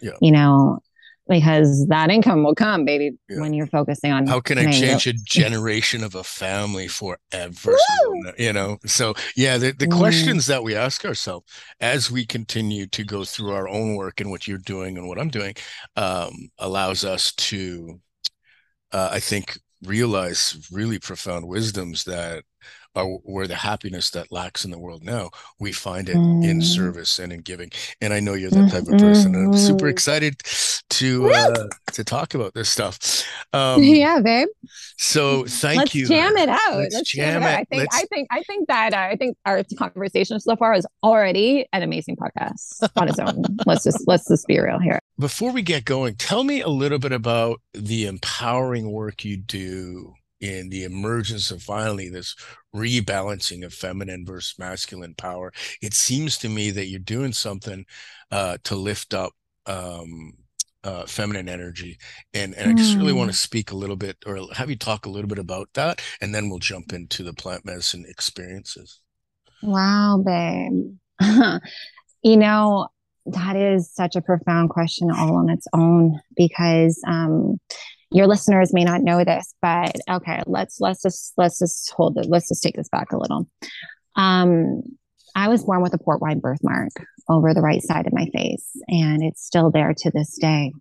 Yeah. 0.00 0.12
You 0.20 0.32
know, 0.32 0.80
because 1.30 1.86
that 1.86 2.10
income 2.10 2.42
will 2.42 2.56
come, 2.56 2.84
baby, 2.84 3.12
yeah. 3.28 3.40
when 3.40 3.54
you're 3.54 3.68
focusing 3.68 4.10
on 4.10 4.26
how 4.26 4.40
can 4.40 4.58
I 4.58 4.70
change 4.70 5.06
a 5.06 5.12
generation 5.12 6.02
of 6.02 6.16
a 6.16 6.24
family 6.24 6.88
forever? 6.88 7.76
you 8.36 8.52
know, 8.52 8.78
so 8.84 9.14
yeah, 9.36 9.56
the, 9.56 9.70
the 9.72 9.86
mm. 9.86 9.96
questions 9.96 10.46
that 10.46 10.62
we 10.62 10.74
ask 10.74 11.04
ourselves 11.04 11.46
as 11.80 12.10
we 12.10 12.26
continue 12.26 12.86
to 12.88 13.04
go 13.04 13.24
through 13.24 13.52
our 13.52 13.68
own 13.68 13.94
work 13.94 14.20
and 14.20 14.30
what 14.30 14.48
you're 14.48 14.58
doing 14.58 14.98
and 14.98 15.08
what 15.08 15.18
I'm 15.18 15.30
doing 15.30 15.54
um, 15.96 16.50
allows 16.58 17.04
us 17.04 17.32
to, 17.32 18.00
uh, 18.92 19.10
I 19.12 19.20
think, 19.20 19.56
realize 19.84 20.68
really 20.70 20.98
profound 20.98 21.46
wisdoms 21.46 22.04
that 22.04 22.42
are 22.96 23.06
where 23.06 23.46
the 23.46 23.54
happiness 23.54 24.10
that 24.10 24.32
lacks 24.32 24.64
in 24.64 24.70
the 24.70 24.78
world 24.78 25.04
now 25.04 25.30
we 25.58 25.72
find 25.72 26.08
it 26.08 26.16
mm. 26.16 26.44
in 26.48 26.60
service 26.60 27.18
and 27.18 27.32
in 27.32 27.40
giving. 27.40 27.70
And 28.00 28.12
i 28.12 28.20
know 28.20 28.34
you're 28.34 28.50
that 28.50 28.70
type 28.70 28.92
of 28.92 28.98
person 28.98 29.34
and 29.34 29.48
i'm 29.48 29.58
super 29.58 29.84
mm-hmm. 29.84 29.88
excited 29.88 30.42
to 30.90 31.30
uh 31.30 31.68
to 31.92 32.04
talk 32.04 32.34
about 32.34 32.54
this 32.54 32.68
stuff. 32.68 32.98
Um 33.52 33.82
yeah 33.82 34.20
babe. 34.20 34.46
so 34.96 35.44
thank 35.44 35.78
let's 35.78 35.94
you. 35.94 36.06
jam 36.06 36.36
it 36.36 36.48
out. 36.48 36.76
Let's, 36.76 36.94
let's 36.94 37.10
jam, 37.10 37.40
jam, 37.40 37.42
it, 37.42 37.46
out. 37.46 37.58
i 37.58 37.64
think 37.64 37.80
let's... 37.80 37.96
i 37.96 38.04
think 38.06 38.28
i 38.30 38.42
think 38.44 38.68
that 38.68 38.94
uh, 38.94 39.08
i 39.10 39.16
think 39.16 39.36
our 39.44 39.64
conversation 39.76 40.38
so 40.38 40.54
far 40.54 40.74
is 40.74 40.86
already 41.02 41.66
an 41.72 41.82
amazing 41.82 42.16
podcast 42.16 42.88
on 42.96 43.08
its 43.08 43.18
own. 43.18 43.42
Let's 43.66 43.84
just 43.84 44.06
let's 44.06 44.28
just 44.28 44.46
be 44.46 44.58
real 44.60 44.78
here. 44.78 45.00
Before 45.18 45.52
we 45.52 45.62
get 45.62 45.84
going 45.84 46.14
tell 46.14 46.44
me 46.44 46.60
a 46.60 46.68
little 46.68 46.98
bit 46.98 47.12
about 47.12 47.60
the 47.74 48.06
empowering 48.06 48.90
work 48.90 49.24
you 49.24 49.36
do 49.36 50.14
in 50.40 50.68
the 50.68 50.84
emergence 50.84 51.50
of 51.50 51.62
finally 51.62 52.08
this 52.08 52.34
rebalancing 52.74 53.64
of 53.64 53.74
feminine 53.74 54.24
versus 54.24 54.58
masculine 54.58 55.14
power. 55.14 55.52
It 55.82 55.94
seems 55.94 56.38
to 56.38 56.48
me 56.48 56.70
that 56.70 56.86
you're 56.86 56.98
doing 56.98 57.32
something 57.32 57.84
uh, 58.30 58.58
to 58.64 58.76
lift 58.76 59.14
up 59.14 59.32
um, 59.66 60.34
uh, 60.82 61.04
feminine 61.06 61.48
energy, 61.48 61.98
and 62.32 62.54
and 62.54 62.68
mm. 62.68 62.72
I 62.72 62.74
just 62.74 62.96
really 62.96 63.12
want 63.12 63.28
to 63.28 63.36
hmm. 63.36 63.42
speak 63.42 63.70
a 63.70 63.76
little 63.76 63.96
bit, 63.96 64.16
or 64.26 64.46
have 64.54 64.70
you 64.70 64.76
talk 64.76 65.04
a 65.04 65.10
little 65.10 65.28
bit 65.28 65.38
about 65.38 65.68
that, 65.74 66.00
and 66.22 66.34
then 66.34 66.48
we'll 66.48 66.58
jump 66.58 66.94
into 66.94 67.22
the 67.22 67.34
plant 67.34 67.66
medicine 67.66 68.06
experiences. 68.08 69.00
Wow, 69.62 70.22
babe. 70.24 70.96
you 72.22 72.36
know, 72.38 72.88
that 73.26 73.56
is 73.56 73.92
such 73.92 74.16
a 74.16 74.22
profound 74.22 74.70
question 74.70 75.10
all 75.10 75.36
on 75.36 75.50
its 75.50 75.66
own 75.74 76.18
because 76.34 77.00
um, 77.06 77.60
your 78.12 78.26
listeners 78.26 78.72
may 78.72 78.84
not 78.84 79.02
know 79.02 79.24
this, 79.24 79.54
but 79.62 79.94
okay, 80.08 80.42
let's 80.46 80.80
let's 80.80 81.02
just 81.02 81.32
let's 81.36 81.58
just 81.58 81.92
hold 81.92 82.18
it. 82.18 82.26
Let's 82.26 82.48
just 82.48 82.62
take 82.62 82.76
this 82.76 82.88
back 82.88 83.12
a 83.12 83.18
little. 83.18 83.48
Um, 84.16 84.82
I 85.36 85.48
was 85.48 85.64
born 85.64 85.80
with 85.82 85.94
a 85.94 85.98
port 85.98 86.20
wine 86.20 86.40
birthmark 86.40 86.90
over 87.28 87.54
the 87.54 87.60
right 87.60 87.82
side 87.82 88.06
of 88.06 88.12
my 88.12 88.26
face, 88.34 88.68
and 88.88 89.22
it's 89.22 89.44
still 89.44 89.70
there 89.70 89.94
to 89.96 90.10
this 90.10 90.36
day. 90.38 90.72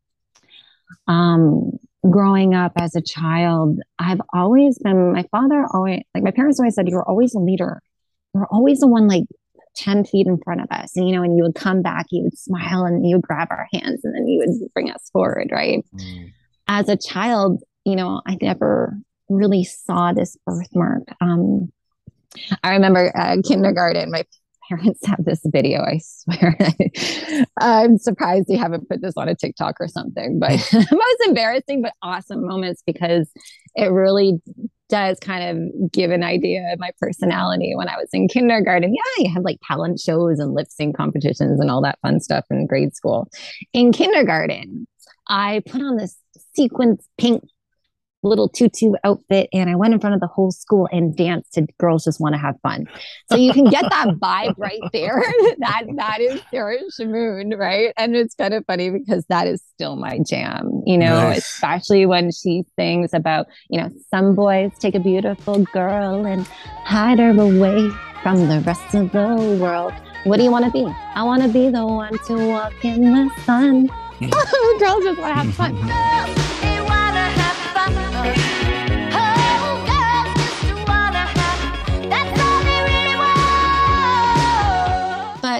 Um, 1.07 1.73
growing 2.09 2.55
up 2.55 2.71
as 2.77 2.95
a 2.95 3.01
child, 3.01 3.79
I've 3.99 4.21
always 4.33 4.79
been. 4.79 5.13
My 5.13 5.25
father 5.29 5.67
always, 5.71 6.01
like 6.15 6.23
my 6.23 6.31
parents 6.31 6.59
always 6.59 6.73
said, 6.73 6.89
you 6.89 6.95
were 6.95 7.07
always 7.07 7.35
a 7.35 7.39
leader. 7.39 7.81
You 8.33 8.41
were 8.41 8.47
always 8.47 8.79
the 8.79 8.87
one 8.87 9.07
like 9.07 9.25
10 9.75 10.05
feet 10.05 10.25
in 10.25 10.39
front 10.43 10.61
of 10.61 10.67
us. 10.71 10.97
And, 10.97 11.07
you 11.07 11.15
know, 11.15 11.21
and 11.21 11.37
you 11.37 11.43
would 11.43 11.55
come 11.55 11.83
back, 11.83 12.07
you 12.09 12.23
would 12.23 12.37
smile 12.37 12.85
and 12.85 13.07
you 13.07 13.17
would 13.17 13.23
grab 13.23 13.49
our 13.51 13.67
hands 13.71 14.03
and 14.03 14.15
then 14.15 14.27
you 14.27 14.39
would 14.39 14.73
bring 14.73 14.89
us 14.89 15.09
forward, 15.11 15.49
right? 15.51 15.85
Mm 15.95 16.31
as 16.69 16.87
a 16.87 16.95
child, 16.95 17.61
you 17.83 17.95
know, 17.95 18.21
I 18.25 18.37
never 18.41 18.95
really 19.27 19.65
saw 19.65 20.13
this 20.13 20.37
birthmark. 20.45 21.03
Um, 21.19 21.71
I 22.63 22.73
remember 22.73 23.11
uh, 23.17 23.37
kindergarten, 23.45 24.11
my 24.11 24.23
parents 24.69 24.99
have 25.07 25.25
this 25.25 25.41
video, 25.45 25.81
I 25.81 25.99
swear. 26.01 26.57
I'm 27.59 27.97
surprised 27.97 28.47
they 28.47 28.55
haven't 28.55 28.87
put 28.87 29.01
this 29.01 29.15
on 29.17 29.27
a 29.27 29.35
TikTok 29.35 29.75
or 29.79 29.87
something, 29.87 30.39
but 30.39 30.51
most 30.73 31.27
embarrassing 31.27 31.81
but 31.81 31.93
awesome 32.03 32.45
moments 32.45 32.83
because 32.85 33.29
it 33.75 33.91
really 33.91 34.39
does 34.89 35.19
kind 35.19 35.43
of 35.43 35.91
give 35.91 36.11
an 36.11 36.23
idea 36.23 36.61
of 36.71 36.79
my 36.79 36.91
personality 36.99 37.73
when 37.75 37.89
I 37.89 37.97
was 37.97 38.09
in 38.13 38.27
kindergarten. 38.27 38.93
Yeah, 38.93 39.23
you 39.23 39.33
had 39.33 39.43
like 39.43 39.57
talent 39.67 39.99
shows 39.99 40.39
and 40.39 40.53
lip 40.53 40.67
sync 40.69 40.95
competitions 40.95 41.59
and 41.59 41.71
all 41.71 41.81
that 41.81 41.99
fun 42.01 42.19
stuff 42.19 42.45
in 42.51 42.67
grade 42.67 42.95
school. 42.95 43.27
In 43.73 43.91
kindergarten, 43.91 44.87
I 45.27 45.61
put 45.67 45.81
on 45.81 45.97
this 45.97 46.15
sequins 46.59 47.07
pink 47.17 47.43
little 48.23 48.49
tutu 48.49 48.93
outfit 49.03 49.47
and 49.53 49.69
I 49.69 49.75
went 49.75 49.93
in 49.93 49.99
front 49.99 50.13
of 50.13 50.19
the 50.19 50.27
whole 50.27 50.51
school 50.51 50.89
and 50.91 51.15
danced 51.15 51.53
to 51.53 51.65
Girls 51.79 52.03
Just 52.03 52.19
Want 52.19 52.33
to 52.33 52.39
Have 52.39 52.55
Fun. 52.61 52.85
So 53.29 53.37
you 53.37 53.53
can 53.53 53.65
get 53.65 53.85
that 53.89 54.07
vibe 54.21 54.55
right 54.57 54.81
there. 54.91 55.23
that 55.59 55.83
that 55.95 56.19
is 56.19 56.41
Sarah 56.51 56.79
Shamoon, 56.99 57.57
right? 57.57 57.93
And 57.97 58.15
it's 58.15 58.35
kind 58.35 58.53
of 58.53 58.65
funny 58.65 58.89
because 58.89 59.25
that 59.29 59.47
is 59.47 59.63
still 59.73 59.95
my 59.95 60.19
jam, 60.27 60.81
you 60.85 60.97
know, 60.97 61.15
nice. 61.15 61.37
especially 61.37 62.05
when 62.05 62.31
she 62.31 62.63
sings 62.77 63.13
about, 63.13 63.47
you 63.69 63.79
know, 63.79 63.89
some 64.09 64.35
boys 64.35 64.71
take 64.79 64.95
a 64.95 64.99
beautiful 64.99 65.63
girl 65.65 66.25
and 66.25 66.45
hide 66.45 67.19
her 67.19 67.29
away 67.29 67.89
from 68.21 68.47
the 68.49 68.59
rest 68.61 68.95
of 68.95 69.11
the 69.11 69.57
world. 69.61 69.93
What 70.25 70.37
do 70.37 70.43
you 70.43 70.51
want 70.51 70.65
to 70.65 70.71
be? 70.71 70.85
I 71.15 71.23
want 71.23 71.41
to 71.43 71.47
be 71.47 71.69
the 71.69 71.85
one 71.85 72.17
to 72.27 72.47
walk 72.49 72.83
in 72.83 73.03
the 73.03 73.31
sun. 73.45 73.87
Girls 74.19 75.03
just 75.05 75.17
want 75.17 75.33
to 75.33 75.43
have 75.43 75.53
fun. 75.53 76.48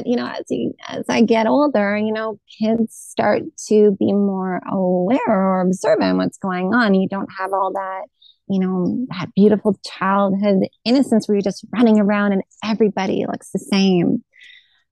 You 0.10 0.16
know, 0.16 0.28
as 0.28 0.46
you 0.50 0.74
as 0.88 1.06
I 1.08 1.22
get 1.22 1.46
older, 1.46 1.96
you 1.96 2.12
know, 2.12 2.40
kids 2.60 2.96
start 2.96 3.44
to 3.68 3.96
be 4.00 4.12
more 4.12 4.60
aware 4.72 5.20
or 5.28 5.62
observant 5.62 6.18
what's 6.18 6.40
going 6.40 6.74
on. 6.74 6.96
You 6.96 7.08
don't 7.08 7.30
have 7.38 7.54
all 7.54 7.72
that 7.74 8.08
you 8.50 8.60
know, 8.60 9.06
that 9.10 9.30
beautiful 9.36 9.80
childhood 9.86 10.64
innocence 10.84 11.28
where 11.28 11.36
you're 11.36 11.44
just 11.44 11.64
running 11.72 12.00
around 12.00 12.34
and 12.34 12.42
everybody 12.64 13.26
looks 13.28 13.52
the 13.52 13.60
same. 13.60 14.24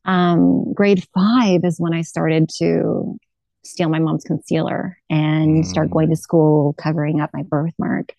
Um, 0.06 0.73
grade 0.73 1.03
five 1.13 1.62
is 1.63 1.80
when 1.80 1.93
I 1.93 2.03
started 2.03 2.49
to 2.60 3.17
steal 3.65 3.89
my 3.89 3.99
mom's 3.99 4.23
concealer 4.23 4.97
and 5.10 5.63
mm. 5.63 5.65
start 5.65 5.89
going 5.89 6.10
to 6.12 6.15
school 6.15 6.73
covering 6.73 7.19
up 7.19 7.32
my 7.34 7.43
birthmark. 7.43 8.13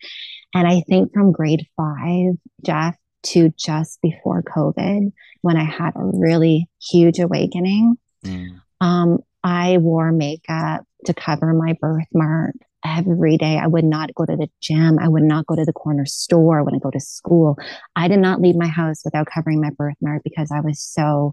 And 0.55 0.67
I 0.67 0.81
think 0.81 1.13
from 1.15 1.33
grade 1.33 1.67
five, 1.77 2.35
Geoff, 2.65 2.97
to 3.25 3.51
just 3.57 4.01
before 4.03 4.43
COVID, 4.43 5.13
when 5.43 5.57
I 5.57 5.65
had 5.65 5.95
a 5.97 6.03
really 6.03 6.69
huge 6.81 7.19
awakening, 7.19 7.97
mm. 8.25 8.61
um, 8.81 9.19
I 9.43 9.79
wore 9.79 10.13
makeup 10.13 10.85
to 11.07 11.15
cover 11.15 11.53
my 11.53 11.77
birthmark 11.81 12.55
every 12.85 13.37
day. 13.37 13.59
I 13.59 13.67
would 13.67 13.85
not 13.85 14.15
go 14.15 14.25
to 14.25 14.37
the 14.37 14.49
gym. 14.61 14.99
I 14.99 15.09
would 15.09 15.23
not 15.23 15.47
go 15.47 15.57
to 15.57 15.65
the 15.65 15.73
corner 15.73 16.07
store. 16.07 16.59
I 16.59 16.63
wouldn't 16.63 16.83
go 16.83 16.91
to 16.91 17.01
school. 17.01 17.57
I 17.97 18.09
did 18.09 18.19
not 18.21 18.41
leave 18.41 18.57
my 18.57 18.69
house 18.69 19.03
without 19.05 19.27
covering 19.27 19.61
my 19.61 19.71
birthmark 19.77 20.23
because 20.25 20.51
I 20.51 20.61
was 20.61 20.81
so 20.81 21.33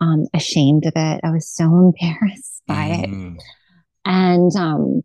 um, 0.00 0.26
ashamed 0.34 0.86
of 0.86 0.92
it. 0.96 1.20
I 1.22 1.30
was 1.30 1.48
so 1.48 1.64
embarrassed 2.00 2.62
by 2.66 3.04
mm. 3.06 3.36
it. 3.36 3.42
And 4.04 4.56
um, 4.56 5.02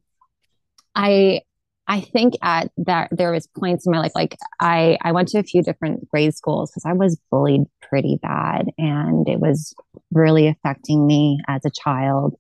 I 0.96 1.42
I 1.88 2.02
think 2.02 2.34
at 2.42 2.70
that 2.78 3.10
there 3.12 3.32
was 3.32 3.48
points 3.48 3.86
in 3.86 3.92
my 3.92 4.00
life 4.00 4.12
like 4.14 4.38
I 4.60 4.98
I 5.02 5.12
went 5.14 5.30
to 5.30 5.40
a 5.40 5.44
few 5.44 5.64
different 5.64 6.08
grade 6.10 6.36
schools 6.36 6.72
because 6.72 6.86
I 6.86 6.94
was 6.94 7.20
bullied 7.32 7.64
pretty 7.82 8.20
bad 8.22 8.68
and 8.78 9.28
it 9.28 9.40
was 9.40 9.74
really 10.12 10.48
affecting 10.48 11.08
me 11.08 11.40
as 11.48 11.62
a 11.66 11.72
child. 11.72 12.36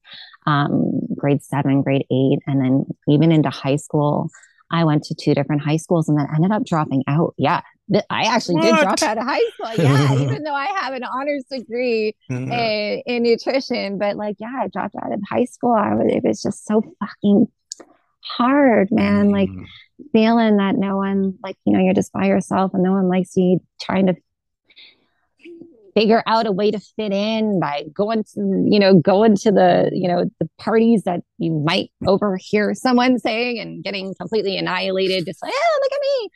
Um, 0.46 1.02
grade 1.16 1.44
seven, 1.44 1.82
grade 1.82 2.06
eight, 2.12 2.40
and 2.48 2.62
then 2.62 2.86
even 3.08 3.32
into 3.32 3.50
high 3.50 3.76
school. 3.78 4.30
I 4.70 4.84
went 4.84 5.04
to 5.04 5.16
two 5.16 5.34
different 5.34 5.62
high 5.62 5.78
schools 5.78 6.10
and 6.10 6.20
then 6.20 6.28
ended 6.36 6.52
up 6.52 6.66
dropping 6.66 7.04
out. 7.08 7.34
Yeah, 7.38 7.62
I 8.10 8.24
actually 8.24 8.56
what? 8.56 8.64
did 8.64 8.76
drop 8.82 9.02
out 9.02 9.18
of 9.18 9.24
high 9.24 9.40
school. 9.54 9.86
Yeah, 9.86 10.14
even 10.14 10.44
though 10.44 10.54
I 10.54 10.66
have 10.66 10.94
an 10.94 11.04
honors 11.04 11.46
degree 11.50 12.16
mm-hmm. 12.30 12.52
in, 12.52 13.02
in, 13.06 13.24
nutrition, 13.24 13.98
but 13.98 14.18
like, 14.18 14.36
yeah, 14.40 14.52
I 14.64 14.68
dropped 14.68 14.96
out 15.02 15.14
of 15.14 15.22
high 15.30 15.46
school. 15.46 15.74
I 15.74 15.96
was, 15.96 16.12
it 16.12 16.24
was 16.24 16.42
just 16.42 16.66
so 16.66 16.82
fucking 17.00 17.48
hard, 18.36 18.90
man. 18.92 19.28
Mm. 19.28 19.32
Like 19.32 19.50
feeling 20.12 20.58
that 20.58 20.76
no 20.76 20.98
one, 20.98 21.38
like, 21.44 21.58
you 21.66 21.74
know, 21.74 21.84
you're 21.84 21.94
just 21.94 22.14
by 22.14 22.26
yourself 22.26 22.72
and 22.74 22.84
no 22.84 22.92
one 22.92 23.08
likes 23.08 23.36
you, 23.36 23.60
trying 23.82 24.08
to 24.08 24.16
figure 25.96 26.22
out 26.28 26.46
a 26.46 26.52
way 26.52 26.70
to 26.70 26.80
fit 26.96 27.12
in 27.12 27.60
by 27.60 27.84
going 27.94 28.24
to, 28.24 28.66
you 28.70 28.80
know, 28.80 29.00
going 29.00 29.36
to 29.36 29.52
the, 29.52 29.90
you 29.92 30.08
know, 30.08 30.26
the 30.40 30.48
parties 30.60 31.04
that 31.04 31.22
you 31.40 31.52
might 31.66 31.92
overhear 32.06 32.76
someone 32.76 33.18
saying 33.18 33.60
and 33.60 33.84
getting 33.84 34.14
completely 34.20 34.58
annihilated, 34.58 35.26
just 35.26 35.42
like, 35.42 35.54
oh, 35.56 35.80
look 35.82 35.94
at 35.94 36.02
me 36.02 36.30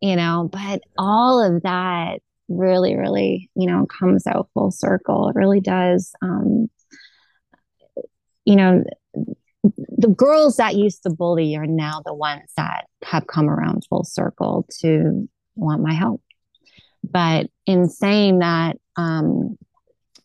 you 0.00 0.16
know, 0.16 0.48
but 0.52 0.82
all 0.96 1.42
of 1.42 1.62
that 1.62 2.20
really, 2.48 2.96
really, 2.96 3.50
you 3.54 3.66
know, 3.66 3.86
comes 3.86 4.26
out 4.26 4.48
full 4.54 4.70
circle. 4.70 5.28
It 5.28 5.36
really 5.36 5.60
does. 5.60 6.12
Um, 6.22 6.68
you 8.44 8.56
know, 8.56 8.84
the 9.76 10.08
girls 10.08 10.56
that 10.56 10.76
used 10.76 11.02
to 11.02 11.10
bully 11.10 11.56
are 11.56 11.66
now 11.66 12.02
the 12.04 12.14
ones 12.14 12.50
that 12.56 12.86
have 13.04 13.26
come 13.26 13.48
around 13.48 13.84
full 13.88 14.04
circle 14.04 14.66
to 14.80 15.28
want 15.54 15.82
my 15.82 15.92
help. 15.92 16.22
But 17.02 17.46
in 17.66 17.88
saying 17.88 18.40
that, 18.40 18.76
um, 18.96 19.56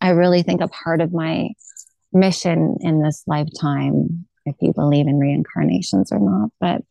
I 0.01 0.09
really 0.09 0.43
think 0.43 0.61
a 0.61 0.67
part 0.67 1.01
of 1.01 1.13
my 1.13 1.49
mission 2.11 2.77
in 2.81 3.01
this 3.01 3.23
lifetime, 3.25 4.25
if 4.45 4.55
you 4.61 4.73
believe 4.73 5.07
in 5.07 5.19
reincarnations 5.19 6.11
or 6.11 6.19
not, 6.19 6.49
but 6.59 6.81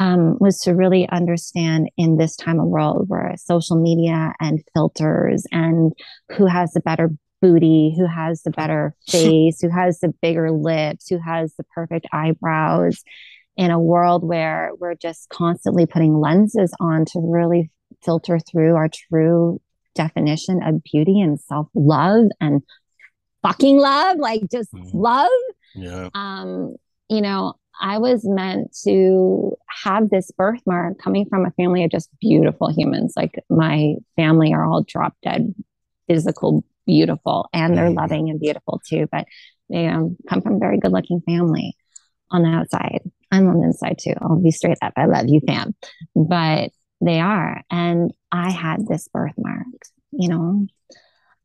um, 0.00 0.36
was 0.38 0.60
to 0.60 0.74
really 0.74 1.08
understand 1.08 1.90
in 1.96 2.16
this 2.16 2.36
time 2.36 2.60
of 2.60 2.66
world 2.66 3.08
where 3.08 3.34
social 3.36 3.80
media 3.80 4.32
and 4.38 4.62
filters 4.72 5.44
and 5.50 5.92
who 6.30 6.46
has 6.46 6.72
the 6.72 6.80
better 6.80 7.10
booty, 7.40 7.94
who 7.96 8.06
has 8.06 8.42
the 8.42 8.50
better 8.50 8.94
face, 9.08 9.60
who 9.60 9.70
has 9.70 10.00
the 10.00 10.12
bigger 10.22 10.50
lips, 10.50 11.08
who 11.08 11.18
has 11.18 11.54
the 11.56 11.64
perfect 11.74 12.06
eyebrows, 12.12 13.02
in 13.56 13.72
a 13.72 13.80
world 13.80 14.22
where 14.22 14.70
we're 14.78 14.94
just 14.94 15.28
constantly 15.30 15.84
putting 15.84 16.14
lenses 16.14 16.72
on 16.78 17.04
to 17.04 17.20
really 17.20 17.70
filter 18.04 18.38
through 18.38 18.76
our 18.76 18.88
true 18.88 19.60
definition 19.96 20.62
of 20.62 20.80
beauty 20.84 21.20
and 21.20 21.40
self 21.40 21.66
love 21.74 22.26
and 22.40 22.62
fucking 23.42 23.78
love, 23.78 24.18
like 24.18 24.42
just 24.50 24.72
mm. 24.72 24.88
love. 24.94 25.28
Yeah. 25.74 26.08
Um, 26.14 26.76
you 27.08 27.20
know, 27.20 27.54
I 27.80 27.98
was 27.98 28.22
meant 28.24 28.76
to 28.84 29.56
have 29.84 30.08
this 30.08 30.30
birthmark 30.30 30.98
coming 30.98 31.26
from 31.28 31.44
a 31.44 31.50
family 31.52 31.84
of 31.84 31.90
just 31.90 32.10
beautiful 32.20 32.72
humans. 32.72 33.14
Like 33.16 33.42
my 33.50 33.94
family 34.16 34.52
are 34.52 34.64
all 34.64 34.82
drop 34.82 35.16
dead, 35.22 35.52
physical, 36.08 36.64
beautiful, 36.88 37.48
and 37.52 37.76
they're 37.76 37.90
mm. 37.90 37.96
loving 37.96 38.30
and 38.30 38.40
beautiful 38.40 38.80
too. 38.88 39.06
But 39.12 39.26
they 39.70 39.86
um, 39.86 40.16
come 40.28 40.40
from 40.40 40.56
a 40.56 40.58
very 40.58 40.78
good 40.78 40.92
looking 40.92 41.20
family 41.20 41.76
on 42.30 42.42
the 42.42 42.48
outside. 42.48 43.02
I'm 43.30 43.46
on 43.46 43.60
the 43.60 43.66
inside 43.66 43.98
too. 44.00 44.14
I'll 44.20 44.40
be 44.40 44.50
straight 44.50 44.78
up. 44.82 44.94
I 44.96 45.04
love 45.04 45.26
you, 45.28 45.40
fam. 45.46 45.74
But 46.16 46.70
they 47.00 47.20
are. 47.20 47.62
And 47.70 48.12
I 48.32 48.50
had 48.50 48.86
this 48.86 49.08
birthmark, 49.12 49.66
you 50.10 50.28
know, 50.28 50.66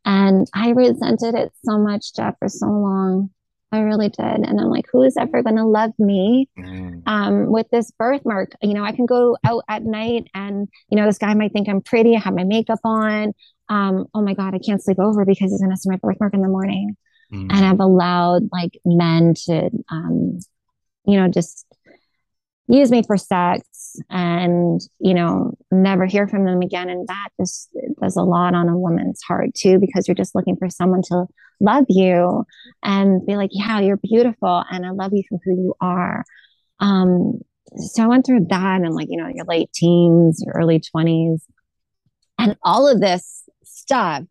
and 0.06 0.48
I 0.54 0.72
resented 0.72 1.36
it 1.36 1.52
so 1.64 1.78
much, 1.78 2.16
Geoff, 2.16 2.36
for 2.40 2.50
so 2.50 2.68
long. 2.68 3.30
I 3.72 3.80
really 3.80 4.10
did. 4.10 4.20
And 4.20 4.60
I'm 4.60 4.70
like, 4.70 4.86
who 4.92 5.02
is 5.02 5.18
ever 5.18 5.42
going 5.42 5.56
to 5.56 5.66
love 5.66 5.94
me 5.98 6.48
mm. 6.58 7.02
um, 7.08 7.52
with 7.52 7.68
this 7.72 7.90
birthmark? 7.98 8.52
You 8.62 8.76
know, 8.76 8.84
I 8.84 8.92
can 8.92 9.08
go 9.08 9.36
out 9.44 9.64
at 9.68 9.84
night 9.84 10.28
and, 10.36 10.68
you 10.90 10.96
know, 10.96 11.08
this 11.08 11.18
guy 11.18 11.34
might 11.34 11.54
think 11.54 11.68
I'm 11.68 11.82
pretty. 11.82 12.16
I 12.16 12.20
have 12.20 12.36
my 12.36 12.44
makeup 12.44 12.82
on. 12.84 13.34
Um, 13.70 14.06
oh 14.14 14.22
my 14.22 14.34
God, 14.34 14.54
I 14.54 14.60
can't 14.60 14.84
sleep 14.84 15.00
over 15.00 15.26
because 15.26 15.52
he's 15.52 15.62
going 15.62 15.72
to 15.72 15.78
see 15.78 15.90
my 15.90 15.98
birthmark 15.98 16.34
in 16.34 16.42
the 16.42 16.48
morning. 16.48 16.96
Mm. 17.34 17.48
And 17.52 17.66
I've 17.66 17.80
allowed 17.80 18.50
like 18.52 18.78
men 18.86 19.34
to, 19.46 19.70
um, 19.90 20.40
you 21.06 21.20
know, 21.20 21.28
just 21.28 21.66
use 22.68 22.92
me 22.92 23.04
for 23.04 23.18
sex 23.18 23.98
and 24.10 24.82
you 25.00 25.14
know 25.14 25.54
never 25.72 26.06
hear 26.06 26.28
from 26.28 26.46
them 26.46 26.62
again 26.62 26.90
and 26.90 27.08
that 27.08 27.30
just 27.40 27.70
does 28.02 28.16
a 28.16 28.22
lot 28.22 28.56
on 28.56 28.70
a 28.70 28.78
woman's 28.78 29.22
heart 29.22 29.54
too 29.54 29.80
because 29.80 30.08
you're 30.08 30.16
just 30.16 30.34
looking 30.34 30.56
for 30.56 30.70
someone 30.70 31.02
to 31.02 31.26
love 31.60 31.86
you 31.90 32.46
and 32.82 33.26
be 33.26 33.36
like 33.36 33.50
yeah 33.54 33.80
you're 33.80 33.98
beautiful 33.98 34.64
and 34.72 34.86
i 34.86 34.92
love 34.92 35.12
you 35.14 35.24
for 35.28 35.40
who 35.44 35.52
you 35.52 35.74
are 35.82 36.24
um 36.80 37.40
so 37.76 38.04
i 38.04 38.08
went 38.08 38.26
through 38.26 38.46
that 38.50 38.82
and 38.82 38.96
like 38.96 39.08
you 39.10 39.18
know 39.18 39.30
your 39.34 39.46
late 39.46 39.72
teens 39.74 40.42
your 40.46 40.56
early 40.56 40.82
20s 40.96 41.42
and 42.40 42.56
all 42.64 42.88
of 42.88 43.02
this 43.02 43.43
stuff 43.84 44.24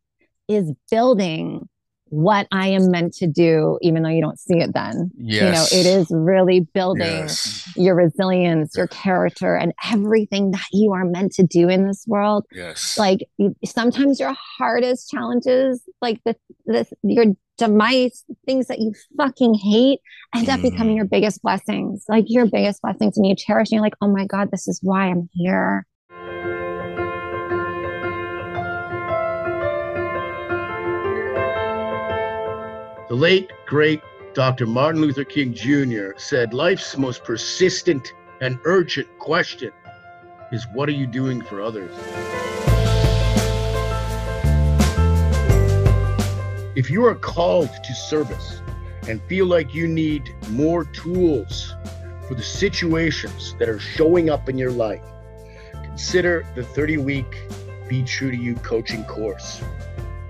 is 0.48 0.72
building 0.90 1.68
what 2.12 2.46
I 2.52 2.68
am 2.68 2.90
meant 2.90 3.14
to 3.14 3.26
do, 3.26 3.78
even 3.80 4.02
though 4.02 4.10
you 4.10 4.20
don't 4.20 4.38
see 4.38 4.58
it 4.58 4.74
then. 4.74 5.10
Yes. 5.16 5.72
You 5.72 5.78
know, 5.78 5.80
it 5.80 5.86
is 5.98 6.08
really 6.10 6.60
building 6.60 7.06
yes. 7.06 7.72
your 7.74 7.94
resilience, 7.94 8.76
your 8.76 8.86
character, 8.88 9.56
and 9.56 9.72
everything 9.90 10.50
that 10.50 10.66
you 10.72 10.92
are 10.92 11.06
meant 11.06 11.32
to 11.32 11.42
do 11.42 11.70
in 11.70 11.86
this 11.86 12.04
world. 12.06 12.44
Yes. 12.52 12.98
Like 12.98 13.20
sometimes 13.64 14.20
your 14.20 14.36
hardest 14.58 15.10
challenges, 15.10 15.82
like 16.02 16.20
the, 16.26 16.36
the 16.66 16.86
your 17.02 17.26
demise, 17.56 18.24
things 18.44 18.66
that 18.66 18.78
you 18.78 18.92
fucking 19.16 19.54
hate, 19.54 20.00
end 20.34 20.50
up 20.50 20.60
mm. 20.60 20.70
becoming 20.70 20.96
your 20.96 21.06
biggest 21.06 21.40
blessings. 21.40 22.04
Like 22.10 22.26
your 22.28 22.44
biggest 22.44 22.82
blessings, 22.82 23.16
and 23.16 23.26
you 23.26 23.34
cherish. 23.34 23.68
And 23.70 23.76
you're 23.76 23.82
like, 23.82 23.96
oh 24.02 24.08
my 24.08 24.26
god, 24.26 24.50
this 24.50 24.68
is 24.68 24.80
why 24.82 25.06
I'm 25.06 25.30
here. 25.32 25.86
The 33.12 33.18
late, 33.18 33.52
great 33.66 34.00
Dr. 34.32 34.64
Martin 34.64 35.02
Luther 35.02 35.24
King 35.24 35.52
Jr. 35.52 36.12
said 36.16 36.54
life's 36.54 36.96
most 36.96 37.24
persistent 37.24 38.10
and 38.40 38.58
urgent 38.64 39.06
question 39.18 39.70
is 40.50 40.66
what 40.72 40.88
are 40.88 40.92
you 40.92 41.06
doing 41.06 41.42
for 41.42 41.60
others? 41.60 41.94
If 46.74 46.88
you 46.88 47.04
are 47.04 47.14
called 47.14 47.68
to 47.84 47.94
service 47.94 48.62
and 49.06 49.22
feel 49.24 49.44
like 49.44 49.74
you 49.74 49.86
need 49.86 50.34
more 50.48 50.86
tools 50.86 51.74
for 52.26 52.34
the 52.34 52.42
situations 52.42 53.54
that 53.58 53.68
are 53.68 53.78
showing 53.78 54.30
up 54.30 54.48
in 54.48 54.56
your 54.56 54.72
life, 54.72 55.04
consider 55.74 56.46
the 56.54 56.64
30 56.64 56.96
week 56.96 57.36
Be 57.90 58.04
True 58.04 58.30
to 58.30 58.36
You 58.38 58.54
coaching 58.54 59.04
course. 59.04 59.60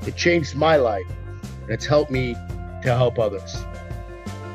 It 0.05 0.17
changed 0.17 0.57
my 0.57 0.75
life 0.75 1.07
and 1.63 1.71
it's 1.71 1.87
helped 1.87 2.11
me 2.11 2.35
to 2.83 2.95
help 2.97 3.19
others. 3.19 3.65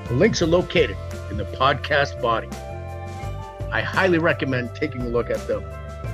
The 0.08 0.14
links 0.14 0.42
are 0.42 0.48
located 0.48 0.98
in 1.30 1.38
the 1.38 1.46
podcast 1.46 2.22
body. 2.22 2.50
I 3.72 3.82
highly 3.82 4.18
recommend 4.18 4.76
taking 4.76 5.02
a 5.02 5.10
look 5.10 5.30
at 5.30 5.46
them 5.48 5.64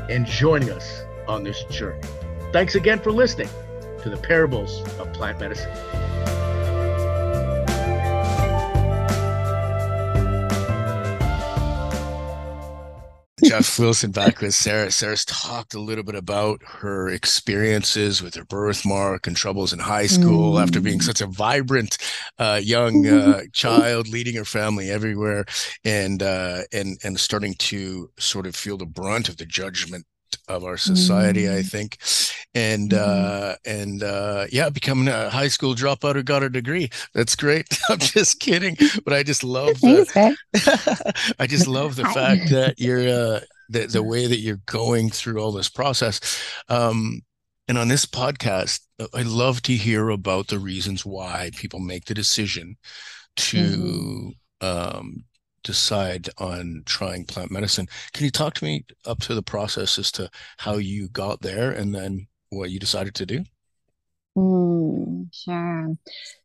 and 0.09 0.25
joining 0.25 0.71
us 0.71 1.03
on 1.27 1.43
this 1.43 1.63
journey. 1.65 2.01
Thanks 2.51 2.75
again 2.75 2.99
for 2.99 3.11
listening 3.11 3.49
to 4.01 4.09
the 4.09 4.17
Parables 4.17 4.81
of 4.99 5.11
Plant 5.13 5.39
Medicine. 5.39 6.02
Geoff 13.53 13.77
Wilson 13.77 14.09
back 14.09 14.41
with 14.41 14.55
Sarah. 14.55 14.89
Sarah's 14.89 15.25
talked 15.25 15.75
a 15.75 15.79
little 15.79 16.03
bit 16.03 16.15
about 16.15 16.59
her 16.65 17.09
experiences 17.09 18.19
with 18.19 18.33
her 18.33 18.45
birthmark 18.45 19.27
and 19.27 19.37
troubles 19.37 19.71
in 19.71 19.77
high 19.77 20.07
school 20.07 20.55
mm. 20.55 20.63
after 20.63 20.81
being 20.81 20.97
mm. 20.97 21.03
such 21.03 21.21
a 21.21 21.27
vibrant 21.27 21.99
uh, 22.39 22.59
young 22.63 23.05
uh, 23.05 23.41
child, 23.53 24.07
leading 24.07 24.35
her 24.37 24.43
family 24.43 24.89
everywhere, 24.89 25.45
and 25.85 26.23
uh, 26.23 26.61
and 26.73 26.97
and 27.03 27.19
starting 27.19 27.53
to 27.59 28.09
sort 28.17 28.47
of 28.47 28.55
feel 28.55 28.75
the 28.75 28.87
brunt 28.87 29.29
of 29.29 29.37
the 29.37 29.45
judgment 29.45 30.03
of 30.47 30.63
our 30.63 30.77
society, 30.77 31.43
mm. 31.43 31.57
I 31.57 31.61
think. 31.63 31.97
And 32.55 32.91
mm. 32.91 32.97
uh 32.97 33.55
and 33.65 34.03
uh 34.03 34.45
yeah, 34.51 34.69
becoming 34.69 35.07
a 35.07 35.29
high 35.29 35.47
school 35.47 35.75
dropout 35.75 36.15
who 36.15 36.23
got 36.23 36.43
a 36.43 36.49
degree. 36.49 36.89
That's 37.13 37.35
great. 37.35 37.67
I'm 37.89 37.99
just 37.99 38.39
kidding. 38.39 38.77
But 39.03 39.13
I 39.13 39.23
just 39.23 39.43
love 39.43 39.79
the, 39.81 40.35
I 41.39 41.47
just 41.47 41.67
love 41.67 41.95
the 41.95 42.05
fact 42.05 42.49
that 42.49 42.75
you're 42.77 43.07
uh 43.07 43.39
the, 43.69 43.87
the 43.87 44.03
way 44.03 44.27
that 44.27 44.39
you're 44.39 44.61
going 44.65 45.09
through 45.09 45.41
all 45.41 45.51
this 45.51 45.69
process. 45.69 46.19
Um 46.69 47.21
and 47.67 47.77
on 47.77 47.87
this 47.87 48.05
podcast, 48.05 48.81
I 49.13 49.21
love 49.21 49.61
to 49.63 49.73
hear 49.73 50.09
about 50.09 50.47
the 50.47 50.59
reasons 50.59 51.05
why 51.05 51.51
people 51.55 51.79
make 51.79 52.05
the 52.05 52.13
decision 52.13 52.77
to 53.35 53.57
mm-hmm. 53.57 54.65
um 54.65 55.23
decide 55.63 56.29
on 56.37 56.83
trying 56.85 57.25
plant 57.25 57.51
medicine. 57.51 57.87
Can 58.13 58.25
you 58.25 58.31
talk 58.31 58.53
to 58.55 58.65
me 58.65 58.85
up 59.05 59.19
to 59.19 59.33
the 59.33 59.41
process 59.41 59.97
as 59.97 60.11
to 60.13 60.29
how 60.57 60.75
you 60.75 61.09
got 61.09 61.41
there 61.41 61.71
and 61.71 61.93
then 61.93 62.27
what 62.49 62.71
you 62.71 62.79
decided 62.79 63.15
to 63.15 63.25
do? 63.25 63.43
Mm, 64.37 65.29
sure. 65.33 65.95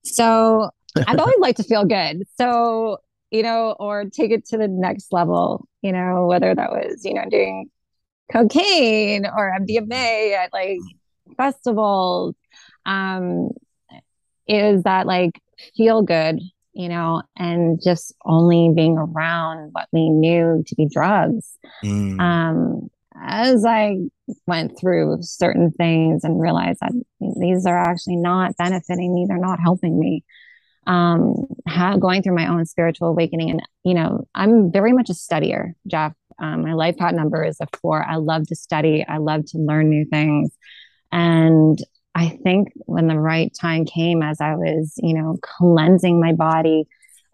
So 0.05 0.71
I've 1.07 1.19
always 1.19 1.39
liked 1.39 1.59
to 1.59 1.65
feel 1.65 1.85
good. 1.85 2.25
So, 2.37 2.99
you 3.31 3.43
know, 3.43 3.77
or 3.79 4.05
take 4.07 4.31
it 4.31 4.47
to 4.47 4.59
the 4.59 4.69
next 4.69 5.13
level, 5.13 5.69
you 5.83 5.93
know, 5.93 6.27
whether 6.27 6.55
that 6.55 6.71
was, 6.71 7.05
you 7.05 7.15
know, 7.15 7.25
doing 7.31 7.71
cocaine 8.33 9.27
or 9.27 9.55
MDMA 9.59 10.35
at 10.35 10.53
like 10.53 10.79
festivals, 11.37 12.35
um, 12.87 13.51
is 14.47 14.83
that 14.85 15.07
like 15.07 15.41
feel 15.77 16.03
good 16.03 16.41
you 16.79 16.89
know, 16.89 17.23
and 17.37 17.81
just 17.83 18.15
only 18.25 18.71
being 18.75 18.97
around 18.97 19.71
what 19.73 19.89
we 19.93 20.09
knew 20.09 20.63
to 20.65 20.75
be 20.77 20.87
drugs. 20.89 21.53
Mm. 21.85 22.21
Um, 22.21 22.89
as 23.21 23.65
I 23.65 23.97
went 24.47 24.79
through 24.79 25.19
certain 25.23 25.73
things 25.73 26.23
and 26.23 26.41
realized 26.41 26.79
that 26.81 26.93
these 27.41 27.67
are 27.67 27.77
actually 27.77 28.15
not 28.15 28.57
benefiting 28.57 29.13
me, 29.13 29.27
they're 29.29 29.39
not 29.39 29.59
helping 29.59 29.99
me. 29.99 30.25
Um, 30.87 31.49
how, 31.67 31.99
going 31.99 32.23
through 32.23 32.37
my 32.37 32.47
own 32.47 32.65
spiritual 32.65 33.09
awakening, 33.09 33.51
and 33.51 33.61
you 33.83 33.93
know, 33.93 34.29
I'm 34.37 34.71
very 34.71 34.93
much 34.93 35.11
a 35.11 35.15
studier, 35.15 35.73
Geoff. 35.89 36.13
Um, 36.41 36.63
my 36.63 36.75
life 36.75 36.97
path 36.97 37.13
number 37.13 37.45
is 37.45 37.61
a 37.61 37.67
four. 37.83 38.05
I 38.05 38.17
love 38.17 38.47
to 38.47 38.55
study. 38.55 39.05
I 39.07 39.17
love 39.19 39.45
to 39.47 39.59
learn 39.59 39.91
new 39.91 40.07
things. 40.09 40.57
And 41.11 41.77
I 42.19 42.37
think 42.43 42.73
when 42.87 43.07
the 43.07 43.17
right 43.17 43.53
time 43.61 43.85
came, 43.85 44.25
as 44.25 44.41
I 44.41 44.57
was, 44.57 44.95
you 44.97 45.15
know, 45.15 45.39
cleansing 45.41 46.21
my 46.21 46.33
body, 46.33 46.89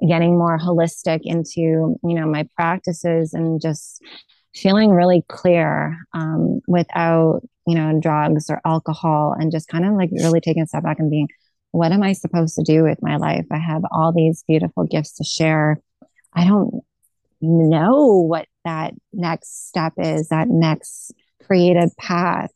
getting 0.07 0.37
more 0.37 0.59
holistic 0.59 1.21
into, 1.23 1.61
you 1.61 1.99
know, 2.03 2.27
my 2.27 2.47
practices 2.55 3.33
and 3.33 3.63
just 3.63 4.03
feeling 4.55 4.91
really 4.91 5.25
clear 5.27 5.97
um, 6.13 6.61
without, 6.69 7.41
you 7.67 7.75
know, 7.75 7.99
drugs 7.99 8.51
or 8.51 8.61
alcohol 8.67 9.35
and 9.39 9.51
just 9.51 9.69
kind 9.69 9.87
of 9.87 9.95
like 9.95 10.11
really 10.13 10.43
taking 10.43 10.65
a 10.65 10.67
step 10.67 10.83
back 10.83 10.99
and 10.99 11.11
being, 11.11 11.29
what 11.71 11.91
am 11.91 12.03
I 12.03 12.13
supposed 12.13 12.55
to 12.57 12.63
do 12.63 12.83
with 12.83 12.99
my 13.01 13.17
life? 13.17 13.47
I 13.51 13.57
have 13.57 13.85
all 13.91 14.13
these 14.13 14.45
beautiful 14.47 14.85
gifts 14.85 15.17
to 15.17 15.25
share. 15.25 15.81
I 16.35 16.45
don't 16.45 16.85
know 17.41 18.21
what 18.21 18.49
that 18.67 18.93
next 19.15 19.67
step 19.69 19.95
is, 19.97 20.29
that 20.29 20.49
next 20.49 21.15
creative 21.43 21.97
path. 21.97 22.51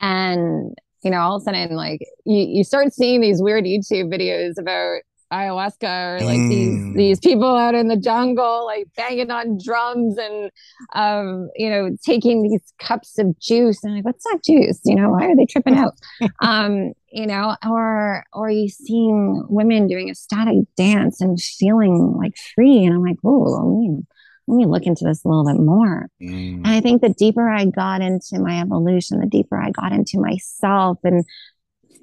And, 0.00 0.76
you 1.04 1.10
know, 1.10 1.18
all 1.20 1.36
of 1.36 1.42
a 1.42 1.44
sudden, 1.44 1.76
like 1.76 2.00
you, 2.24 2.38
you 2.38 2.64
start 2.64 2.92
seeing 2.92 3.20
these 3.20 3.42
weird 3.42 3.64
YouTube 3.64 4.12
videos 4.12 4.58
about 4.58 5.00
ayahuasca 5.32 6.20
or 6.20 6.24
like 6.24 6.38
mm. 6.38 6.48
these 6.50 6.94
these 6.94 7.20
people 7.20 7.56
out 7.56 7.74
in 7.74 7.88
the 7.88 7.96
jungle 7.96 8.66
like 8.66 8.86
banging 8.96 9.30
on 9.30 9.58
drums 9.64 10.16
and 10.18 10.50
um 10.94 11.48
you 11.56 11.70
know 11.70 11.88
taking 12.04 12.42
these 12.42 12.72
cups 12.78 13.18
of 13.18 13.38
juice. 13.40 13.82
And 13.82 13.94
like 13.94 14.04
what's 14.04 14.24
that 14.24 14.40
juice? 14.44 14.80
You 14.84 14.96
know 14.96 15.10
why 15.10 15.26
are 15.26 15.36
they 15.36 15.46
tripping 15.46 15.74
out? 15.74 15.94
Um 16.40 16.92
you 17.10 17.26
know 17.26 17.56
or 17.66 18.24
or 18.32 18.50
you 18.50 18.68
seeing 18.68 19.44
women 19.48 19.86
doing 19.86 20.08
ecstatic 20.08 20.56
dance 20.76 21.20
and 21.20 21.40
feeling 21.40 22.14
like 22.18 22.34
free. 22.54 22.84
And 22.84 22.94
i'm 22.94 23.02
like 23.02 23.18
oh 23.24 23.30
let 23.30 23.78
me 23.78 24.02
let 24.46 24.56
me 24.56 24.66
look 24.66 24.84
into 24.84 25.04
this 25.04 25.24
a 25.24 25.28
little 25.28 25.46
bit 25.46 25.60
more 25.60 26.08
mm. 26.20 26.54
and 26.56 26.66
i 26.66 26.80
think 26.80 27.00
the 27.00 27.14
deeper 27.14 27.48
i 27.48 27.64
got 27.64 28.00
into 28.00 28.38
my 28.38 28.60
evolution 28.60 29.20
the 29.20 29.26
deeper 29.26 29.60
i 29.60 29.70
got 29.70 29.92
into 29.92 30.18
myself 30.18 30.98
and 31.04 31.24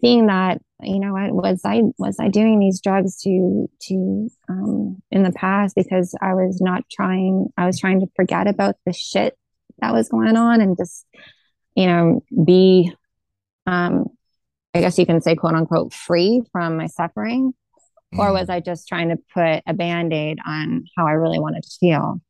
seeing 0.02 0.28
that 0.28 0.62
you 0.82 1.00
know 1.00 1.14
what 1.14 1.34
was 1.34 1.62
i 1.66 1.82
was 1.98 2.18
i 2.20 2.30
doing 2.30 2.60
these 2.60 2.82
drugs 2.82 3.22
to 3.22 3.70
to 3.82 4.30
um 4.48 5.02
in 5.12 5.24
the 5.24 5.32
past 5.32 5.76
because 5.76 6.16
i 6.22 6.34
was 6.34 6.62
not 6.62 6.84
trying 6.90 7.48
i 7.58 7.66
was 7.66 7.80
trying 7.80 8.00
to 8.00 8.08
forget 8.16 8.48
about 8.48 8.76
the 8.86 8.94
shit 8.94 9.38
that 9.80 9.94
was 9.94 10.10
going 10.10 10.38
on 10.38 10.62
and 10.62 10.78
just 10.78 11.06
you 11.76 11.86
know 11.86 12.24
be 12.46 12.92
um 13.66 14.06
i 14.74 14.80
guess 14.80 14.98
you 14.98 15.06
can 15.06 15.22
say 15.22 15.36
quote 15.36 15.54
unquote 15.54 15.94
free 15.94 16.42
from 16.52 16.78
my 16.78 16.88
suffering 16.88 17.54
mm. 18.14 18.20
or 18.20 18.32
was 18.32 18.50
i 18.50 18.60
just 18.60 18.88
trying 18.88 19.10
to 19.10 19.18
put 19.34 19.64
a 19.68 19.74
band-aid 19.74 20.38
on 20.46 20.84
how 20.98 21.08
i 21.08 21.12
really 21.12 21.40
wanted 21.40 21.64
to 21.64 21.78
feel 21.80 22.22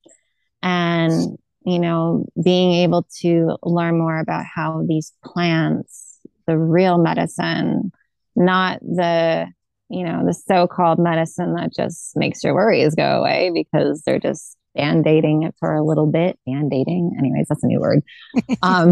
and 0.62 1.38
you 1.66 1.80
know 1.80 2.26
being 2.44 2.74
able 2.84 3.06
to 3.22 3.58
learn 3.64 3.98
more 3.98 4.20
about 4.20 4.46
how 4.46 4.84
these 4.88 5.14
plants 5.24 6.10
the 6.50 6.58
real 6.58 6.98
medicine, 6.98 7.92
not 8.36 8.80
the, 8.82 9.48
you 9.88 10.04
know, 10.04 10.26
the 10.26 10.34
so 10.34 10.68
called 10.68 10.98
medicine 10.98 11.54
that 11.54 11.72
just 11.72 12.18
makes 12.18 12.44
your 12.44 12.56
worries 12.56 12.96
go 12.96 13.20
away 13.20 13.52
because 13.54 14.02
they're 14.04 14.20
just 14.20 14.58
band 14.74 15.06
aiding 15.06 15.44
it 15.44 15.54
for 15.60 15.76
a 15.76 15.86
little 15.86 16.08
bit. 16.08 16.40
Band 16.48 16.74
aiding. 16.74 17.16
Anyways, 17.20 17.48
that's 17.48 17.64
a 17.64 17.68
new 17.68 17.80
word. 17.80 18.02
Um, 18.64 18.92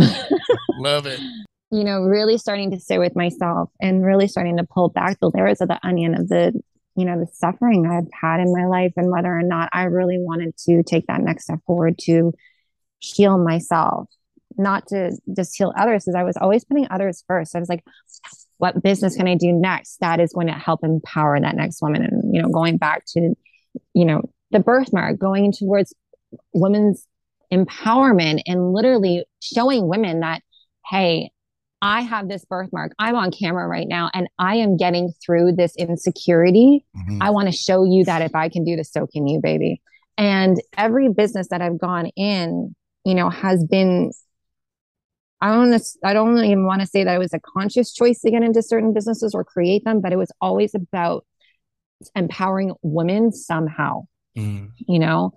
Love 0.78 1.08
it. 1.08 1.19
You 1.69 1.84
know, 1.84 2.00
really 2.00 2.38
starting 2.38 2.71
to 2.71 2.80
sit 2.80 2.97
with 2.97 3.13
myself 3.13 3.69
and 3.82 4.06
really 4.06 4.30
starting 4.30 4.56
to 4.56 4.63
pull 4.63 4.88
back 4.88 5.19
the 5.19 5.30
layers 5.34 5.60
of 5.60 5.67
the 5.67 5.78
onion 5.86 6.15
of 6.15 6.30
the, 6.30 6.54
you 6.97 7.05
know, 7.05 7.19
the 7.19 7.27
suffering 7.33 7.86
I've 7.86 8.10
had 8.12 8.41
in 8.41 8.51
my 8.51 8.65
life 8.65 8.93
and 8.97 9.12
whether 9.12 9.31
or 9.31 9.43
not 9.43 9.69
I 9.71 9.83
really 9.83 10.17
wanted 10.19 10.57
to 10.65 10.83
take 10.83 11.07
that 11.07 11.21
next 11.21 11.43
step 11.45 11.60
forward 11.65 11.97
to 11.99 12.33
heal 12.99 13.38
myself 13.38 14.07
not 14.57 14.88
to 14.88 15.12
just 15.36 15.55
heal 15.55 15.73
others 15.77 16.03
because 16.03 16.15
I 16.15 16.23
was 16.23 16.38
always 16.38 16.65
putting 16.65 16.88
others 16.89 17.23
first. 17.27 17.55
I 17.55 17.60
was 17.60 17.69
like, 17.69 17.83
what 18.57 18.81
business 18.81 19.15
can 19.15 19.27
I 19.27 19.36
do 19.36 19.53
next 19.53 19.99
that 19.99 20.19
is 20.19 20.33
going 20.33 20.47
to 20.47 20.53
help 20.53 20.83
empower 20.83 21.39
that 21.39 21.55
next 21.55 21.81
woman? 21.81 22.03
And, 22.03 22.36
you 22.36 22.41
know, 22.41 22.49
going 22.49 22.77
back 22.77 23.03
to, 23.10 23.36
you 23.93 24.05
know, 24.05 24.23
the 24.51 24.60
birthmark, 24.60 25.19
going 25.19 25.51
towards 25.51 25.93
women's 26.53 27.05
empowerment 27.53 28.41
and 28.47 28.73
literally 28.73 29.25
showing 29.41 29.88
women 29.88 30.21
that, 30.21 30.41
hey, 30.89 31.31
I 31.81 32.01
have 32.01 32.27
this 32.27 32.43
birthmark. 32.45 32.93
I'm 32.97 33.15
on 33.15 33.31
camera 33.31 33.67
right 33.67 33.87
now 33.87 34.09
and 34.13 34.27
I 34.39 34.55
am 34.55 34.77
getting 34.77 35.13
through 35.23 35.53
this 35.53 35.75
insecurity. 35.75 36.85
Mm-hmm. 36.95 37.21
I 37.21 37.29
want 37.29 37.47
to 37.47 37.51
show 37.51 37.83
you 37.83 38.03
that 38.05 38.21
if 38.21 38.33
I 38.33 38.49
can 38.49 38.63
do 38.63 38.75
this, 38.75 38.91
so 38.91 39.05
can 39.05 39.27
you, 39.27 39.39
baby. 39.41 39.81
And 40.17 40.57
every 40.75 41.09
business 41.09 41.49
that 41.49 41.61
I've 41.61 41.77
gone 41.77 42.07
in, 42.15 42.75
you 43.05 43.13
know, 43.13 43.29
has 43.29 43.63
been 43.63 44.11
I 45.39 45.51
don't 45.51 45.81
I 46.03 46.13
don't 46.13 46.37
even 46.39 46.65
want 46.65 46.81
to 46.81 46.87
say 46.87 47.03
that 47.03 47.15
it 47.15 47.19
was 47.19 47.33
a 47.33 47.39
conscious 47.39 47.93
choice 47.93 48.21
to 48.21 48.31
get 48.31 48.41
into 48.41 48.63
certain 48.63 48.93
businesses 48.93 49.35
or 49.35 49.43
create 49.43 49.85
them, 49.85 50.01
but 50.01 50.11
it 50.11 50.17
was 50.17 50.31
always 50.41 50.73
about 50.73 51.25
empowering 52.15 52.73
women 52.81 53.31
somehow. 53.31 54.07
Mm. 54.35 54.71
You 54.77 54.97
know, 54.99 55.33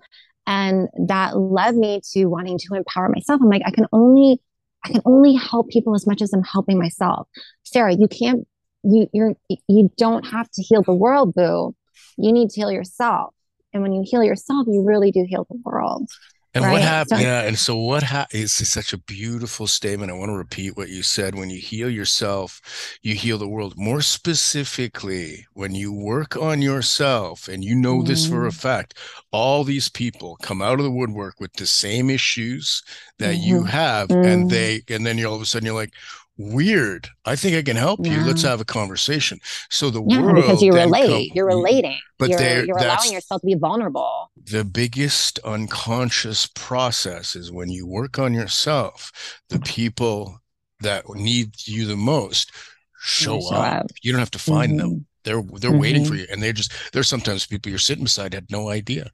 and 0.47 0.87
that 1.07 1.37
led 1.37 1.75
me 1.75 2.01
to 2.13 2.25
wanting 2.25 2.57
to 2.57 2.75
empower 2.75 3.09
myself. 3.09 3.41
I'm 3.41 3.49
like, 3.49 3.61
I 3.65 3.71
can 3.71 3.85
only 3.91 4.39
I 4.83 4.89
can 4.89 5.01
only 5.05 5.35
help 5.35 5.69
people 5.69 5.95
as 5.95 6.07
much 6.07 6.21
as 6.21 6.33
I'm 6.33 6.43
helping 6.43 6.77
myself. 6.77 7.27
Sarah, 7.63 7.93
you 7.93 8.07
can't 8.07 8.47
you 8.83 9.07
you're 9.13 9.33
you 9.67 9.91
don't 9.97 10.25
have 10.27 10.49
to 10.51 10.63
heal 10.63 10.81
the 10.81 10.93
world, 10.93 11.33
boo. 11.33 11.75
You 12.17 12.31
need 12.31 12.49
to 12.49 12.59
heal 12.59 12.71
yourself. 12.71 13.33
And 13.73 13.81
when 13.81 13.93
you 13.93 14.03
heal 14.05 14.23
yourself, 14.23 14.67
you 14.67 14.83
really 14.83 15.11
do 15.11 15.25
heal 15.27 15.45
the 15.49 15.59
world. 15.63 16.09
And 16.53 16.65
right? 16.65 16.73
what 16.73 16.81
happened? 16.81 17.21
So, 17.21 17.25
yeah. 17.27 17.41
And 17.43 17.57
so 17.57 17.75
what 17.77 18.03
happened 18.03 18.41
is 18.43 18.53
such 18.53 18.93
a 18.93 18.97
beautiful 18.97 19.67
statement. 19.67 20.11
I 20.11 20.15
want 20.15 20.29
to 20.29 20.37
repeat 20.37 20.75
what 20.75 20.89
you 20.89 21.01
said. 21.01 21.35
When 21.35 21.49
you 21.49 21.59
heal 21.59 21.89
yourself, 21.89 22.61
you 23.01 23.15
heal 23.15 23.37
the 23.37 23.47
world. 23.47 23.75
More 23.77 24.01
specifically, 24.01 25.47
when 25.53 25.73
you 25.73 25.93
work 25.93 26.35
on 26.35 26.61
yourself, 26.61 27.47
and 27.47 27.63
you 27.63 27.75
know 27.75 28.01
mm. 28.01 28.07
this 28.07 28.27
for 28.27 28.45
a 28.45 28.49
mm-hmm. 28.49 28.57
fact, 28.57 28.97
all 29.31 29.63
these 29.63 29.87
people 29.87 30.37
come 30.41 30.61
out 30.61 30.79
of 30.79 30.83
the 30.83 30.91
woodwork 30.91 31.39
with 31.39 31.53
the 31.53 31.65
same 31.65 32.09
issues 32.09 32.83
that 33.19 33.35
mm-hmm. 33.35 33.47
you 33.47 33.63
have. 33.63 34.09
Mm. 34.09 34.25
And 34.25 34.49
they, 34.49 34.81
and 34.89 35.05
then 35.05 35.17
you 35.17 35.27
all 35.27 35.35
of 35.35 35.41
a 35.41 35.45
sudden 35.45 35.65
you're 35.65 35.75
like, 35.75 35.93
weird. 36.37 37.07
I 37.25 37.35
think 37.35 37.55
I 37.55 37.61
can 37.61 37.75
help 37.75 37.99
yeah. 38.03 38.19
you. 38.19 38.25
Let's 38.25 38.41
have 38.43 38.61
a 38.61 38.65
conversation. 38.65 39.39
So 39.69 39.89
the 39.89 40.03
yeah, 40.07 40.21
world 40.21 40.35
because 40.35 40.61
you 40.61 40.73
relate. 40.73 41.29
Come, 41.29 41.35
you're 41.35 41.47
relating. 41.47 41.99
But 42.17 42.29
you're, 42.29 42.65
you're 42.65 42.77
allowing 42.77 43.11
yourself 43.11 43.41
to 43.41 43.47
be 43.47 43.55
vulnerable. 43.55 44.31
The 44.43 44.63
biggest 44.63 45.39
unconscious 45.39 46.47
process 46.47 47.35
is 47.35 47.51
when 47.51 47.69
you 47.69 47.85
work 47.87 48.19
on 48.19 48.33
yourself. 48.33 49.11
The 49.49 49.59
people 49.59 50.39
that 50.81 51.07
need 51.09 51.53
you 51.67 51.85
the 51.85 51.97
most 51.97 52.51
show, 52.99 53.39
show 53.39 53.55
up. 53.55 53.83
up. 53.83 53.91
You 54.01 54.11
don't 54.11 54.19
have 54.19 54.31
to 54.31 54.39
find 54.39 54.73
mm-hmm. 54.73 54.89
them. 54.89 55.05
They're 55.23 55.41
they're 55.41 55.69
mm-hmm. 55.69 55.79
waiting 55.79 56.05
for 56.05 56.15
you, 56.15 56.25
and 56.31 56.41
they're 56.41 56.53
just 56.53 56.73
there's 56.93 57.07
sometimes 57.07 57.45
people 57.45 57.69
you're 57.69 57.79
sitting 57.79 58.05
beside 58.05 58.33
had 58.33 58.49
no 58.49 58.69
idea 58.69 59.11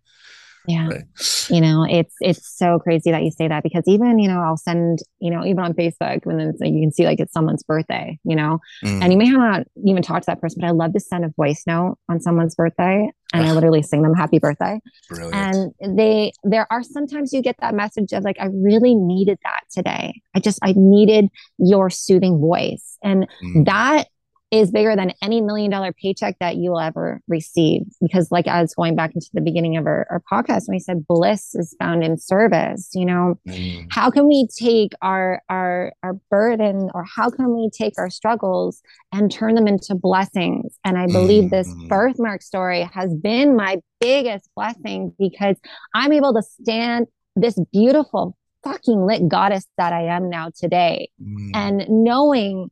yeah 0.67 0.87
right. 0.87 1.03
you 1.49 1.61
know 1.61 1.85
it's 1.89 2.13
it's 2.19 2.57
so 2.57 2.79
crazy 2.79 3.11
that 3.11 3.23
you 3.23 3.31
say 3.31 3.47
that 3.47 3.63
because 3.63 3.83
even 3.87 4.19
you 4.19 4.27
know 4.27 4.41
i'll 4.41 4.57
send 4.57 4.99
you 5.19 5.31
know 5.31 5.45
even 5.45 5.59
on 5.59 5.73
facebook 5.73 6.25
when 6.25 6.39
it's, 6.39 6.59
you 6.61 6.81
can 6.81 6.91
see 6.91 7.05
like 7.05 7.19
it's 7.19 7.33
someone's 7.33 7.63
birthday 7.63 8.19
you 8.23 8.35
know 8.35 8.59
mm. 8.83 9.01
and 9.01 9.11
you 9.11 9.17
may 9.17 9.25
have 9.25 9.39
not 9.39 9.67
even 9.85 10.03
talk 10.03 10.21
to 10.21 10.25
that 10.25 10.41
person 10.41 10.59
but 10.61 10.67
i 10.67 10.71
love 10.71 10.93
to 10.93 10.99
send 10.99 11.23
a 11.23 11.29
voice 11.37 11.63
note 11.65 11.97
on 12.09 12.19
someone's 12.19 12.55
birthday 12.55 13.09
and 13.33 13.45
i 13.45 13.51
literally 13.51 13.81
sing 13.81 14.01
them 14.01 14.13
happy 14.13 14.39
birthday 14.39 14.79
Brilliant. 15.09 15.73
and 15.79 15.97
they 15.97 16.31
there 16.43 16.67
are 16.71 16.83
sometimes 16.83 17.33
you 17.33 17.41
get 17.41 17.55
that 17.59 17.73
message 17.73 18.11
of 18.11 18.23
like 18.23 18.37
i 18.39 18.47
really 18.47 18.95
needed 18.95 19.39
that 19.43 19.61
today 19.71 20.21
i 20.35 20.39
just 20.39 20.59
i 20.61 20.73
needed 20.75 21.29
your 21.57 21.89
soothing 21.89 22.39
voice 22.39 22.97
and 23.03 23.27
mm. 23.43 23.65
that 23.65 24.07
is 24.49 24.71
bigger 24.71 24.95
than 24.95 25.11
any 25.21 25.41
million 25.41 25.69
dollar 25.69 25.91
paycheck 25.91 26.37
that 26.39 26.55
you 26.55 26.71
will 26.71 26.79
ever 26.79 27.21
receive. 27.27 27.81
Because, 28.01 28.31
like, 28.31 28.47
I 28.47 28.61
was 28.61 28.73
going 28.73 28.95
back 28.95 29.13
into 29.13 29.27
the 29.33 29.41
beginning 29.41 29.75
of 29.75 29.85
our, 29.85 30.07
our 30.09 30.21
podcast 30.31 30.67
when 30.67 30.75
we 30.75 30.79
said 30.79 31.05
bliss 31.05 31.53
is 31.55 31.75
found 31.79 32.03
in 32.03 32.17
service, 32.17 32.89
you 32.93 33.05
know, 33.05 33.37
mm. 33.47 33.85
how 33.91 34.09
can 34.09 34.27
we 34.27 34.47
take 34.57 34.93
our, 35.01 35.41
our, 35.49 35.93
our 36.01 36.13
burden 36.31 36.89
or 36.93 37.03
how 37.03 37.29
can 37.29 37.53
we 37.53 37.69
take 37.69 37.93
our 37.97 38.09
struggles 38.09 38.81
and 39.11 39.31
turn 39.31 39.55
them 39.55 39.67
into 39.67 39.95
blessings? 39.95 40.77
And 40.85 40.97
I 40.97 41.07
believe 41.07 41.45
mm. 41.45 41.49
this 41.49 41.73
birthmark 41.89 42.41
story 42.41 42.89
has 42.93 43.13
been 43.13 43.55
my 43.55 43.81
biggest 43.99 44.49
blessing 44.55 45.13
because 45.19 45.57
I'm 45.93 46.13
able 46.13 46.33
to 46.33 46.41
stand 46.41 47.07
this 47.35 47.59
beautiful 47.73 48.37
fucking 48.63 49.05
lit 49.05 49.27
goddess 49.27 49.65
that 49.77 49.93
I 49.93 50.03
am 50.03 50.29
now 50.29 50.51
today. 50.57 51.09
Mm. 51.21 51.51
And 51.53 51.85
knowing 51.89 52.69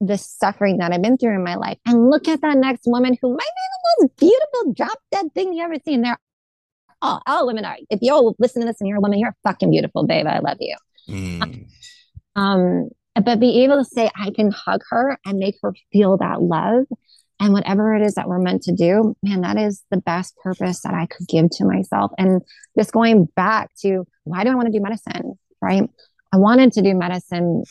the 0.00 0.16
suffering 0.16 0.78
that 0.78 0.92
I've 0.92 1.02
been 1.02 1.16
through 1.16 1.34
in 1.34 1.44
my 1.44 1.56
life 1.56 1.78
and 1.84 2.08
look 2.10 2.28
at 2.28 2.40
that 2.42 2.56
next 2.56 2.82
woman 2.86 3.16
who 3.20 3.30
might 3.30 3.38
be 3.38 3.98
the 3.98 4.04
most 4.04 4.16
beautiful 4.16 4.72
drop 4.72 4.98
dead 5.10 5.26
thing 5.34 5.52
you 5.52 5.64
ever 5.64 5.76
seen. 5.84 6.02
There, 6.02 6.18
all, 7.02 7.20
all 7.26 7.46
women 7.46 7.64
are. 7.64 7.76
If 7.90 8.00
you're 8.02 8.34
listening 8.38 8.66
to 8.66 8.72
this 8.72 8.80
and 8.80 8.88
you're 8.88 8.98
a 8.98 9.00
woman, 9.00 9.18
you're 9.18 9.36
fucking 9.42 9.70
beautiful, 9.70 10.06
babe. 10.06 10.26
I 10.26 10.38
love 10.38 10.58
you. 10.60 10.76
Mm. 11.08 11.66
Um, 12.36 12.88
but 13.24 13.40
be 13.40 13.64
able 13.64 13.78
to 13.78 13.84
say, 13.84 14.10
I 14.14 14.30
can 14.30 14.52
hug 14.52 14.82
her 14.90 15.18
and 15.24 15.38
make 15.38 15.56
her 15.62 15.72
feel 15.92 16.16
that 16.18 16.42
love. 16.42 16.84
And 17.40 17.52
whatever 17.52 17.94
it 17.94 18.02
is 18.02 18.14
that 18.14 18.28
we're 18.28 18.40
meant 18.40 18.62
to 18.64 18.72
do, 18.72 19.16
man, 19.22 19.42
that 19.42 19.56
is 19.56 19.82
the 19.90 19.98
best 19.98 20.36
purpose 20.42 20.80
that 20.82 20.94
I 20.94 21.06
could 21.06 21.26
give 21.28 21.50
to 21.50 21.64
myself. 21.64 22.10
And 22.18 22.42
just 22.76 22.92
going 22.92 23.26
back 23.36 23.70
to 23.82 24.06
why 24.24 24.44
do 24.44 24.50
I 24.50 24.54
want 24.54 24.66
to 24.66 24.72
do 24.72 24.82
medicine? 24.82 25.38
Right. 25.60 25.88
I 26.32 26.36
wanted 26.36 26.72
to 26.74 26.82
do 26.82 26.94
medicine 26.94 27.64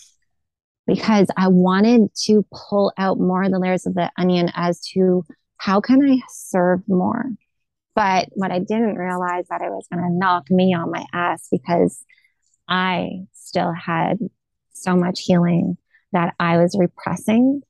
because 0.87 1.27
I 1.35 1.49
wanted 1.49 2.09
to 2.23 2.45
pull 2.51 2.93
out 2.97 3.19
more 3.19 3.43
of 3.43 3.51
the 3.51 3.59
layers 3.59 3.85
of 3.85 3.93
the 3.93 4.09
onion 4.17 4.49
as 4.55 4.79
to 4.93 5.25
how 5.57 5.81
can 5.81 6.01
I 6.01 6.19
serve 6.29 6.81
more. 6.87 7.25
But 7.93 8.29
what 8.33 8.51
I 8.51 8.59
didn't 8.59 8.95
realize 8.95 9.45
that 9.49 9.61
it 9.61 9.69
was 9.69 9.87
going 9.91 10.03
to 10.03 10.13
knock 10.13 10.49
me 10.49 10.73
on 10.73 10.91
my 10.91 11.05
ass 11.13 11.47
because 11.51 12.03
I 12.67 13.25
still 13.33 13.73
had 13.73 14.17
so 14.71 14.95
much 14.95 15.21
healing 15.21 15.77
that 16.13 16.35
I 16.39 16.57
was 16.57 16.77
repressing. 16.79 17.61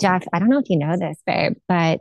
Geoff, 0.00 0.24
I 0.32 0.38
don't 0.38 0.50
know 0.50 0.58
if 0.58 0.68
you 0.68 0.78
know 0.78 0.96
this, 0.96 1.18
babe, 1.26 1.54
but 1.68 2.00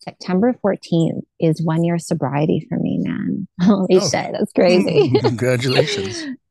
September 0.00 0.54
14th 0.64 1.22
is 1.40 1.62
one 1.62 1.82
year 1.82 1.98
sobriety 1.98 2.66
for 2.68 2.78
me, 2.78 2.98
man. 3.00 3.48
Holy 3.60 3.96
oh. 3.96 4.00
shit, 4.00 4.32
that's 4.32 4.52
crazy. 4.52 5.18
Congratulations. 5.20 6.24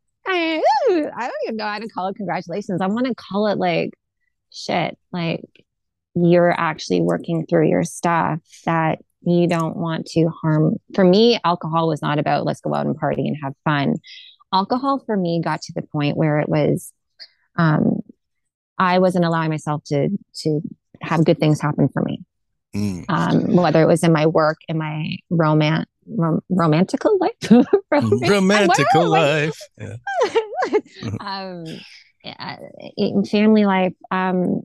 I, 1.04 1.26
I 1.26 1.28
don't 1.28 1.43
even 1.45 1.58
know 1.58 1.66
how 1.66 1.80
to 1.80 1.88
call 1.88 2.08
it 2.08 2.16
congratulations. 2.16 2.82
I 2.82 2.88
want 2.88 3.08
to 3.08 3.16
call 3.16 3.47
it 3.47 3.58
like 3.58 3.91
shit, 4.51 4.97
like 5.12 5.41
you're 6.16 6.51
actually 6.51 7.01
working 7.01 7.45
through 7.45 7.68
your 7.68 7.84
stuff 7.84 8.39
that 8.66 8.99
you 9.22 9.47
don't 9.47 9.78
want 9.78 10.06
to 10.08 10.30
harm. 10.30 10.78
For 10.93 11.04
me, 11.04 11.39
alcohol 11.43 11.88
was 11.88 12.01
not 12.01 12.20
about 12.20 12.45
let's 12.45 12.62
go 12.62 12.74
out 12.74 12.86
and 12.86 12.95
party 12.95 13.28
and 13.28 13.38
have 13.41 13.54
fun. 13.64 13.95
Alcohol 14.54 15.01
for 15.06 15.18
me 15.18 15.41
got 15.43 15.62
to 15.64 15.74
the 15.74 15.82
point 15.82 16.18
where 16.18 16.39
it 16.39 16.47
was, 16.47 16.91
um, 17.56 18.01
I 18.78 18.99
wasn't 18.99 19.26
allowing 19.26 19.49
myself 19.49 19.84
to 19.86 20.10
to 20.41 20.62
have 21.01 21.26
good 21.26 21.39
things 21.39 21.62
happen 21.62 21.89
for 21.89 22.01
me. 22.01 22.24
Mm. 22.76 23.06
Um, 23.08 23.56
whether 23.56 23.82
it 23.82 23.88
was 23.88 24.04
in 24.04 24.12
my 24.12 24.26
work, 24.26 24.58
in 24.68 24.78
my 24.78 25.18
romance, 25.30 25.86
rom- 26.08 26.41
romantical 26.49 27.18
life, 27.20 27.66
romantical 28.30 29.10
life, 29.10 29.60
yeah. 29.80 29.95
um, 31.20 31.66
in 32.97 33.26
family 33.26 33.66
life. 33.66 33.93
Um, 34.11 34.61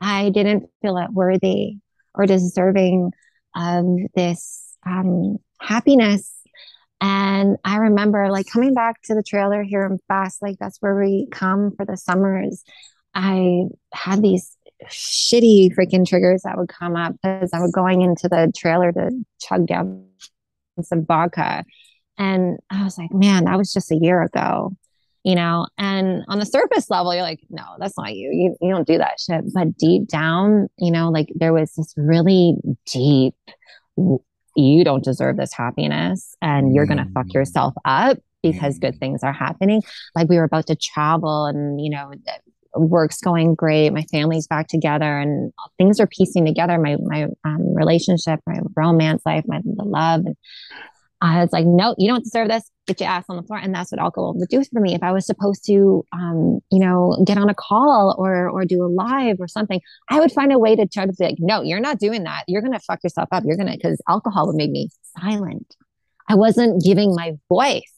I 0.00 0.30
didn't 0.30 0.70
feel 0.80 0.96
it 0.98 1.10
worthy 1.12 1.76
or 2.14 2.26
deserving 2.26 3.12
of 3.54 3.84
this 4.14 4.76
um, 4.86 5.38
happiness. 5.60 6.34
And 7.00 7.56
I 7.64 7.76
remember 7.76 8.30
like 8.30 8.46
coming 8.46 8.74
back 8.74 9.00
to 9.04 9.14
the 9.14 9.22
trailer 9.22 9.62
here 9.62 9.84
in 9.86 9.98
Fast, 10.08 10.42
like 10.42 10.58
that's 10.58 10.78
where 10.80 10.98
we 10.98 11.28
come 11.30 11.74
for 11.76 11.84
the 11.84 11.96
summers. 11.96 12.62
I 13.14 13.64
had 13.92 14.22
these 14.22 14.56
shitty 14.86 15.74
freaking 15.74 16.06
triggers 16.06 16.42
that 16.42 16.56
would 16.56 16.68
come 16.68 16.96
up 16.96 17.14
because 17.14 17.50
I 17.52 17.60
was 17.60 17.72
going 17.72 18.02
into 18.02 18.28
the 18.28 18.52
trailer 18.56 18.92
to 18.92 19.10
chug 19.40 19.66
down 19.66 20.06
some 20.82 21.04
vodka. 21.04 21.64
And 22.20 22.58
I 22.70 22.84
was 22.84 22.96
like, 22.96 23.12
man, 23.12 23.46
that 23.46 23.58
was 23.58 23.72
just 23.72 23.90
a 23.90 23.96
year 23.96 24.22
ago 24.22 24.76
you 25.22 25.34
know? 25.34 25.66
And 25.76 26.24
on 26.28 26.38
the 26.38 26.46
surface 26.46 26.88
level 26.88 27.14
you're 27.14 27.22
like 27.22 27.40
no 27.50 27.62
that's 27.78 27.98
not 27.98 28.14
you. 28.14 28.30
You, 28.32 28.56
you 28.60 28.72
don't 28.72 28.86
do 28.86 28.98
that 28.98 29.20
shit. 29.20 29.42
But 29.52 29.76
deep 29.76 30.08
down 30.08 30.68
you 30.78 30.90
know 30.90 31.10
like 31.10 31.28
there 31.34 31.52
was 31.52 31.74
this 31.74 31.92
really 31.96 32.54
deep 32.86 33.34
you 34.56 34.84
don't 34.84 35.04
deserve 35.04 35.36
this 35.36 35.52
happiness 35.52 36.36
and 36.42 36.74
you're 36.74 36.86
going 36.86 36.98
to 36.98 37.10
fuck 37.12 37.26
mm. 37.26 37.34
yourself 37.34 37.74
up 37.84 38.18
because 38.42 38.78
good 38.78 38.94
mm. 38.94 38.98
things 38.98 39.22
are 39.22 39.32
happening. 39.32 39.82
Like 40.14 40.28
we 40.28 40.36
were 40.36 40.44
about 40.44 40.66
to 40.68 40.76
travel 40.76 41.46
and 41.46 41.80
you 41.80 41.90
know 41.90 42.12
work's 42.76 43.20
going 43.20 43.56
great 43.56 43.92
my 43.92 44.04
family's 44.12 44.46
back 44.46 44.68
together 44.68 45.18
and 45.18 45.52
things 45.76 45.98
are 46.00 46.06
piecing 46.06 46.46
together. 46.46 46.78
My 46.78 46.96
my 47.02 47.26
um, 47.44 47.74
relationship 47.74 48.40
my 48.46 48.60
romance 48.76 49.22
life 49.26 49.44
my 49.46 49.60
love 49.64 50.22
and 50.26 50.36
I 51.22 51.42
was 51.42 51.52
like, 51.52 51.66
no, 51.66 51.94
you 51.98 52.08
don't 52.08 52.24
deserve 52.24 52.48
this. 52.48 52.70
Get 52.86 53.00
your 53.00 53.10
ass 53.10 53.24
on 53.28 53.36
the 53.36 53.42
floor. 53.42 53.58
And 53.58 53.74
that's 53.74 53.92
what 53.92 54.00
alcohol 54.00 54.34
would 54.36 54.48
do 54.48 54.64
for 54.64 54.80
me. 54.80 54.94
If 54.94 55.02
I 55.02 55.12
was 55.12 55.26
supposed 55.26 55.64
to, 55.66 56.04
um, 56.12 56.60
you 56.70 56.78
know, 56.78 57.22
get 57.26 57.36
on 57.36 57.50
a 57.50 57.54
call 57.54 58.14
or 58.18 58.48
or 58.48 58.64
do 58.64 58.82
a 58.82 58.88
live 58.88 59.36
or 59.38 59.46
something, 59.46 59.80
I 60.08 60.18
would 60.18 60.32
find 60.32 60.52
a 60.52 60.58
way 60.58 60.76
to 60.76 60.86
try 60.86 61.04
to 61.04 61.12
be 61.12 61.24
like, 61.24 61.36
no, 61.38 61.62
you're 61.62 61.80
not 61.80 61.98
doing 61.98 62.24
that. 62.24 62.44
You're 62.48 62.62
gonna 62.62 62.80
fuck 62.80 63.04
yourself 63.04 63.28
up. 63.32 63.44
You're 63.46 63.58
gonna 63.58 63.76
because 63.76 64.00
alcohol 64.08 64.46
would 64.46 64.56
make 64.56 64.70
me 64.70 64.88
silent. 65.18 65.76
I 66.28 66.36
wasn't 66.36 66.82
giving 66.82 67.14
my 67.14 67.32
voice 67.48 67.92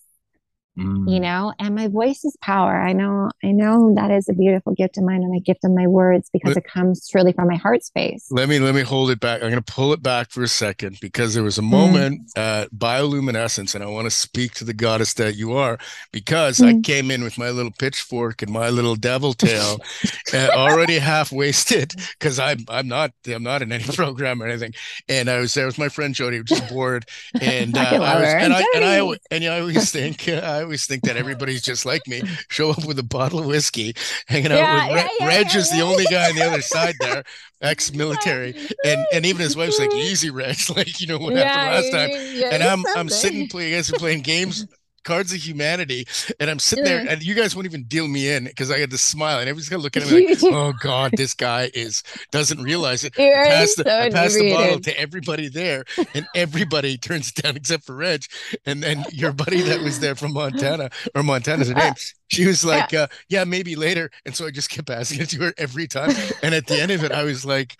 mm. 0.78 1.10
you 1.12 1.20
know 1.20 1.52
and 1.58 1.74
my 1.74 1.88
voice 1.88 2.24
is 2.24 2.36
power. 2.40 2.80
I 2.80 2.92
know 2.92 3.30
i 3.44 3.50
know 3.50 3.94
that 3.94 4.10
is 4.10 4.28
a 4.28 4.32
beautiful 4.32 4.74
gift 4.74 4.98
of 4.98 5.04
mine 5.04 5.22
and 5.22 5.34
i 5.34 5.38
gift 5.38 5.62
them 5.62 5.74
my 5.74 5.86
words 5.86 6.30
because 6.32 6.54
let, 6.54 6.58
it 6.58 6.64
comes 6.64 7.08
truly 7.08 7.32
from 7.32 7.48
my 7.48 7.56
heart 7.56 7.84
space. 7.84 8.26
Let 8.30 8.48
me 8.48 8.58
let 8.58 8.74
me 8.74 8.82
hold 8.82 9.10
it 9.10 9.20
back. 9.20 9.42
I'm 9.42 9.50
going 9.50 9.62
to 9.62 9.72
pull 9.72 9.92
it 9.92 10.02
back 10.02 10.30
for 10.30 10.42
a 10.42 10.48
second 10.48 10.98
because 11.00 11.34
there 11.34 11.42
was 11.42 11.58
a 11.58 11.62
moment 11.62 12.28
mm. 12.36 12.40
at 12.40 12.70
bioluminescence 12.72 13.74
and 13.74 13.82
i 13.82 13.86
want 13.86 14.06
to 14.06 14.10
speak 14.10 14.54
to 14.54 14.64
the 14.64 14.74
goddess 14.74 15.14
that 15.14 15.36
you 15.36 15.52
are 15.52 15.78
because 16.12 16.58
mm. 16.58 16.78
i 16.78 16.80
came 16.80 17.10
in 17.10 17.22
with 17.22 17.38
my 17.38 17.50
little 17.50 17.72
pitchfork 17.78 18.42
and 18.42 18.50
my 18.50 18.68
little 18.68 18.96
devil 18.96 19.32
tail 19.32 19.78
uh, 20.34 20.48
already 20.52 20.98
half 20.98 21.32
wasted 21.32 21.94
because 22.18 22.38
i'm 22.38 22.58
i'm 22.68 22.88
not 22.88 23.12
i'm 23.26 23.42
not 23.42 23.62
in 23.62 23.72
any 23.72 23.84
program 23.94 24.42
or 24.42 24.46
anything. 24.46 24.74
And 25.08 25.28
i 25.28 25.38
was 25.38 25.54
there 25.54 25.66
with 25.66 25.78
my 25.78 25.88
friend 25.88 26.14
jody 26.14 26.42
just 26.42 26.68
bored. 26.68 27.06
And 27.40 27.76
uh, 27.78 27.80
I, 27.80 27.96
I 27.96 28.20
was, 28.20 28.28
and, 28.28 28.52
I, 28.52 28.64
and 28.74 28.84
I 28.84 29.18
and 29.30 29.44
I 29.44 29.60
always 29.60 29.90
think 29.90 30.28
uh, 30.28 30.61
I 30.62 30.64
always 30.64 30.86
think 30.86 31.02
that 31.02 31.16
everybody's 31.16 31.60
just 31.60 31.84
like 31.84 32.06
me. 32.06 32.22
Show 32.48 32.70
up 32.70 32.86
with 32.86 32.96
a 33.00 33.02
bottle 33.02 33.40
of 33.40 33.46
whiskey, 33.46 33.96
hanging 34.28 34.52
out 34.52 34.58
yeah, 34.58 34.86
with 34.86 35.02
Re- 35.02 35.10
yeah, 35.18 35.26
Reg 35.26 35.56
is 35.56 35.72
the 35.72 35.80
only 35.80 36.04
guy 36.04 36.28
on 36.28 36.36
the 36.36 36.42
other 36.42 36.62
side 36.62 36.94
there, 37.00 37.24
ex-military, 37.62 38.54
and 38.84 39.04
and 39.12 39.26
even 39.26 39.42
his 39.42 39.56
wife's 39.56 39.80
like, 39.80 39.92
"Easy, 39.96 40.30
Reg," 40.30 40.56
like 40.76 41.00
you 41.00 41.08
know 41.08 41.18
what 41.18 41.34
happened 41.34 41.74
last 41.74 41.90
time. 41.90 42.10
and 42.52 42.62
I'm 42.62 42.84
I'm 42.94 43.08
sitting 43.08 43.48
playing, 43.48 43.74
I 43.74 43.78
guys 43.78 43.90
playing 43.98 44.22
games 44.22 44.64
Cards 45.05 45.32
of 45.32 45.40
Humanity, 45.40 46.07
and 46.40 46.50
I'm 46.50 46.59
sitting 46.59 46.84
there, 46.84 47.05
and 47.09 47.22
you 47.22 47.34
guys 47.34 47.55
won't 47.55 47.66
even 47.66 47.84
deal 47.84 48.09
me 48.09 48.30
in 48.30 48.44
because 48.44 48.70
I 48.70 48.78
had 48.78 48.90
to 48.90 48.98
smile, 48.98 49.38
and 49.38 49.48
everybody's 49.48 49.68
gonna 49.68 49.82
look 49.82 49.96
at 49.96 50.11
me 50.11 50.28
like, 50.28 50.38
"Oh 50.44 50.72
God, 50.80 51.12
this 51.16 51.34
guy 51.34 51.70
is 51.74 52.03
doesn't 52.30 52.62
realize 52.62 53.05
it." 53.05 53.14
I 53.18 53.48
pass, 53.48 53.74
the, 53.74 53.84
so 53.84 53.98
I 53.98 54.11
pass 54.11 54.34
the 54.34 54.53
bottle 54.53 54.80
to 54.80 54.98
everybody 54.98 55.48
there, 55.48 55.84
and 56.14 56.26
everybody 56.34 56.96
turns 56.98 57.30
it 57.30 57.42
down 57.42 57.57
except 57.57 57.84
for 57.84 57.94
Reg, 57.96 58.24
and 58.66 58.82
then 58.82 59.05
your 59.12 59.32
buddy 59.32 59.62
that 59.62 59.80
was 59.80 60.00
there 60.00 60.14
from 60.14 60.32
Montana 60.32 60.90
or 61.14 61.22
Montana's 61.22 61.68
her 61.68 61.74
name. 61.74 61.94
She 62.28 62.46
was 62.46 62.64
like, 62.64 62.92
yeah. 62.92 63.03
Uh, 63.03 63.07
"Yeah, 63.28 63.44
maybe 63.44 63.76
later," 63.76 64.11
and 64.24 64.34
so 64.34 64.46
I 64.46 64.50
just 64.50 64.70
kept 64.70 64.90
asking 64.90 65.22
it 65.22 65.30
to 65.30 65.40
her 65.40 65.55
every 65.59 65.86
time, 65.86 66.11
and 66.42 66.55
at 66.55 66.66
the 66.66 66.80
end 66.80 66.92
of 66.92 67.05
it, 67.05 67.12
I 67.12 67.24
was 67.24 67.44
like 67.44 67.76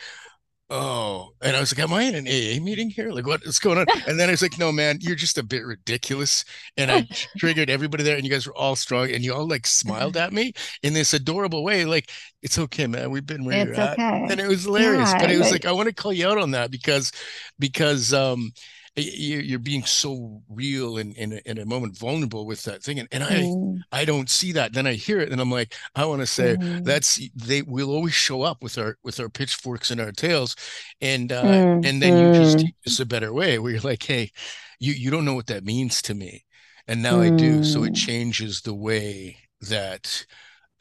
oh 0.73 1.33
and 1.43 1.55
i 1.55 1.61
was 1.61 1.77
like 1.77 1.85
am 1.85 1.95
i 1.95 2.03
in 2.03 2.15
an 2.15 2.27
aa 2.27 2.63
meeting 2.63 2.89
here? 2.91 3.11
Like 3.11 3.27
what 3.27 3.43
is 3.45 3.59
going 3.59 3.79
on? 3.79 3.87
And 4.07 4.19
then 4.19 4.29
i 4.29 4.33
was 4.33 4.43
like 4.43 4.59
no 4.59 4.73
man 4.73 4.99
you're 5.01 5.15
just 5.15 5.39
a 5.39 5.43
bit 5.43 5.65
ridiculous. 5.65 6.45
And 6.77 6.91
i 6.91 7.07
triggered 7.39 7.71
everybody 7.71 8.03
there 8.03 8.17
and 8.17 8.25
you 8.25 8.31
guys 8.31 8.47
were 8.47 8.57
all 8.57 8.75
strong 8.75 9.11
and 9.11 9.23
you 9.23 9.35
all 9.35 9.47
like 9.47 9.67
smiled 9.67 10.17
at 10.17 10.33
me 10.33 10.53
in 10.83 10.95
this 10.95 11.13
adorable 11.15 11.63
way 11.63 11.85
like 11.85 12.11
it's 12.43 12.59
okay 12.59 12.87
man 12.87 13.11
we've 13.11 13.27
been 13.27 13.45
where 13.45 13.69
it's 13.69 13.77
you're 13.77 13.89
okay. 13.89 14.03
at 14.03 14.31
and 14.31 14.41
it 14.41 14.49
was 14.49 14.65
hilarious 14.65 15.13
yeah, 15.13 15.21
but 15.21 15.31
it 15.31 15.39
was 15.39 15.53
like 15.53 15.67
i 15.67 15.73
want 15.73 15.89
to 15.89 15.95
call 15.95 16.13
you 16.13 16.27
out 16.27 16.39
on 16.39 16.53
that 16.53 16.71
because 16.71 17.13
because 17.59 18.13
um 18.15 18.51
you're 18.95 19.59
being 19.59 19.85
so 19.85 20.43
real 20.51 20.99
and 20.99 21.17
in, 21.17 21.33
in, 21.33 21.41
in, 21.47 21.59
a 21.59 21.65
moment 21.65 21.97
vulnerable 21.97 22.45
with 22.45 22.63
that 22.65 22.83
thing 22.83 22.99
and, 22.99 23.09
and 23.11 23.23
mm. 23.23 23.79
i 23.91 24.01
i 24.01 24.05
don't 24.05 24.29
see 24.29 24.53
that 24.53 24.73
then 24.75 24.87
i 24.87 24.93
hear 24.93 25.21
it 25.21 25.33
and 25.33 25.41
i'm 25.41 25.51
like 25.51 25.75
i 25.95 26.05
want 26.05 26.21
to 26.21 26.27
say 26.27 26.57
mm. 26.57 26.85
that's 26.85 27.21
they 27.35 27.63
will 27.63 27.91
always 27.91 28.13
show 28.13 28.43
up 28.43 28.63
with 28.63 28.77
our 28.77 28.99
with 29.03 29.19
our 29.19 29.31
pitchforks 29.31 29.91
and 29.91 30.01
our 30.01 30.13
tails 30.13 30.57
and 31.01 31.33
uh 31.33 31.43
mm. 31.43 31.87
and 31.87 32.03
then 32.03 32.19
you 32.19 32.39
just 32.39 32.59
mm. 32.59 32.61
teach 32.63 32.75
us 32.87 33.01
a 33.01 33.07
better 33.07 33.33
way 33.33 33.59
where 33.59 33.73
you're 33.73 33.81
like 33.81 34.03
hey 34.03 34.31
you 34.79 34.93
you 34.93 35.11
don't 35.11 35.25
know 35.25 35.35
what 35.35 35.47
that 35.47 35.65
means 35.65 36.03
to 36.03 36.15
me 36.15 36.45
and 36.87 37.03
now 37.03 37.21
i 37.21 37.31
do 37.31 37.65
so 37.65 37.85
it 37.85 37.93
mm. 37.93 37.97
changes 37.97 38.61
the 38.61 38.75
way 38.75 39.39
that 39.63 40.27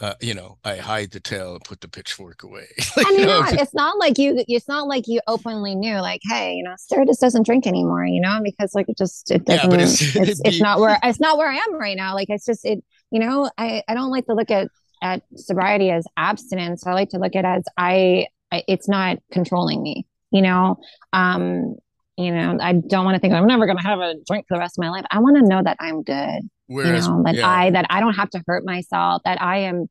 uh, 0.02 0.16
you 0.20 0.34
know, 0.34 0.58
I 0.66 0.78
hide 0.78 1.12
the 1.12 1.20
tail 1.20 1.54
and 1.54 1.64
put 1.64 1.80
the 1.80 1.88
pitchfork 1.88 2.41
away. 2.41 2.66
like, 2.97 3.06
I 3.08 3.12
mean, 3.12 3.28
know, 3.28 3.43
it's 3.45 3.74
not 3.74 3.99
like 3.99 4.18
you. 4.18 4.43
It's 4.47 4.68
not 4.68 4.88
like 4.88 5.08
you 5.08 5.22
openly 5.28 5.76
knew, 5.76 5.97
like, 5.97 6.22
hey, 6.24 6.56
you 6.56 6.64
know, 6.64 6.74
Sarah 6.78 7.06
just 7.06 7.22
doesn't 7.22 7.45
drink 7.45 7.68
anymore, 7.68 8.06
you 8.06 8.20
know, 8.20 8.39
because 8.43 8.74
like 8.74 8.89
it 8.89 8.97
just 8.97 9.30
it 9.30 9.45
doesn't. 9.45 9.62
Yeah, 9.72 9.78
it's, 9.78 10.16
it's, 10.16 10.41
it's 10.43 10.60
not 10.60 10.80
where 10.80 10.97
it's 11.04 11.20
not 11.20 11.38
where 11.38 11.49
I 11.49 11.56
am 11.56 11.76
right 11.76 11.95
now. 11.95 12.16
Like 12.16 12.30
it's 12.30 12.45
just 12.45 12.66
it. 12.66 12.84
You 13.12 13.20
know, 13.20 13.49
I 13.58 13.84
I 13.88 13.93
don't 13.93 14.10
like 14.10 14.26
to 14.26 14.34
look 14.34 14.49
at 14.49 14.70
at 15.04 15.22
sobriety 15.36 15.91
as 15.91 16.06
abstinence. 16.18 16.86
I 16.86 16.93
like 16.93 17.10
to 17.10 17.20
look 17.20 17.36
at 17.36 17.45
it 17.45 17.47
as 17.47 17.64
I, 17.78 18.28
I 18.52 18.64
it's 18.68 18.89
not 18.89 19.20
controlling 19.32 19.84
me. 19.84 20.08
You 20.32 20.41
know, 20.41 20.78
um, 21.14 21.76
you 22.18 22.32
know, 22.32 22.57
I 22.62 22.74
don't 22.74 23.05
want 23.05 23.16
to 23.16 23.20
think 23.20 23.34
I'm 23.34 23.47
never 23.47 23.66
going 23.66 23.78
to 23.78 23.84
have 23.84 23.99
a 23.99 24.16
drink 24.28 24.45
for 24.47 24.55
the 24.55 24.59
rest 24.59 24.78
of 24.78 24.84
my 24.84 24.89
life. 24.89 25.05
I 25.12 25.20
want 25.20 25.38
to 25.38 25.43
know 25.43 25.62
that 25.64 25.78
I'm 25.80 26.03
good. 26.03 26.41
Whereas, 26.68 27.07
you 27.07 27.14
know, 27.14 27.24
that 27.24 27.36
yeah. 27.36 27.49
I 27.49 27.70
that 27.72 27.86
I 27.89 27.99
don't 27.99 28.14
have 28.14 28.30
to 28.32 28.43
hurt 28.47 28.66
myself. 28.66 29.22
That 29.26 29.41
I 29.41 29.59
am, 29.59 29.88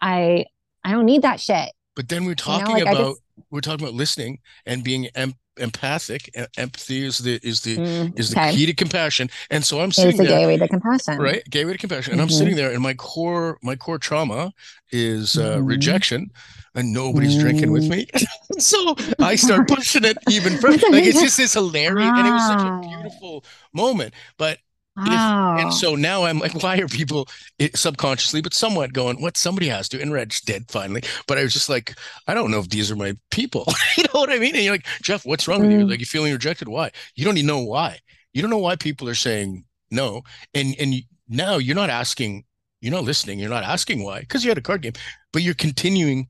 I 0.00 0.46
I 0.84 0.92
don't 0.92 1.06
need 1.06 1.22
that 1.22 1.40
shit. 1.40 1.72
But 1.96 2.08
then 2.08 2.24
we're 2.24 2.34
talking 2.34 2.76
you 2.76 2.84
know, 2.84 2.90
like 2.90 2.94
about 2.94 3.10
just, 3.10 3.22
we're 3.50 3.60
talking 3.60 3.84
about 3.84 3.94
listening 3.94 4.40
and 4.66 4.84
being 4.84 5.08
em- 5.14 5.34
empathic. 5.58 6.30
Empathy 6.56 7.04
is 7.04 7.18
the 7.18 7.40
is 7.42 7.60
the 7.62 7.76
mm, 7.76 8.18
is 8.18 8.30
the 8.30 8.40
okay. 8.40 8.54
key 8.54 8.66
to 8.66 8.74
compassion. 8.74 9.30
And 9.50 9.64
so 9.64 9.80
I'm 9.80 9.92
sitting 9.92 10.10
it's 10.10 10.18
the 10.18 10.24
there, 10.24 10.40
gateway 10.40 10.56
to 10.58 10.68
compassion, 10.68 11.18
right? 11.18 11.42
Gateway 11.50 11.72
to 11.72 11.78
compassion. 11.78 12.12
And 12.12 12.20
mm-hmm. 12.20 12.30
I'm 12.30 12.36
sitting 12.36 12.56
there, 12.56 12.72
and 12.72 12.82
my 12.82 12.94
core 12.94 13.58
my 13.62 13.76
core 13.76 13.98
trauma 13.98 14.52
is 14.90 15.36
uh, 15.36 15.56
mm-hmm. 15.56 15.66
rejection 15.66 16.30
and 16.74 16.92
nobody's 16.92 17.36
mm. 17.36 17.40
drinking 17.40 17.70
with 17.70 17.88
me. 17.88 18.06
so 18.58 18.96
I 19.20 19.36
start 19.36 19.68
pushing 19.68 20.04
it 20.04 20.18
even 20.28 20.58
further. 20.58 20.86
Like 20.90 21.04
it's 21.04 21.20
just 21.22 21.36
this 21.36 21.54
hilarious, 21.54 22.08
wow. 22.08 22.18
and 22.18 22.28
it 22.28 22.30
was 22.30 22.46
such 22.46 22.60
a 22.60 22.88
beautiful 22.88 23.44
moment. 23.72 24.14
But 24.38 24.58
Wow. 24.96 25.56
If, 25.56 25.62
and 25.62 25.74
so 25.74 25.94
now 25.94 26.24
I'm 26.24 26.38
like, 26.38 26.54
why 26.62 26.78
are 26.78 26.88
people 26.88 27.28
subconsciously, 27.74 28.40
but 28.40 28.54
somewhat 28.54 28.92
going, 28.92 29.20
what 29.20 29.36
somebody 29.36 29.68
has 29.68 29.88
to? 29.90 30.00
And 30.00 30.12
Reg's 30.12 30.40
dead 30.40 30.66
finally. 30.68 31.02
But 31.26 31.38
I 31.38 31.42
was 31.42 31.52
just 31.52 31.68
like, 31.68 31.94
I 32.26 32.34
don't 32.34 32.50
know 32.50 32.60
if 32.60 32.68
these 32.68 32.90
are 32.90 32.96
my 32.96 33.16
people. 33.30 33.64
you 33.96 34.04
know 34.04 34.20
what 34.20 34.30
I 34.30 34.38
mean? 34.38 34.54
And 34.54 34.64
you're 34.64 34.74
like, 34.74 34.86
Geoff, 35.02 35.26
what's 35.26 35.48
wrong 35.48 35.60
mm. 35.60 35.62
with 35.62 35.72
you? 35.72 35.86
Mm. 35.86 35.90
Like, 35.90 35.98
you're 36.00 36.06
feeling 36.06 36.32
rejected. 36.32 36.68
Why? 36.68 36.90
You 37.14 37.24
don't 37.24 37.36
even 37.36 37.46
know 37.46 37.60
why. 37.60 37.98
You 38.32 38.42
don't 38.42 38.50
know 38.50 38.58
why 38.58 38.76
people 38.76 39.08
are 39.08 39.14
saying 39.14 39.64
no. 39.90 40.22
And 40.54 40.74
and 40.78 40.94
now 41.28 41.58
you're 41.58 41.76
not 41.76 41.90
asking, 41.90 42.44
you're 42.80 42.92
not 42.92 43.04
listening, 43.04 43.38
you're 43.38 43.50
not 43.50 43.64
asking 43.64 44.02
why, 44.02 44.20
because 44.20 44.44
you 44.44 44.50
had 44.50 44.58
a 44.58 44.62
card 44.62 44.82
game, 44.82 44.92
but 45.32 45.42
you're 45.42 45.54
continuing 45.54 46.28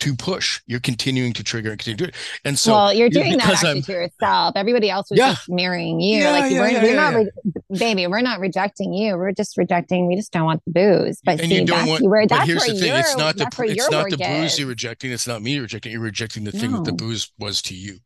to 0.00 0.14
push. 0.14 0.60
You're 0.66 0.80
continuing 0.80 1.32
to 1.34 1.44
trigger 1.44 1.70
and 1.70 1.78
continue 1.78 1.96
to 1.96 2.04
do 2.04 2.08
it. 2.08 2.14
And 2.44 2.58
so, 2.58 2.72
well, 2.72 2.92
you're 2.92 3.08
doing 3.08 3.38
that 3.38 3.48
actually 3.48 3.70
I'm, 3.70 3.82
to 3.82 3.92
yourself. 3.92 4.52
Everybody 4.56 4.90
else 4.90 5.10
was 5.10 5.18
yeah. 5.18 5.30
just 5.30 5.48
mirroring 5.48 6.00
you. 6.00 6.20
Yeah, 6.20 6.30
like 6.30 6.52
yeah, 6.52 6.60
we're, 6.60 6.82
we're 6.82 6.96
not, 6.96 7.14
re- 7.14 7.30
baby, 7.78 8.06
we're 8.06 8.20
not 8.20 8.40
rejecting 8.40 8.92
you. 8.92 9.16
We're 9.16 9.32
just 9.32 9.56
rejecting. 9.56 10.06
We 10.06 10.16
just 10.16 10.32
don't 10.32 10.44
want 10.44 10.62
the 10.66 10.72
booze. 10.72 11.20
But 11.24 11.40
and 11.40 11.48
see, 11.48 11.60
you 11.60 11.66
don't 11.66 11.88
want. 11.88 12.04
Where, 12.04 12.26
but 12.26 12.46
here's 12.46 12.64
the 12.66 12.74
thing: 12.74 12.92
it's 12.94 13.16
not 13.16 13.36
the 13.36 13.46
it's 13.60 13.90
not 13.90 14.10
the 14.10 14.16
booze 14.16 14.58
you're 14.58 14.68
rejecting. 14.68 15.12
It's 15.12 15.26
not 15.26 15.42
me 15.42 15.58
rejecting. 15.58 15.92
You're 15.92 16.00
rejecting 16.00 16.44
the 16.44 16.52
thing 16.52 16.72
no. 16.72 16.78
that 16.78 16.84
the 16.84 16.92
booze 16.92 17.32
was 17.38 17.62
to 17.62 17.74
you. 17.74 17.98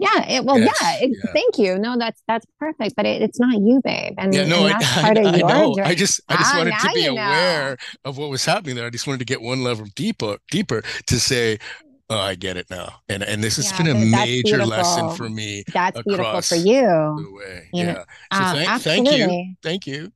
Yeah. 0.00 0.28
It, 0.28 0.44
well, 0.44 0.58
yes, 0.58 0.76
yeah, 0.80 1.06
it, 1.06 1.10
yeah, 1.12 1.32
Thank 1.32 1.58
you. 1.58 1.78
No, 1.78 1.96
that's 1.98 2.22
that's 2.28 2.46
perfect. 2.58 2.96
But 2.96 3.06
it, 3.06 3.22
it's 3.22 3.40
not 3.40 3.54
you, 3.60 3.80
babe. 3.82 4.14
And 4.18 4.34
yeah, 4.34 4.46
no, 4.46 4.66
and 4.66 4.74
that's 4.74 4.98
I, 4.98 5.02
part 5.02 5.18
I, 5.18 5.20
of 5.20 5.34
I 5.34 5.38
your 5.38 5.48
know. 5.48 5.74
Journey. 5.74 5.88
I 5.88 5.94
just 5.94 6.20
I 6.28 6.36
just 6.36 6.54
ah, 6.54 6.58
wanted 6.58 6.74
to 6.78 6.90
be 6.94 7.06
aware 7.06 7.70
know. 7.70 8.10
of 8.10 8.18
what 8.18 8.30
was 8.30 8.44
happening 8.44 8.76
there. 8.76 8.86
I 8.86 8.90
just 8.90 9.06
wanted 9.06 9.18
to 9.18 9.24
get 9.24 9.40
one 9.40 9.62
level 9.62 9.86
deeper, 9.94 10.38
deeper 10.50 10.82
to 11.06 11.20
say, 11.20 11.58
Oh, 12.10 12.18
I 12.18 12.36
get 12.36 12.56
it 12.56 12.70
now. 12.70 13.00
And 13.08 13.22
and 13.22 13.44
this 13.44 13.56
has 13.56 13.70
yeah, 13.70 13.82
been 13.82 13.88
a 13.88 13.94
major 13.94 14.64
lesson 14.64 15.10
for 15.10 15.28
me. 15.28 15.64
That's 15.74 16.00
beautiful 16.02 16.40
for 16.40 16.54
you. 16.54 16.80
The 16.80 17.32
way. 17.32 17.68
You 17.74 17.84
yeah. 17.84 17.92
Know, 17.92 18.04
so 18.32 18.38
uh, 18.40 18.54
thank, 18.54 18.82
thank 18.82 19.10
you. 19.10 19.54
Thank 19.62 19.86
you. 19.86 20.12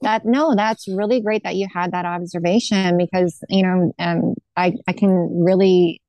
that 0.00 0.24
no, 0.24 0.54
that's 0.54 0.88
really 0.88 1.20
great 1.20 1.42
that 1.42 1.56
you 1.56 1.66
had 1.72 1.92
that 1.92 2.06
observation 2.06 2.96
because 2.96 3.38
you 3.50 3.62
know, 3.62 3.92
um, 3.98 4.34
I 4.56 4.74
I 4.86 4.92
can 4.92 5.44
really 5.44 6.00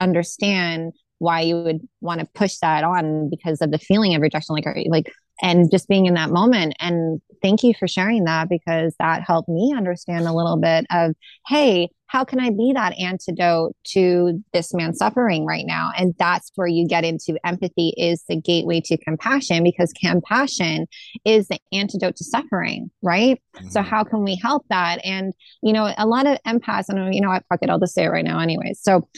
understand 0.00 0.94
why 1.18 1.40
you 1.40 1.56
would 1.62 1.80
want 2.00 2.20
to 2.20 2.26
push 2.34 2.56
that 2.58 2.84
on 2.84 3.28
because 3.30 3.60
of 3.60 3.70
the 3.70 3.78
feeling 3.78 4.14
of 4.14 4.22
rejection 4.22 4.54
like 4.54 4.66
like 4.88 5.12
and 5.42 5.70
just 5.70 5.88
being 5.88 6.06
in 6.06 6.14
that 6.14 6.30
moment. 6.30 6.74
And 6.80 7.20
thank 7.42 7.62
you 7.62 7.74
for 7.78 7.86
sharing 7.86 8.24
that 8.24 8.48
because 8.48 8.94
that 8.98 9.22
helped 9.22 9.48
me 9.48 9.74
understand 9.76 10.26
a 10.26 10.32
little 10.32 10.56
bit 10.56 10.86
of 10.90 11.14
hey 11.46 11.90
how 12.08 12.24
can 12.24 12.38
i 12.38 12.50
be 12.50 12.72
that 12.72 12.96
antidote 13.00 13.74
to 13.84 14.42
this 14.52 14.72
man 14.72 14.94
suffering 14.94 15.44
right 15.44 15.64
now? 15.66 15.90
And 15.96 16.14
that's 16.18 16.52
where 16.54 16.68
you 16.68 16.86
get 16.86 17.04
into 17.04 17.36
empathy 17.44 17.92
is 17.96 18.22
the 18.28 18.40
gateway 18.40 18.80
to 18.86 18.96
compassion 18.96 19.64
because 19.64 19.92
compassion 19.92 20.86
is 21.24 21.48
the 21.48 21.58
antidote 21.72 22.16
to 22.16 22.24
suffering 22.24 22.90
right? 23.02 23.42
Mm-hmm. 23.56 23.68
so 23.68 23.82
how 23.82 24.04
can 24.04 24.22
we 24.22 24.36
help 24.36 24.64
that? 24.70 25.04
And 25.04 25.34
you 25.62 25.72
know 25.72 25.92
a 25.98 26.06
lot 26.06 26.26
of 26.26 26.38
empaths 26.46 26.88
and 26.88 27.14
you 27.14 27.20
know 27.20 27.28
what 27.28 27.44
fuck 27.48 27.58
it 27.62 27.70
i'll 27.70 27.80
just 27.80 27.94
say 27.94 28.04
it 28.04 28.08
right 28.08 28.24
now 28.24 28.38
anyways. 28.38 28.80
So 28.80 29.08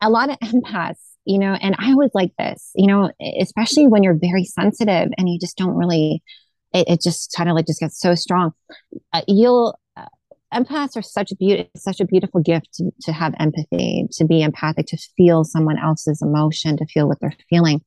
a 0.00 0.10
lot 0.10 0.30
of 0.30 0.38
empaths 0.42 1.09
you 1.30 1.38
know, 1.38 1.54
and 1.54 1.76
I 1.78 1.94
was 1.94 2.10
like 2.12 2.32
this, 2.36 2.72
you 2.74 2.88
know, 2.88 3.12
especially 3.40 3.86
when 3.86 4.02
you're 4.02 4.18
very 4.20 4.44
sensitive 4.44 5.10
and 5.16 5.28
you 5.28 5.38
just 5.38 5.56
don't 5.56 5.76
really, 5.76 6.24
it, 6.74 6.88
it 6.88 7.00
just 7.00 7.32
kind 7.36 7.48
of 7.48 7.54
like 7.54 7.66
just 7.66 7.78
gets 7.78 8.00
so 8.00 8.16
strong. 8.16 8.50
Uh, 9.12 9.22
you'll, 9.28 9.78
uh, 9.96 10.06
empaths 10.52 10.96
are 10.96 11.02
such 11.02 11.30
a 11.30 11.36
beauty, 11.36 11.70
such 11.76 12.00
a 12.00 12.04
beautiful 12.04 12.40
gift 12.42 12.74
to, 12.74 12.90
to 13.02 13.12
have 13.12 13.32
empathy, 13.38 14.06
to 14.10 14.24
be 14.24 14.42
empathic, 14.42 14.86
to 14.86 14.98
feel 15.16 15.44
someone 15.44 15.78
else's 15.78 16.20
emotion, 16.20 16.76
to 16.76 16.86
feel 16.86 17.06
what 17.06 17.18
they're 17.20 17.32
feeling 17.48 17.80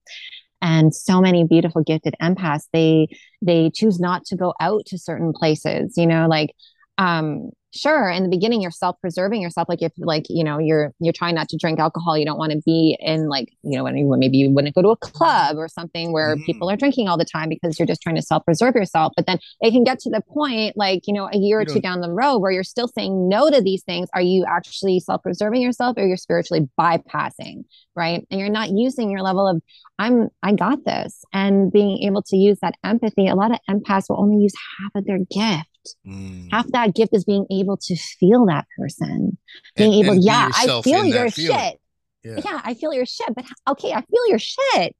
and 0.61 0.95
so 0.95 1.19
many 1.19 1.43
beautiful 1.43 1.83
gifted 1.83 2.15
empaths 2.21 2.63
they 2.71 3.09
they 3.41 3.69
choose 3.69 3.99
not 3.99 4.23
to 4.23 4.37
go 4.37 4.53
out 4.61 4.85
to 4.85 4.97
certain 4.97 5.33
places 5.33 5.95
you 5.97 6.07
know 6.07 6.25
like 6.25 6.55
um 6.97 7.49
sure 7.73 8.09
in 8.09 8.23
the 8.23 8.29
beginning 8.29 8.61
you're 8.61 8.71
self-preserving 8.71 9.41
yourself 9.41 9.67
like 9.67 9.81
if 9.81 9.91
like 9.97 10.25
you 10.29 10.43
know 10.43 10.59
you're 10.59 10.93
you're 10.99 11.13
trying 11.13 11.35
not 11.35 11.49
to 11.49 11.57
drink 11.57 11.79
alcohol 11.79 12.17
you 12.17 12.25
don't 12.25 12.37
want 12.37 12.51
to 12.51 12.61
be 12.65 12.97
in 12.99 13.27
like 13.29 13.49
you 13.63 13.77
know 13.77 13.83
when 13.83 14.19
maybe 14.19 14.37
you 14.37 14.49
wouldn't 14.49 14.75
go 14.75 14.81
to 14.81 14.89
a 14.89 14.97
club 14.97 15.57
or 15.57 15.67
something 15.67 16.11
where 16.11 16.35
mm. 16.35 16.45
people 16.45 16.69
are 16.69 16.77
drinking 16.77 17.07
all 17.07 17.17
the 17.17 17.25
time 17.25 17.49
because 17.49 17.79
you're 17.79 17.87
just 17.87 18.01
trying 18.01 18.15
to 18.15 18.21
self-preserve 18.21 18.75
yourself 18.75 19.11
but 19.15 19.25
then 19.25 19.39
it 19.61 19.71
can 19.71 19.83
get 19.83 19.99
to 19.99 20.09
the 20.09 20.21
point 20.21 20.77
like 20.77 21.01
you 21.07 21.13
know 21.13 21.29
a 21.31 21.37
year 21.37 21.59
or 21.59 21.65
two 21.65 21.79
down 21.79 22.01
the 22.01 22.11
road 22.11 22.39
where 22.39 22.51
you're 22.51 22.63
still 22.63 22.87
saying 22.87 23.27
no 23.27 23.49
to 23.49 23.61
these 23.61 23.83
things 23.83 24.07
are 24.13 24.21
you 24.21 24.45
actually 24.47 24.99
self-preserving 24.99 25.61
yourself 25.61 25.97
or 25.97 26.05
you're 26.05 26.17
spiritually 26.17 26.67
bypassing 26.79 27.63
right 27.95 28.25
and 28.29 28.39
you're 28.39 28.49
not 28.49 28.69
using 28.69 29.09
your 29.09 29.21
level 29.21 29.47
of 29.47 29.61
i'm 29.97 30.29
i 30.43 30.53
got 30.53 30.83
this 30.85 31.23
and 31.33 31.71
being 31.71 32.03
able 32.03 32.21
to 32.21 32.37
use 32.37 32.59
that 32.61 32.75
empathy 32.83 33.27
a 33.27 33.35
lot 33.35 33.51
of 33.51 33.59
empaths 33.69 34.09
will 34.09 34.21
only 34.21 34.43
use 34.43 34.53
half 34.79 34.91
of 34.95 35.05
their 35.05 35.19
gift 35.19 35.67
Mm. 36.07 36.49
Half 36.51 36.67
that 36.71 36.95
gift 36.95 37.13
is 37.13 37.23
being 37.23 37.45
able 37.51 37.77
to 37.77 37.95
feel 37.95 38.45
that 38.47 38.65
person, 38.77 39.37
being 39.75 39.93
and, 39.93 40.03
able, 40.03 40.13
and 40.15 40.23
yeah, 40.23 40.49
I 40.53 40.81
feel 40.81 41.05
your 41.05 41.29
shit. 41.29 41.79
Yeah. 42.23 42.39
yeah. 42.43 42.61
I 42.63 42.73
feel 42.73 42.93
your 42.93 43.05
shit, 43.05 43.33
but 43.35 43.45
okay, 43.69 43.91
I 43.91 44.01
feel 44.01 44.27
your 44.27 44.39
shit. 44.39 44.95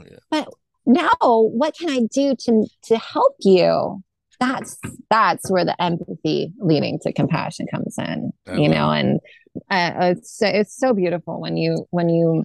Oh, 0.00 0.04
yeah. 0.10 0.18
But 0.30 0.48
now 0.86 1.10
what 1.20 1.74
can 1.78 1.88
I 1.88 2.00
do 2.12 2.34
to 2.36 2.66
to 2.84 2.98
help 2.98 3.36
you? 3.40 4.02
That's 4.40 4.76
that's 5.10 5.50
where 5.50 5.64
the 5.64 5.80
empathy 5.80 6.52
leading 6.58 6.98
to 7.02 7.12
compassion 7.12 7.66
comes 7.72 7.96
in, 7.98 8.32
you 8.58 8.68
know, 8.68 8.90
and 8.90 9.20
uh, 9.70 9.92
it's 10.00 10.42
it's 10.42 10.76
so 10.76 10.92
beautiful 10.92 11.40
when 11.40 11.56
you 11.56 11.86
when 11.90 12.08
you 12.08 12.44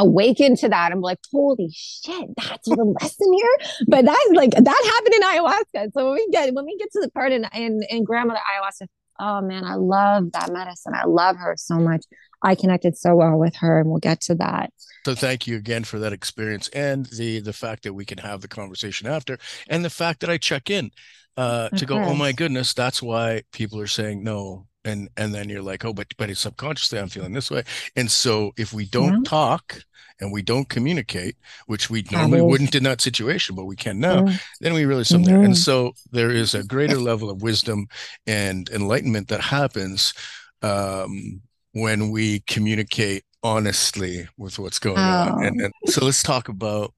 awaken 0.00 0.56
to 0.56 0.68
that. 0.68 0.92
I'm 0.92 1.00
like, 1.00 1.18
holy 1.32 1.70
shit, 1.72 2.30
that's 2.36 2.68
the 2.68 2.84
lesson 3.00 3.32
here. 3.32 3.56
But 3.86 4.04
that's 4.04 4.30
like 4.32 4.50
that 4.50 4.66
happened 4.66 5.14
in 5.14 5.22
ayahuasca. 5.22 5.92
So 5.92 6.06
when 6.06 6.14
we 6.14 6.28
get 6.30 6.52
when 6.54 6.64
we 6.64 6.76
get 6.78 6.90
to 6.92 7.00
the 7.00 7.10
part 7.10 7.32
in 7.32 7.46
in, 7.54 7.80
in 7.88 8.04
grandmother 8.04 8.40
ayahuasca, 8.40 8.86
oh 9.20 9.40
man, 9.42 9.64
I 9.64 9.74
love 9.74 10.32
that 10.32 10.52
medicine. 10.52 10.94
I 10.94 11.06
love 11.06 11.36
her 11.36 11.54
so 11.56 11.76
much. 11.76 12.04
I 12.42 12.54
connected 12.54 12.96
so 12.96 13.16
well 13.16 13.36
with 13.38 13.54
her, 13.56 13.80
and 13.80 13.90
we'll 13.90 13.98
get 13.98 14.22
to 14.22 14.34
that. 14.36 14.72
So 15.04 15.14
thank 15.14 15.46
you 15.46 15.56
again 15.56 15.84
for 15.84 15.98
that 15.98 16.12
experience 16.12 16.68
and 16.68 17.06
the 17.06 17.40
the 17.40 17.52
fact 17.52 17.82
that 17.84 17.94
we 17.94 18.04
can 18.04 18.18
have 18.18 18.40
the 18.40 18.48
conversation 18.48 19.06
after, 19.06 19.38
and 19.68 19.84
the 19.84 19.90
fact 19.90 20.20
that 20.20 20.30
I 20.30 20.38
check 20.38 20.70
in 20.70 20.90
uh, 21.36 21.68
to 21.70 21.86
go, 21.86 21.96
oh 21.96 22.14
my 22.14 22.32
goodness, 22.32 22.74
that's 22.74 23.02
why 23.02 23.42
people 23.52 23.80
are 23.80 23.86
saying 23.86 24.22
no 24.22 24.66
and 24.84 25.08
and 25.16 25.34
then 25.34 25.48
you're 25.48 25.62
like 25.62 25.84
oh 25.84 25.92
but 25.92 26.06
but 26.16 26.30
it's 26.30 26.40
subconsciously 26.40 26.98
i'm 26.98 27.08
feeling 27.08 27.32
this 27.32 27.50
way 27.50 27.62
and 27.96 28.10
so 28.10 28.52
if 28.56 28.72
we 28.72 28.86
don't 28.86 29.12
yeah. 29.12 29.22
talk 29.24 29.82
and 30.20 30.32
we 30.32 30.42
don't 30.42 30.68
communicate 30.68 31.36
which 31.66 31.90
we 31.90 32.04
normally 32.10 32.42
wouldn't 32.42 32.74
in 32.74 32.82
that 32.82 33.00
situation 33.00 33.54
but 33.54 33.64
we 33.64 33.76
can 33.76 33.98
now 33.98 34.26
yeah. 34.26 34.36
then 34.60 34.74
we 34.74 34.84
really 34.84 35.04
something 35.04 35.34
mm-hmm. 35.34 35.44
and 35.44 35.58
so 35.58 35.92
there 36.12 36.30
is 36.30 36.54
a 36.54 36.64
greater 36.64 36.98
level 36.98 37.30
of 37.30 37.42
wisdom 37.42 37.86
and 38.26 38.68
enlightenment 38.70 39.28
that 39.28 39.40
happens 39.40 40.14
um, 40.62 41.40
when 41.72 42.10
we 42.10 42.40
communicate 42.40 43.24
honestly 43.42 44.28
with 44.36 44.58
what's 44.58 44.78
going 44.78 44.98
oh. 44.98 45.00
on 45.00 45.44
and, 45.44 45.60
and, 45.60 45.72
so 45.86 46.04
let's 46.04 46.22
talk 46.22 46.48
about 46.48 46.92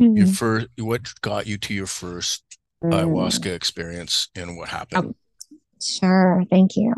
mm-hmm. 0.00 0.16
your 0.16 0.26
first 0.26 0.66
what 0.78 1.20
got 1.20 1.46
you 1.46 1.58
to 1.58 1.74
your 1.74 1.86
first 1.86 2.58
mm. 2.82 2.90
ayahuasca 2.90 3.52
experience 3.52 4.28
and 4.34 4.56
what 4.56 4.68
happened 4.68 5.08
oh 5.08 5.21
Sure. 5.82 6.44
Thank 6.50 6.76
you. 6.76 6.94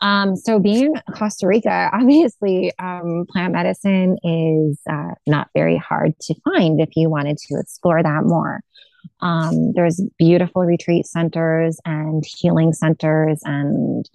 Um, 0.00 0.36
so 0.36 0.58
being 0.58 0.94
in 0.94 1.14
Costa 1.14 1.46
Rica, 1.46 1.90
obviously, 1.92 2.72
um, 2.78 3.26
plant 3.30 3.52
medicine 3.52 4.18
is 4.22 4.80
uh, 4.90 5.14
not 5.26 5.48
very 5.54 5.76
hard 5.76 6.18
to 6.20 6.34
find 6.44 6.80
if 6.80 6.90
you 6.96 7.08
wanted 7.08 7.38
to 7.38 7.58
explore 7.58 8.02
that 8.02 8.24
more. 8.24 8.60
Um, 9.20 9.72
there's 9.72 10.00
beautiful 10.18 10.62
retreat 10.62 11.06
centers 11.06 11.78
and 11.84 12.24
healing 12.26 12.72
centers 12.72 13.40
and 13.44 14.08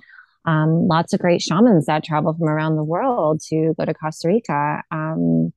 um, 0.46 0.88
lots 0.88 1.14
of 1.14 1.20
great 1.20 1.42
shamans 1.42 1.86
that 1.86 2.04
travel 2.04 2.34
from 2.34 2.48
around 2.48 2.76
the 2.76 2.84
world 2.84 3.42
to 3.50 3.74
go 3.78 3.86
to 3.86 3.94
Costa 3.94 4.28
Rica. 4.28 4.84
Um, 4.92 5.54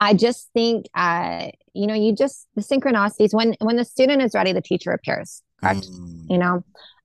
I 0.00 0.14
just 0.14 0.48
think, 0.52 0.86
uh, 0.94 1.48
you 1.72 1.86
know, 1.86 1.94
you 1.94 2.14
just 2.14 2.46
the 2.54 2.62
synchronicities 2.62 3.32
when 3.32 3.54
when 3.60 3.76
the 3.76 3.84
student 3.84 4.22
is 4.22 4.34
ready, 4.34 4.52
the 4.52 4.60
teacher 4.60 4.92
appears. 4.92 5.42
Correct? 5.60 5.86
Mm. 5.86 6.30
You 6.30 6.38
know, 6.38 6.64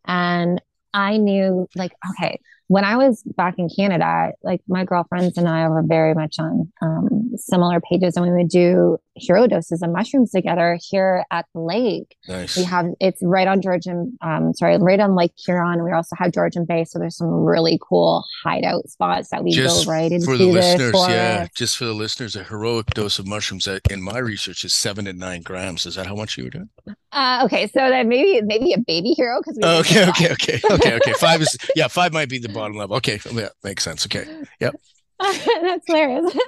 and 0.09 0.61
I 0.93 1.17
knew, 1.17 1.67
like, 1.75 1.93
okay, 2.11 2.41
when 2.69 2.83
I 2.83 2.97
was 2.97 3.23
back 3.35 3.55
in 3.57 3.67
Canada, 3.67 4.31
like 4.43 4.61
my 4.67 4.85
girlfriends 4.85 5.39
and 5.39 5.49
I 5.49 5.67
were 5.67 5.81
very 5.83 6.13
much 6.13 6.35
on 6.37 6.71
um, 6.83 7.31
similar 7.35 7.81
pages, 7.81 8.15
and 8.15 8.23
we 8.27 8.31
would 8.31 8.47
do 8.47 8.99
hero 9.15 9.47
doses 9.47 9.81
of 9.81 9.91
mushrooms 9.91 10.29
together 10.29 10.77
here 10.79 11.25
at 11.31 11.47
the 11.55 11.61
lake. 11.61 12.15
Nice. 12.27 12.55
We 12.55 12.63
have 12.65 12.85
it's 12.99 13.23
right 13.23 13.47
on 13.47 13.63
Georgian, 13.63 14.15
um, 14.21 14.53
sorry, 14.53 14.77
right 14.77 14.99
on 14.99 15.15
Lake 15.15 15.33
Huron. 15.43 15.83
We 15.83 15.91
also 15.91 16.15
have 16.19 16.31
Georgian 16.31 16.65
Bay, 16.65 16.85
so 16.85 16.99
there's 16.99 17.17
some 17.17 17.31
really 17.31 17.79
cool 17.81 18.23
hideout 18.43 18.87
spots 18.87 19.29
that 19.29 19.43
we 19.43 19.51
just 19.51 19.87
go 19.87 19.91
right 19.91 20.11
into. 20.11 20.25
For 20.25 20.37
the 20.37 20.45
listeners, 20.45 20.91
forest. 20.91 21.09
yeah, 21.09 21.47
just 21.55 21.75
for 21.75 21.85
the 21.85 21.93
listeners, 21.93 22.35
a 22.35 22.43
heroic 22.43 22.85
dose 22.91 23.17
of 23.17 23.25
mushrooms 23.25 23.65
that 23.65 23.81
in 23.89 24.03
my 24.03 24.19
research 24.19 24.63
is 24.63 24.75
seven 24.75 25.05
to 25.05 25.13
nine 25.13 25.41
grams. 25.41 25.87
Is 25.87 25.95
that 25.95 26.05
how 26.05 26.15
much 26.15 26.37
you 26.37 26.43
were 26.43 26.51
doing? 26.51 26.69
Uh, 27.11 27.41
okay, 27.45 27.65
so 27.65 27.89
then 27.89 28.07
maybe 28.07 28.41
maybe 28.43 28.73
a 28.73 28.77
baby 28.77 29.13
hero 29.17 29.39
because 29.41 29.57
okay, 29.57 30.07
okay, 30.09 30.31
okay, 30.33 30.59
okay, 30.69 30.95
okay. 30.97 31.13
Five 31.13 31.41
is 31.41 31.57
yeah, 31.75 31.87
five 31.87 32.13
might 32.13 32.29
be 32.29 32.37
the 32.37 32.49
bottom 32.59 32.77
level. 32.77 32.97
Okay, 32.97 33.19
yeah, 33.31 33.49
makes 33.63 33.83
sense. 33.83 34.05
Okay, 34.05 34.25
yep. 34.59 34.75
That's 35.61 35.85
hilarious. 35.85 36.33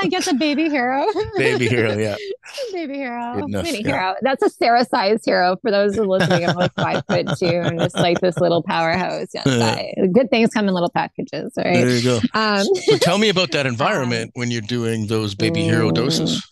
I 0.00 0.06
guess 0.08 0.28
a 0.28 0.34
baby 0.34 0.68
hero. 0.68 1.04
baby 1.36 1.68
hero, 1.68 1.96
yeah. 1.98 2.14
baby 2.72 2.94
hero. 2.94 3.44
Mini 3.48 3.82
yeah. 3.82 3.88
hero. 3.88 4.14
That's 4.22 4.40
a 4.44 4.50
Sarah 4.50 4.84
size 4.84 5.24
hero 5.24 5.56
for 5.62 5.72
those 5.72 5.96
who 5.96 6.04
are 6.04 6.06
listening. 6.06 6.48
I'm 6.48 6.54
like 6.54 6.72
five 6.74 7.02
foot 7.08 7.26
two 7.38 7.46
and 7.46 7.80
just 7.80 7.96
like 7.96 8.20
this 8.20 8.38
little 8.38 8.62
powerhouse. 8.62 9.28
Yes, 9.34 9.48
I, 9.48 9.94
good 10.12 10.30
things 10.30 10.50
come 10.50 10.68
in 10.68 10.74
little 10.74 10.90
packages, 10.90 11.52
right? 11.56 11.74
There 11.74 11.90
you 11.90 12.02
go. 12.02 12.20
Um, 12.34 12.64
so 12.64 12.98
tell 12.98 13.18
me 13.18 13.30
about 13.30 13.50
that 13.50 13.66
environment 13.66 14.28
um, 14.28 14.40
when 14.40 14.52
you're 14.52 14.60
doing 14.60 15.08
those 15.08 15.34
baby 15.34 15.62
hero 15.62 15.90
doses 15.90 16.48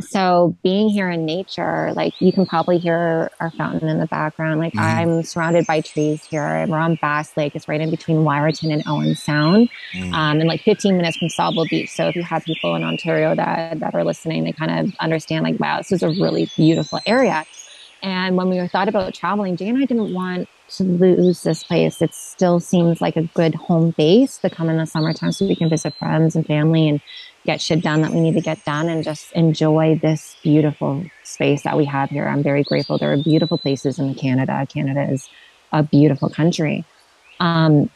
so 0.00 0.56
being 0.62 0.88
here 0.88 1.10
in 1.10 1.26
nature 1.26 1.92
like 1.94 2.18
you 2.20 2.32
can 2.32 2.46
probably 2.46 2.78
hear 2.78 3.30
our 3.38 3.50
fountain 3.50 3.88
in 3.88 3.98
the 3.98 4.06
background. 4.06 4.60
Like 4.60 4.72
mm. 4.72 4.80
i'm 4.80 5.22
surrounded 5.22 5.66
by 5.66 5.80
trees 5.80 6.24
here. 6.24 6.66
We're 6.68 6.78
on 6.78 6.98
bass 7.00 7.36
lake. 7.36 7.54
It's 7.54 7.68
right 7.68 7.80
in 7.80 7.90
between 7.90 8.18
Wiarton 8.18 8.72
and 8.72 8.82
owen 8.86 9.14
sound 9.14 9.68
mm. 9.92 10.12
um, 10.12 10.40
and 10.40 10.48
like 10.48 10.62
15 10.62 10.96
minutes 10.96 11.18
from 11.18 11.28
Sauble 11.28 11.68
beach. 11.68 11.90
So 11.90 12.08
if 12.08 12.16
you 12.16 12.22
have 12.22 12.44
people 12.44 12.74
in 12.76 12.82
ontario 12.82 13.34
that 13.34 13.80
that 13.80 13.94
are 13.94 14.04
listening 14.04 14.44
they 14.44 14.52
kind 14.52 14.86
of 14.88 14.94
understand 15.00 15.44
like 15.44 15.60
wow 15.60 15.78
this 15.78 15.92
is 15.92 16.02
a 16.02 16.08
really 16.08 16.50
beautiful 16.56 17.00
area. 17.06 17.44
And 18.02 18.36
when 18.36 18.48
we 18.48 18.66
thought 18.68 18.88
about 18.88 19.12
traveling 19.12 19.56
jay 19.56 19.68
and 19.68 19.78
i 19.78 19.84
didn't 19.84 20.14
want 20.14 20.48
to 20.70 20.84
lose 20.84 21.42
this 21.42 21.64
place. 21.64 22.02
It 22.02 22.14
still 22.14 22.60
seems 22.60 23.00
like 23.00 23.16
a 23.16 23.22
good 23.22 23.54
home 23.54 23.94
base 23.96 24.38
to 24.38 24.50
come 24.50 24.68
in 24.68 24.76
the 24.76 24.86
summertime 24.86 25.32
so 25.32 25.46
we 25.46 25.56
can 25.56 25.70
visit 25.70 25.94
friends 25.94 26.36
and 26.36 26.46
family 26.46 26.88
and 26.88 27.00
get 27.48 27.62
shit 27.62 27.80
done 27.80 28.02
that 28.02 28.12
we 28.12 28.20
need 28.20 28.34
to 28.34 28.42
get 28.42 28.62
done 28.66 28.90
and 28.90 29.02
just 29.02 29.32
enjoy 29.32 29.98
this 30.02 30.36
beautiful 30.42 31.02
space 31.24 31.62
that 31.62 31.78
we 31.78 31.86
have 31.86 32.10
here. 32.10 32.28
I'm 32.28 32.42
very 32.42 32.62
grateful. 32.62 32.98
There 32.98 33.10
are 33.10 33.16
beautiful 33.16 33.56
places 33.56 33.98
in 33.98 34.14
Canada. 34.14 34.66
Canada 34.68 35.10
is 35.10 35.30
a 35.72 35.82
beautiful 35.82 36.28
country. 36.28 36.84
Um, 37.40 37.88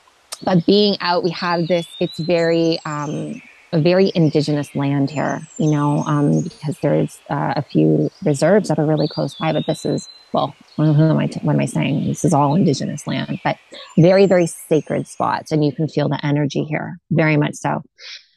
but 0.43 0.65
being 0.65 0.97
out, 1.01 1.23
we 1.23 1.31
have 1.33 1.69
this, 1.69 1.87
it's 2.01 2.19
very, 2.19 2.79
um, 2.87 3.43
a 3.75 3.81
very 3.81 4.11
indigenous 4.15 4.75
land 4.75 5.11
here, 5.11 5.47
you 5.59 5.71
know, 5.71 6.03
um, 6.05 6.43
because 6.43 6.79
there's 6.81 7.21
uh, 7.29 7.53
a 7.57 7.63
few 7.63 8.11
reserves 8.25 8.69
that 8.69 8.79
are 8.79 8.87
really 8.87 9.09
close 9.09 9.35
by, 9.35 9.53
but 9.53 9.65
this 9.67 9.85
is, 9.85 10.09
well, 10.33 10.55
what 10.77 10.89
am, 10.89 11.19
I, 11.19 11.27
what 11.43 11.55
am 11.55 11.61
I 11.61 11.67
saying? 11.67 12.07
This 12.07 12.25
is 12.25 12.33
all 12.33 12.55
indigenous 12.55 13.07
land, 13.07 13.39
but 13.45 13.59
very, 13.99 14.25
very 14.25 14.47
sacred 14.47 15.07
spots. 15.07 15.53
And 15.53 15.63
you 15.63 15.73
can 15.73 15.89
feel 15.89 16.09
the 16.09 16.25
energy 16.25 16.65
here, 16.65 16.99
very 17.11 17.37
much 17.37 17.55
so 17.55 17.83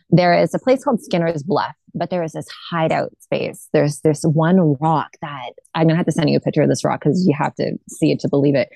there 0.09 0.33
is 0.33 0.53
a 0.53 0.59
place 0.59 0.83
called 0.83 1.01
Skinner's 1.01 1.43
Bluff, 1.43 1.75
but 1.93 2.09
there 2.09 2.23
is 2.23 2.33
this 2.33 2.47
hideout 2.69 3.11
space. 3.19 3.69
There's 3.73 4.01
this 4.01 4.23
one 4.23 4.75
rock 4.79 5.11
that 5.21 5.51
I'm 5.73 5.87
gonna 5.87 5.97
have 5.97 6.05
to 6.05 6.11
send 6.11 6.29
you 6.29 6.37
a 6.37 6.41
picture 6.41 6.61
of 6.61 6.69
this 6.69 6.83
rock 6.83 7.01
because 7.01 7.25
you 7.27 7.33
have 7.37 7.55
to 7.55 7.77
see 7.89 8.11
it 8.11 8.19
to 8.21 8.29
believe 8.29 8.55
it. 8.55 8.69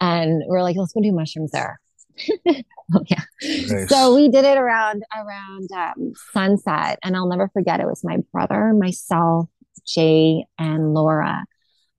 And 0.00 0.42
we're 0.46 0.62
like, 0.62 0.76
let's 0.76 0.92
go 0.92 1.00
do 1.00 1.12
mushrooms 1.12 1.50
there. 1.50 1.80
oh 2.48 3.02
yeah. 3.06 3.22
Nice. 3.42 3.88
So 3.88 4.14
we 4.14 4.28
did 4.28 4.44
it 4.44 4.58
around 4.58 5.02
around 5.16 5.68
um, 5.72 6.12
sunset, 6.32 6.98
and 7.02 7.16
I'll 7.16 7.28
never 7.28 7.48
forget. 7.48 7.80
It 7.80 7.86
was 7.86 8.04
my 8.04 8.18
brother, 8.32 8.72
myself, 8.74 9.48
Jay, 9.86 10.44
and 10.58 10.94
Laura, 10.94 11.44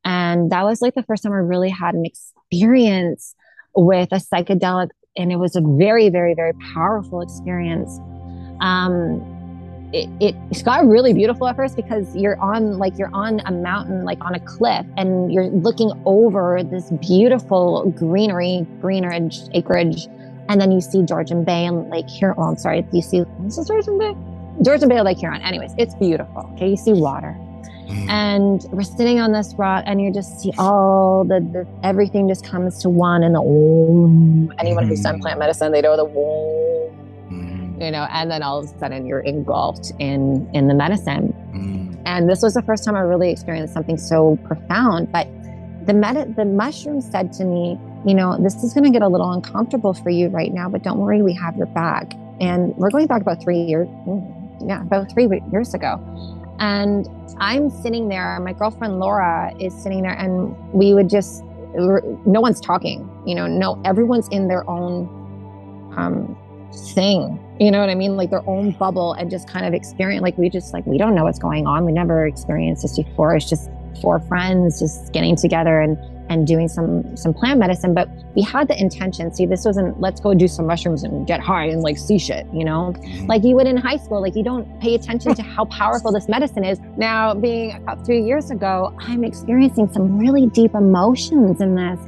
and 0.04 0.52
that 0.52 0.64
was 0.64 0.82
like 0.82 0.96
the 0.96 1.04
first 1.04 1.24
time 1.24 1.34
I 1.34 1.38
really 1.38 1.70
had 1.70 1.96
an 1.96 2.06
experience 2.06 3.36
with 3.76 4.10
a 4.12 4.18
psychedelic, 4.18 4.90
and 5.18 5.32
it 5.32 5.38
was 5.38 5.56
a 5.56 5.62
very, 5.62 6.10
very, 6.10 6.36
very 6.36 6.54
powerful 6.74 7.22
experience 7.22 8.00
um, 8.62 9.20
it, 9.94 10.10
it 10.22 10.64
got 10.64 10.86
really 10.88 11.14
beautiful 11.14 11.48
at 11.48 11.56
first 11.56 11.76
because 11.76 12.16
you're 12.16 12.40
on 12.40 12.78
like 12.78 12.98
you're 12.98 13.14
on 13.14 13.42
a 13.46 13.52
mountain 13.52 14.06
like 14.06 14.24
on 14.24 14.34
a 14.34 14.40
cliff 14.40 14.86
and 14.98 15.34
you're 15.34 15.48
looking 15.48 15.92
over 16.06 16.64
this 16.64 16.90
beautiful 17.02 17.92
greenery 17.98 18.66
greenery 18.80 19.30
acreage 19.54 20.08
and 20.48 20.62
then 20.62 20.72
you 20.72 20.80
see 20.80 21.04
georgian 21.04 21.44
bay 21.44 21.66
and 21.66 21.90
lake 21.90 22.10
huron 22.10 22.36
oh, 22.38 22.44
i'm 22.44 22.58
sorry 22.58 22.86
you 22.94 23.02
see 23.02 23.24
this 23.40 23.58
is 23.58 23.68
georgian 23.68 23.98
bay 23.98 24.16
georgian 24.62 24.88
bay 24.88 25.02
lake 25.02 25.18
huron 25.18 25.42
anyways 25.42 25.74
it's 25.78 25.96
beautiful 25.96 26.50
okay 26.54 26.70
you 26.70 26.78
see 26.78 26.94
water 26.94 27.36
mm. 27.88 28.10
and 28.10 28.64
we're 28.72 28.84
sitting 28.84 29.20
on 29.20 29.34
this 29.34 29.54
rock 29.58 29.84
and 29.88 30.02
you 30.02 30.14
just 30.14 30.40
see 30.40 30.54
all 30.58 31.26
the, 31.26 31.42
the 31.52 31.68
everything 31.84 32.30
just 32.30 32.46
comes 32.46 32.82
to 32.82 32.90
one 32.90 33.24
and 33.24 33.36
the 33.36 33.42
oh, 33.42 34.50
anyone 34.58 34.88
who's 34.88 35.02
done 35.02 35.18
mm. 35.18 35.22
plant 35.22 35.38
medicine 35.38 35.74
they 35.74 35.82
know 35.82 35.98
the 35.98 36.06
oh, 36.06 36.71
you 37.82 37.92
know, 37.92 38.08
and 38.12 38.30
then 38.30 38.44
all 38.44 38.60
of 38.60 38.66
a 38.66 38.80
sudden 38.80 39.06
you're 39.06 39.22
engulfed 39.22 39.92
in 40.00 40.50
in 40.54 40.68
the 40.68 40.74
medicine. 40.74 41.34
Mm. 41.54 42.02
And 42.06 42.30
this 42.30 42.42
was 42.42 42.54
the 42.54 42.62
first 42.62 42.84
time 42.84 42.96
I 42.96 43.00
really 43.00 43.32
experienced 43.32 43.74
something 43.74 43.98
so 43.98 44.38
profound. 44.44 45.12
But 45.12 45.28
the 45.86 45.94
med- 45.94 46.36
the 46.36 46.46
mushroom 46.46 47.02
said 47.02 47.34
to 47.34 47.44
me, 47.44 47.80
you 48.06 48.14
know, 48.14 48.38
this 48.42 48.64
is 48.64 48.74
going 48.74 48.84
to 48.84 48.92
get 48.92 49.02
a 49.02 49.08
little 49.08 49.32
uncomfortable 49.32 49.94
for 49.94 50.10
you 50.10 50.28
right 50.30 50.54
now, 50.54 50.70
but 50.70 50.84
don't 50.84 51.00
worry, 51.00 51.22
we 51.22 51.34
have 51.34 51.56
your 51.58 51.68
back. 51.68 52.14
And 52.40 52.76
we're 52.78 52.90
going 52.90 53.08
back 53.08 53.22
about 53.22 53.42
three 53.42 53.62
years, 53.62 53.88
mm, 54.08 54.68
yeah, 54.68 54.82
about 54.82 55.12
three 55.12 55.28
years 55.52 55.74
ago. 55.74 56.00
And 56.60 57.08
I'm 57.40 57.70
sitting 57.70 58.08
there, 58.10 58.40
my 58.40 58.54
girlfriend 58.54 59.00
Laura 59.00 59.52
is 59.60 59.74
sitting 59.74 60.02
there, 60.04 60.14
and 60.14 60.56
we 60.74 60.94
would 60.94 61.10
just, 61.10 61.44
no 61.74 62.42
one's 62.42 62.62
talking, 62.62 63.10
you 63.26 63.36
know, 63.36 63.48
no, 63.48 63.82
everyone's 63.86 64.28
in 64.30 64.48
their 64.48 64.68
own 64.70 65.08
um, 65.98 66.38
thing 66.96 67.40
you 67.62 67.70
know 67.70 67.80
what 67.80 67.90
i 67.90 67.96
mean? 67.96 68.18
Like 68.18 68.32
their 68.32 68.48
own 68.50 68.72
bubble 68.72 69.14
and 69.14 69.30
just 69.30 69.48
kind 69.48 69.68
of 69.68 69.74
experience 69.76 70.24
like 70.24 70.36
we 70.36 70.50
just 70.50 70.74
like 70.74 70.84
we 70.88 70.98
don't 70.98 71.14
know 71.14 71.26
what's 71.26 71.38
going 71.38 71.68
on. 71.68 71.86
We 71.86 71.92
never 71.92 72.26
experienced 72.26 72.82
this 72.82 72.98
before. 72.98 73.36
It's 73.36 73.48
just 73.48 73.70
four 74.02 74.20
friends 74.22 74.80
just 74.80 75.14
getting 75.14 75.36
together 75.36 75.80
and 75.80 75.96
and 76.30 76.48
doing 76.48 76.70
some 76.70 77.16
some 77.18 77.34
plant 77.34 77.60
medicine 77.60 77.94
but 77.94 78.08
we 78.36 78.42
had 78.42 78.68
the 78.70 78.80
intention 78.80 79.34
see 79.34 79.46
this 79.46 79.66
wasn't 79.66 80.00
let's 80.00 80.22
go 80.22 80.34
do 80.34 80.48
some 80.48 80.66
mushrooms 80.66 81.04
and 81.04 81.28
get 81.28 81.42
high 81.42 81.66
and 81.66 81.82
like 81.82 81.98
see 81.98 82.18
shit 82.18 82.48
you 82.54 82.64
know? 82.64 82.94
Mm-hmm. 82.96 83.26
like 83.28 83.44
you 83.44 83.54
would 83.56 83.68
in 83.68 83.76
high 83.76 83.98
school 83.98 84.22
like 84.22 84.36
you 84.36 84.44
don't 84.44 84.80
pay 84.80 84.96
attention 84.96 85.36
to 85.36 85.44
how 85.44 85.66
powerful 85.66 86.12
this 86.12 86.30
medicine 86.30 86.64
is. 86.64 86.80
Now 86.96 87.34
being 87.34 87.74
about 87.76 88.06
three 88.06 88.22
years 88.22 88.50
ago 88.50 88.96
i'm 89.00 89.26
experiencing 89.26 89.92
some 89.92 90.18
really 90.18 90.48
deep 90.48 90.74
emotions 90.74 91.60
in 91.60 91.76
this 91.76 92.00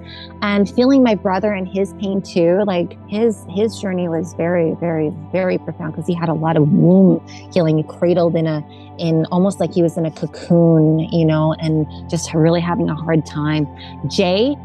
and 0.44 0.70
feeling 0.70 1.02
my 1.02 1.16
brother 1.16 1.52
and 1.54 1.68
his 1.68 1.94
pain 1.94 2.22
too 2.22 2.62
like 2.68 2.98
his 3.10 3.44
his 3.50 3.80
journey 3.80 4.08
was 4.08 4.34
very 4.36 4.76
very 4.80 5.12
very 5.32 5.58
profound 5.58 5.94
because 5.94 6.06
he 6.06 6.14
had 6.14 6.30
a 6.30 6.34
lot 6.34 6.56
of 6.56 6.68
womb 6.70 7.26
healing 7.52 7.84
cradled 7.84 8.36
in 8.36 8.46
a 8.46 8.64
in 9.00 9.26
almost 9.32 9.60
like 9.60 9.74
he 9.74 9.82
was 9.82 9.98
in 9.98 10.06
a 10.06 10.12
cocoon, 10.12 11.00
you 11.12 11.26
know, 11.26 11.54
and 11.60 11.88
just 12.10 12.34
really 12.34 12.62
having 12.62 12.90
a 12.90 12.96
hard 12.96 13.26
time. 13.26 13.68
Jay, 14.08 14.56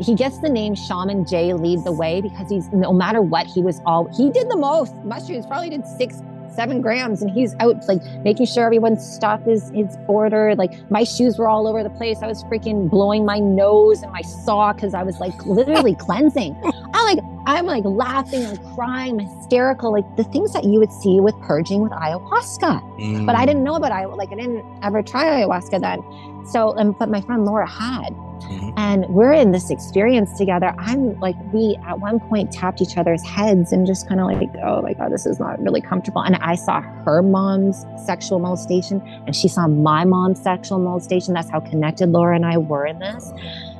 he 0.00 0.14
gets 0.14 0.38
the 0.38 0.48
name 0.48 0.74
Shaman 0.74 1.26
Jay 1.26 1.52
lead 1.52 1.84
the 1.84 1.92
way 1.92 2.20
because 2.20 2.50
he's 2.50 2.68
no 2.68 2.92
matter 2.92 3.22
what, 3.22 3.46
he 3.46 3.62
was 3.62 3.80
all 3.86 4.08
he 4.16 4.30
did 4.30 4.50
the 4.50 4.56
most. 4.56 4.94
Mushrooms 5.04 5.46
probably 5.46 5.70
did 5.70 5.86
six 5.86 6.20
seven 6.56 6.80
grams 6.80 7.22
and 7.22 7.30
he's 7.30 7.54
out 7.60 7.86
like 7.86 8.02
making 8.24 8.46
sure 8.46 8.64
everyone's 8.64 9.04
stuff 9.04 9.46
is 9.46 9.70
is 9.70 9.96
ordered 10.08 10.58
like 10.58 10.72
my 10.90 11.04
shoes 11.04 11.38
were 11.38 11.48
all 11.48 11.68
over 11.68 11.82
the 11.82 11.90
place 11.90 12.18
i 12.22 12.26
was 12.26 12.42
freaking 12.44 12.90
blowing 12.90 13.24
my 13.24 13.38
nose 13.38 14.02
and 14.02 14.10
my 14.12 14.22
saw 14.22 14.72
because 14.72 14.94
i 14.94 15.02
was 15.02 15.18
like 15.20 15.34
literally 15.46 15.94
cleansing 16.06 16.56
i'm 16.94 17.16
like 17.16 17.24
I'm 17.48 17.64
like 17.64 17.84
laughing 17.84 18.42
and 18.42 18.60
crying, 18.74 19.20
hysterical, 19.20 19.92
like 19.92 20.16
the 20.16 20.24
things 20.24 20.52
that 20.52 20.64
you 20.64 20.80
would 20.80 20.92
see 20.92 21.20
with 21.20 21.34
purging 21.42 21.80
with 21.80 21.92
ayahuasca. 21.92 22.82
Mm. 22.98 23.24
But 23.24 23.36
I 23.36 23.46
didn't 23.46 23.62
know 23.62 23.76
about 23.76 23.92
ayahuasca. 23.92 24.16
Like 24.16 24.32
I 24.32 24.34
didn't 24.34 24.64
ever 24.82 25.00
try 25.00 25.24
ayahuasca 25.24 25.80
then. 25.80 26.02
So, 26.46 26.76
um, 26.76 26.96
but 26.98 27.08
my 27.08 27.20
friend 27.20 27.44
Laura 27.44 27.68
had. 27.68 28.10
Mm-hmm. 28.46 28.78
And 28.78 29.06
we're 29.08 29.32
in 29.32 29.52
this 29.52 29.70
experience 29.70 30.36
together. 30.38 30.74
I'm 30.78 31.18
like, 31.20 31.36
we 31.52 31.78
at 31.86 32.00
one 32.00 32.20
point 32.20 32.52
tapped 32.52 32.80
each 32.80 32.96
other's 32.96 33.24
heads 33.24 33.72
and 33.72 33.86
just 33.86 34.08
kind 34.08 34.20
of 34.20 34.26
like, 34.26 34.48
oh 34.64 34.82
my 34.82 34.92
God, 34.92 35.12
this 35.12 35.26
is 35.26 35.38
not 35.40 35.60
really 35.60 35.80
comfortable. 35.80 36.22
And 36.22 36.36
I 36.36 36.54
saw 36.54 36.80
her 36.80 37.22
mom's 37.22 37.84
sexual 38.04 38.38
molestation 38.38 39.00
and 39.26 39.34
she 39.34 39.48
saw 39.48 39.66
my 39.66 40.04
mom's 40.04 40.40
sexual 40.40 40.78
molestation. 40.78 41.34
That's 41.34 41.50
how 41.50 41.60
connected 41.60 42.10
Laura 42.10 42.36
and 42.36 42.46
I 42.46 42.58
were 42.58 42.86
in 42.86 42.98
this. 42.98 43.32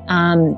Um, 0.09 0.57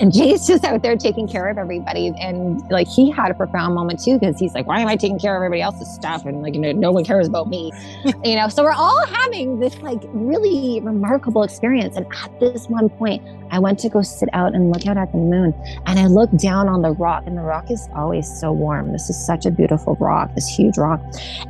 and 0.00 0.12
Jay's 0.12 0.46
just 0.46 0.64
out 0.64 0.82
there 0.82 0.96
taking 0.96 1.28
care 1.28 1.48
of 1.48 1.58
everybody. 1.58 2.12
And 2.20 2.60
like 2.70 2.88
he 2.88 3.10
had 3.10 3.30
a 3.30 3.34
profound 3.34 3.74
moment 3.74 4.02
too, 4.02 4.18
because 4.18 4.38
he's 4.38 4.54
like, 4.54 4.66
why 4.66 4.80
am 4.80 4.88
I 4.88 4.96
taking 4.96 5.18
care 5.18 5.34
of 5.34 5.38
everybody 5.38 5.62
else's 5.62 5.92
stuff? 5.92 6.24
And 6.24 6.42
like, 6.42 6.54
you 6.54 6.60
know, 6.60 6.72
no 6.72 6.90
one 6.90 7.04
cares 7.04 7.28
about 7.28 7.48
me, 7.48 7.72
you 8.24 8.36
know? 8.36 8.48
So 8.48 8.64
we're 8.64 8.72
all 8.72 9.06
having 9.06 9.60
this 9.60 9.76
like 9.78 10.00
really 10.12 10.80
remarkable 10.80 11.42
experience. 11.42 11.96
And 11.96 12.06
at 12.22 12.40
this 12.40 12.68
one 12.68 12.88
point, 12.88 13.22
I 13.54 13.58
went 13.60 13.78
to 13.80 13.88
go 13.88 14.02
sit 14.02 14.28
out 14.32 14.52
and 14.52 14.72
look 14.72 14.84
out 14.86 14.96
at 14.96 15.12
the 15.12 15.18
moon. 15.18 15.54
And 15.86 15.98
I 15.98 16.06
looked 16.06 16.36
down 16.38 16.68
on 16.68 16.82
the 16.82 16.90
rock, 16.90 17.22
and 17.26 17.38
the 17.38 17.42
rock 17.42 17.70
is 17.70 17.88
always 17.94 18.28
so 18.40 18.50
warm. 18.50 18.90
This 18.92 19.08
is 19.08 19.26
such 19.26 19.46
a 19.46 19.50
beautiful 19.50 19.94
rock, 20.00 20.34
this 20.34 20.48
huge 20.48 20.76
rock. 20.76 21.00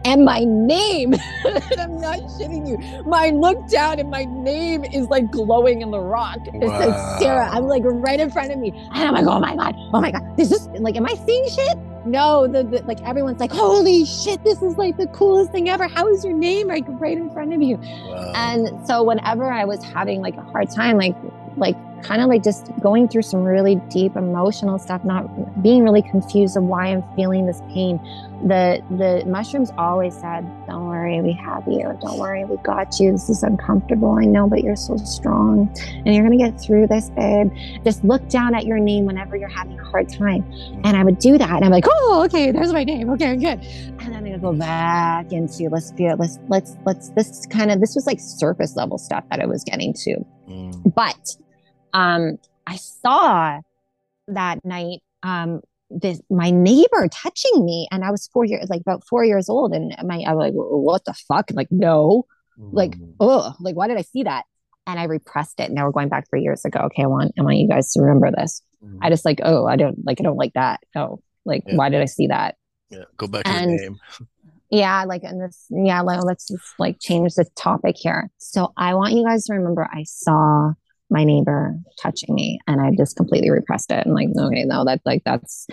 And 0.04 0.24
my 0.24 0.40
name, 0.44 1.14
I'm 1.78 1.98
not 2.00 2.18
shitting 2.36 2.68
you, 2.68 3.04
my 3.04 3.30
look 3.30 3.68
down 3.68 3.98
and 3.98 4.10
my 4.10 4.24
name 4.24 4.84
is 4.84 5.06
like 5.08 5.30
glowing 5.30 5.80
in 5.80 5.90
the 5.90 6.00
rock. 6.00 6.38
It 6.46 6.54
wow. 6.54 6.78
says 6.78 7.22
Sarah. 7.22 7.48
I'm 7.50 7.64
like 7.64 7.82
right 7.84 8.20
in 8.20 8.30
front 8.34 8.52
of 8.52 8.58
me. 8.58 8.68
And 8.94 9.08
I'm 9.08 9.14
like, 9.14 9.26
oh 9.26 9.40
my 9.40 9.56
God, 9.56 9.74
oh 9.94 10.00
my 10.00 10.10
God. 10.10 10.22
This 10.36 10.52
is 10.52 10.66
like, 10.80 10.96
am 10.96 11.06
I 11.06 11.14
seeing 11.14 11.48
shit? 11.48 11.78
No, 12.04 12.46
the, 12.46 12.64
the, 12.64 12.82
like 12.82 13.00
everyone's 13.02 13.40
like, 13.40 13.50
holy 13.52 14.04
shit, 14.04 14.44
this 14.44 14.60
is 14.60 14.76
like 14.76 14.98
the 14.98 15.06
coolest 15.06 15.52
thing 15.52 15.70
ever. 15.70 15.88
How 15.88 16.06
is 16.08 16.22
your 16.22 16.34
name 16.34 16.68
like 16.68 16.84
right 16.88 17.16
in 17.16 17.30
front 17.30 17.54
of 17.54 17.62
you? 17.62 17.76
Wow. 17.78 18.32
And 18.34 18.86
so 18.86 19.02
whenever 19.02 19.50
I 19.50 19.64
was 19.64 19.82
having 19.82 20.20
like 20.20 20.36
a 20.36 20.42
hard 20.42 20.70
time, 20.70 20.98
like 20.98 21.16
like 21.56 21.76
kind 22.04 22.20
of 22.20 22.28
like 22.28 22.42
just 22.42 22.70
going 22.80 23.08
through 23.08 23.22
some 23.22 23.42
really 23.42 23.76
deep 23.88 24.14
emotional 24.16 24.78
stuff, 24.78 25.04
not 25.04 25.62
being 25.62 25.82
really 25.82 26.02
confused 26.02 26.56
of 26.56 26.62
why 26.62 26.86
I'm 26.86 27.02
feeling 27.16 27.46
this 27.46 27.60
pain. 27.72 27.98
The 28.46 28.82
the 28.90 29.24
mushrooms 29.26 29.72
always 29.78 30.14
said, 30.14 30.44
Don't 30.66 30.86
worry, 30.86 31.20
we 31.22 31.32
have 31.32 31.66
you. 31.66 31.96
Don't 32.02 32.18
worry, 32.18 32.44
we 32.44 32.56
got 32.58 33.00
you. 33.00 33.12
This 33.12 33.30
is 33.30 33.42
uncomfortable, 33.42 34.18
I 34.20 34.26
know, 34.26 34.46
but 34.46 34.62
you're 34.62 34.76
so 34.76 34.96
strong 34.98 35.74
and 36.04 36.14
you're 36.14 36.24
gonna 36.24 36.36
get 36.36 36.60
through 36.60 36.86
this, 36.88 37.10
babe. 37.10 37.50
Just 37.84 38.04
look 38.04 38.28
down 38.28 38.54
at 38.54 38.66
your 38.66 38.78
name 38.78 39.06
whenever 39.06 39.36
you're 39.36 39.48
having 39.48 39.78
a 39.80 39.84
hard 39.84 40.08
time. 40.08 40.44
And 40.84 40.96
I 40.96 41.02
would 41.02 41.18
do 41.18 41.38
that. 41.38 41.50
And 41.50 41.64
I'm 41.64 41.70
like, 41.70 41.86
oh, 41.88 42.22
okay, 42.26 42.50
there's 42.50 42.72
my 42.72 42.84
name. 42.84 43.08
Okay, 43.10 43.30
I'm 43.30 43.40
good. 43.40 43.60
And 44.00 44.14
then 44.14 44.26
I 44.26 44.36
go 44.36 44.52
back 44.52 45.32
into 45.32 45.70
let's 45.70 45.90
feel 45.92 46.16
let's 46.18 46.38
let's 46.48 46.76
let's 46.84 47.08
this 47.10 47.46
kind 47.46 47.70
of 47.70 47.80
this 47.80 47.94
was 47.94 48.06
like 48.06 48.20
surface 48.20 48.76
level 48.76 48.98
stuff 48.98 49.24
that 49.30 49.40
I 49.40 49.46
was 49.46 49.64
getting 49.64 49.94
to. 49.94 50.16
Mm. 50.48 50.94
But 50.94 51.36
um, 51.94 52.38
I 52.66 52.76
saw 52.76 53.60
that 54.28 54.64
night 54.64 55.00
um, 55.22 55.60
this 55.90 56.20
my 56.28 56.50
neighbor 56.50 57.08
touching 57.10 57.64
me, 57.64 57.88
and 57.90 58.04
I 58.04 58.10
was 58.10 58.28
four 58.32 58.44
years 58.44 58.68
like 58.68 58.80
about 58.80 59.06
four 59.06 59.24
years 59.24 59.48
old, 59.48 59.72
and 59.72 59.94
my 60.04 60.22
I 60.26 60.34
was 60.34 60.50
like, 60.50 60.52
what 60.54 61.04
the 61.04 61.14
fuck? 61.14 61.50
Like, 61.52 61.68
no, 61.70 62.26
like, 62.58 62.96
oh, 63.20 63.54
like 63.60 63.76
why 63.76 63.88
did 63.88 63.96
I 63.96 64.02
see 64.02 64.24
that? 64.24 64.44
And 64.86 64.98
I 64.98 65.04
repressed 65.04 65.60
it. 65.60 65.64
And 65.64 65.74
now 65.74 65.86
we're 65.86 65.92
going 65.92 66.08
back 66.08 66.28
three 66.28 66.42
years 66.42 66.64
ago. 66.64 66.80
Okay, 66.86 67.04
I 67.04 67.06
want 67.06 67.32
I 67.38 67.42
want 67.42 67.56
you 67.56 67.68
guys 67.68 67.92
to 67.92 68.02
remember 68.02 68.30
this. 68.36 68.60
Mm-hmm. 68.84 68.98
I 69.02 69.08
just 69.08 69.24
like, 69.24 69.40
oh, 69.42 69.66
I 69.66 69.76
don't 69.76 70.04
like 70.04 70.20
I 70.20 70.24
don't 70.24 70.36
like 70.36 70.52
that. 70.54 70.80
Oh, 70.96 71.22
like 71.44 71.62
yeah. 71.66 71.76
why 71.76 71.88
did 71.88 72.00
I 72.00 72.06
see 72.06 72.26
that? 72.26 72.56
Yeah, 72.90 73.04
go 73.16 73.26
back 73.26 73.44
to 73.44 73.50
and, 73.50 73.70
the 73.70 73.82
name. 73.82 73.96
yeah, 74.70 75.04
like 75.04 75.22
and 75.22 75.40
this, 75.40 75.66
yeah, 75.70 76.00
like, 76.02 76.22
let's 76.24 76.48
just 76.48 76.74
like 76.78 76.98
change 77.00 77.34
the 77.34 77.44
topic 77.56 77.96
here. 77.96 78.30
So 78.38 78.72
I 78.76 78.94
want 78.94 79.14
you 79.14 79.24
guys 79.24 79.44
to 79.46 79.54
remember 79.54 79.88
I 79.90 80.02
saw 80.04 80.72
my 81.10 81.24
neighbor 81.24 81.76
touching 82.00 82.34
me 82.34 82.58
and 82.66 82.80
I 82.80 82.90
just 82.96 83.16
completely 83.16 83.50
repressed 83.50 83.90
it 83.90 84.04
and 84.06 84.14
like 84.14 84.28
okay 84.36 84.64
no 84.64 84.84
that's 84.84 85.04
like 85.04 85.22
that's 85.24 85.66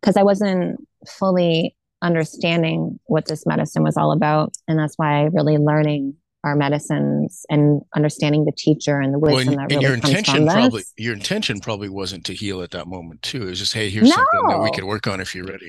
because 0.00 0.16
I 0.16 0.22
wasn't 0.22 0.80
fully 1.06 1.76
understanding 2.02 2.98
what 3.06 3.26
this 3.26 3.46
medicine 3.46 3.82
was 3.82 3.96
all 3.96 4.12
about 4.12 4.54
and 4.66 4.78
that's 4.78 4.94
why 4.96 5.24
really 5.32 5.58
learning 5.58 6.14
our 6.44 6.54
medicines 6.54 7.44
and 7.50 7.82
understanding 7.96 8.44
the 8.44 8.52
teacher 8.52 9.00
and 9.00 9.12
the 9.12 9.18
wisdom 9.18 9.54
well, 9.54 9.60
and, 9.60 9.70
that 9.70 9.74
really 9.74 9.84
your 9.84 9.96
comes 9.96 10.08
intention 10.08 10.36
from 10.36 10.46
probably 10.46 10.80
this. 10.80 10.94
your 10.96 11.14
intention 11.14 11.60
probably 11.60 11.88
wasn't 11.88 12.24
to 12.24 12.32
heal 12.32 12.62
at 12.62 12.70
that 12.70 12.86
moment 12.86 13.20
too 13.22 13.42
it 13.42 13.50
was 13.50 13.58
just 13.58 13.74
hey 13.74 13.90
here's 13.90 14.08
no. 14.08 14.14
something 14.14 14.48
that 14.48 14.60
we 14.60 14.70
could 14.70 14.84
work 14.84 15.06
on 15.06 15.20
if 15.20 15.34
you're 15.34 15.44
ready 15.44 15.68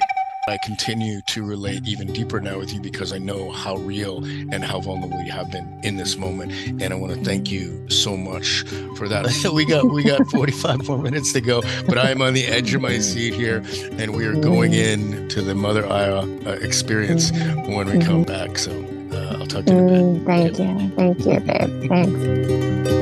I 0.50 0.58
continue 0.58 1.22
to 1.28 1.46
relate 1.46 1.88
even 1.88 2.12
deeper 2.12 2.40
now 2.40 2.58
with 2.58 2.74
you 2.74 2.82
because 2.82 3.14
I 3.14 3.20
know 3.20 3.52
how 3.52 3.78
real 3.78 4.24
and 4.24 4.64
how 4.64 4.80
vulnerable 4.80 5.22
you 5.22 5.32
have 5.32 5.52
been 5.52 5.80
in 5.84 5.98
this 5.98 6.18
moment. 6.18 6.52
And 6.82 6.92
I 6.92 6.96
want 6.96 7.14
to 7.14 7.24
thank 7.24 7.52
you 7.52 7.88
so 7.90 8.18
much 8.18 8.64
for 8.98 9.08
that. 9.08 9.26
we 9.54 9.66
got 9.66 9.86
we 9.86 10.04
got 10.04 10.26
45 10.32 10.88
more 10.88 10.98
minutes 10.98 11.34
to 11.34 11.42
go, 11.42 11.62
but 11.88 11.98
I 11.98 12.10
am 12.10 12.22
on 12.22 12.34
the 12.34 12.46
edge 12.46 12.74
of 12.74 12.82
my 12.82 12.98
seat 13.00 13.34
here, 13.34 13.64
and 14.00 14.16
we 14.16 14.26
are 14.26 14.36
going 14.36 14.74
in 14.74 15.30
to 15.30 15.42
the 15.42 15.54
Mother 15.54 15.86
Aya 15.86 16.22
uh, 16.22 16.52
experience 16.62 17.32
when 17.32 17.88
we 17.88 18.04
come 18.04 18.24
back. 18.24 18.58
So 18.58 18.72
uh, 19.12 19.38
I'll 19.40 19.48
talk 19.48 19.66
to 19.66 19.74
you 19.74 19.78
in 19.78 19.88
a 19.88 19.92
bit. 19.92 20.00
Mm, 20.00 20.26
thank 20.26 20.60
you, 20.60 20.90
thank 20.96 21.26
you, 21.26 21.40
babe. 21.40 21.90
Thanks. 21.90 22.99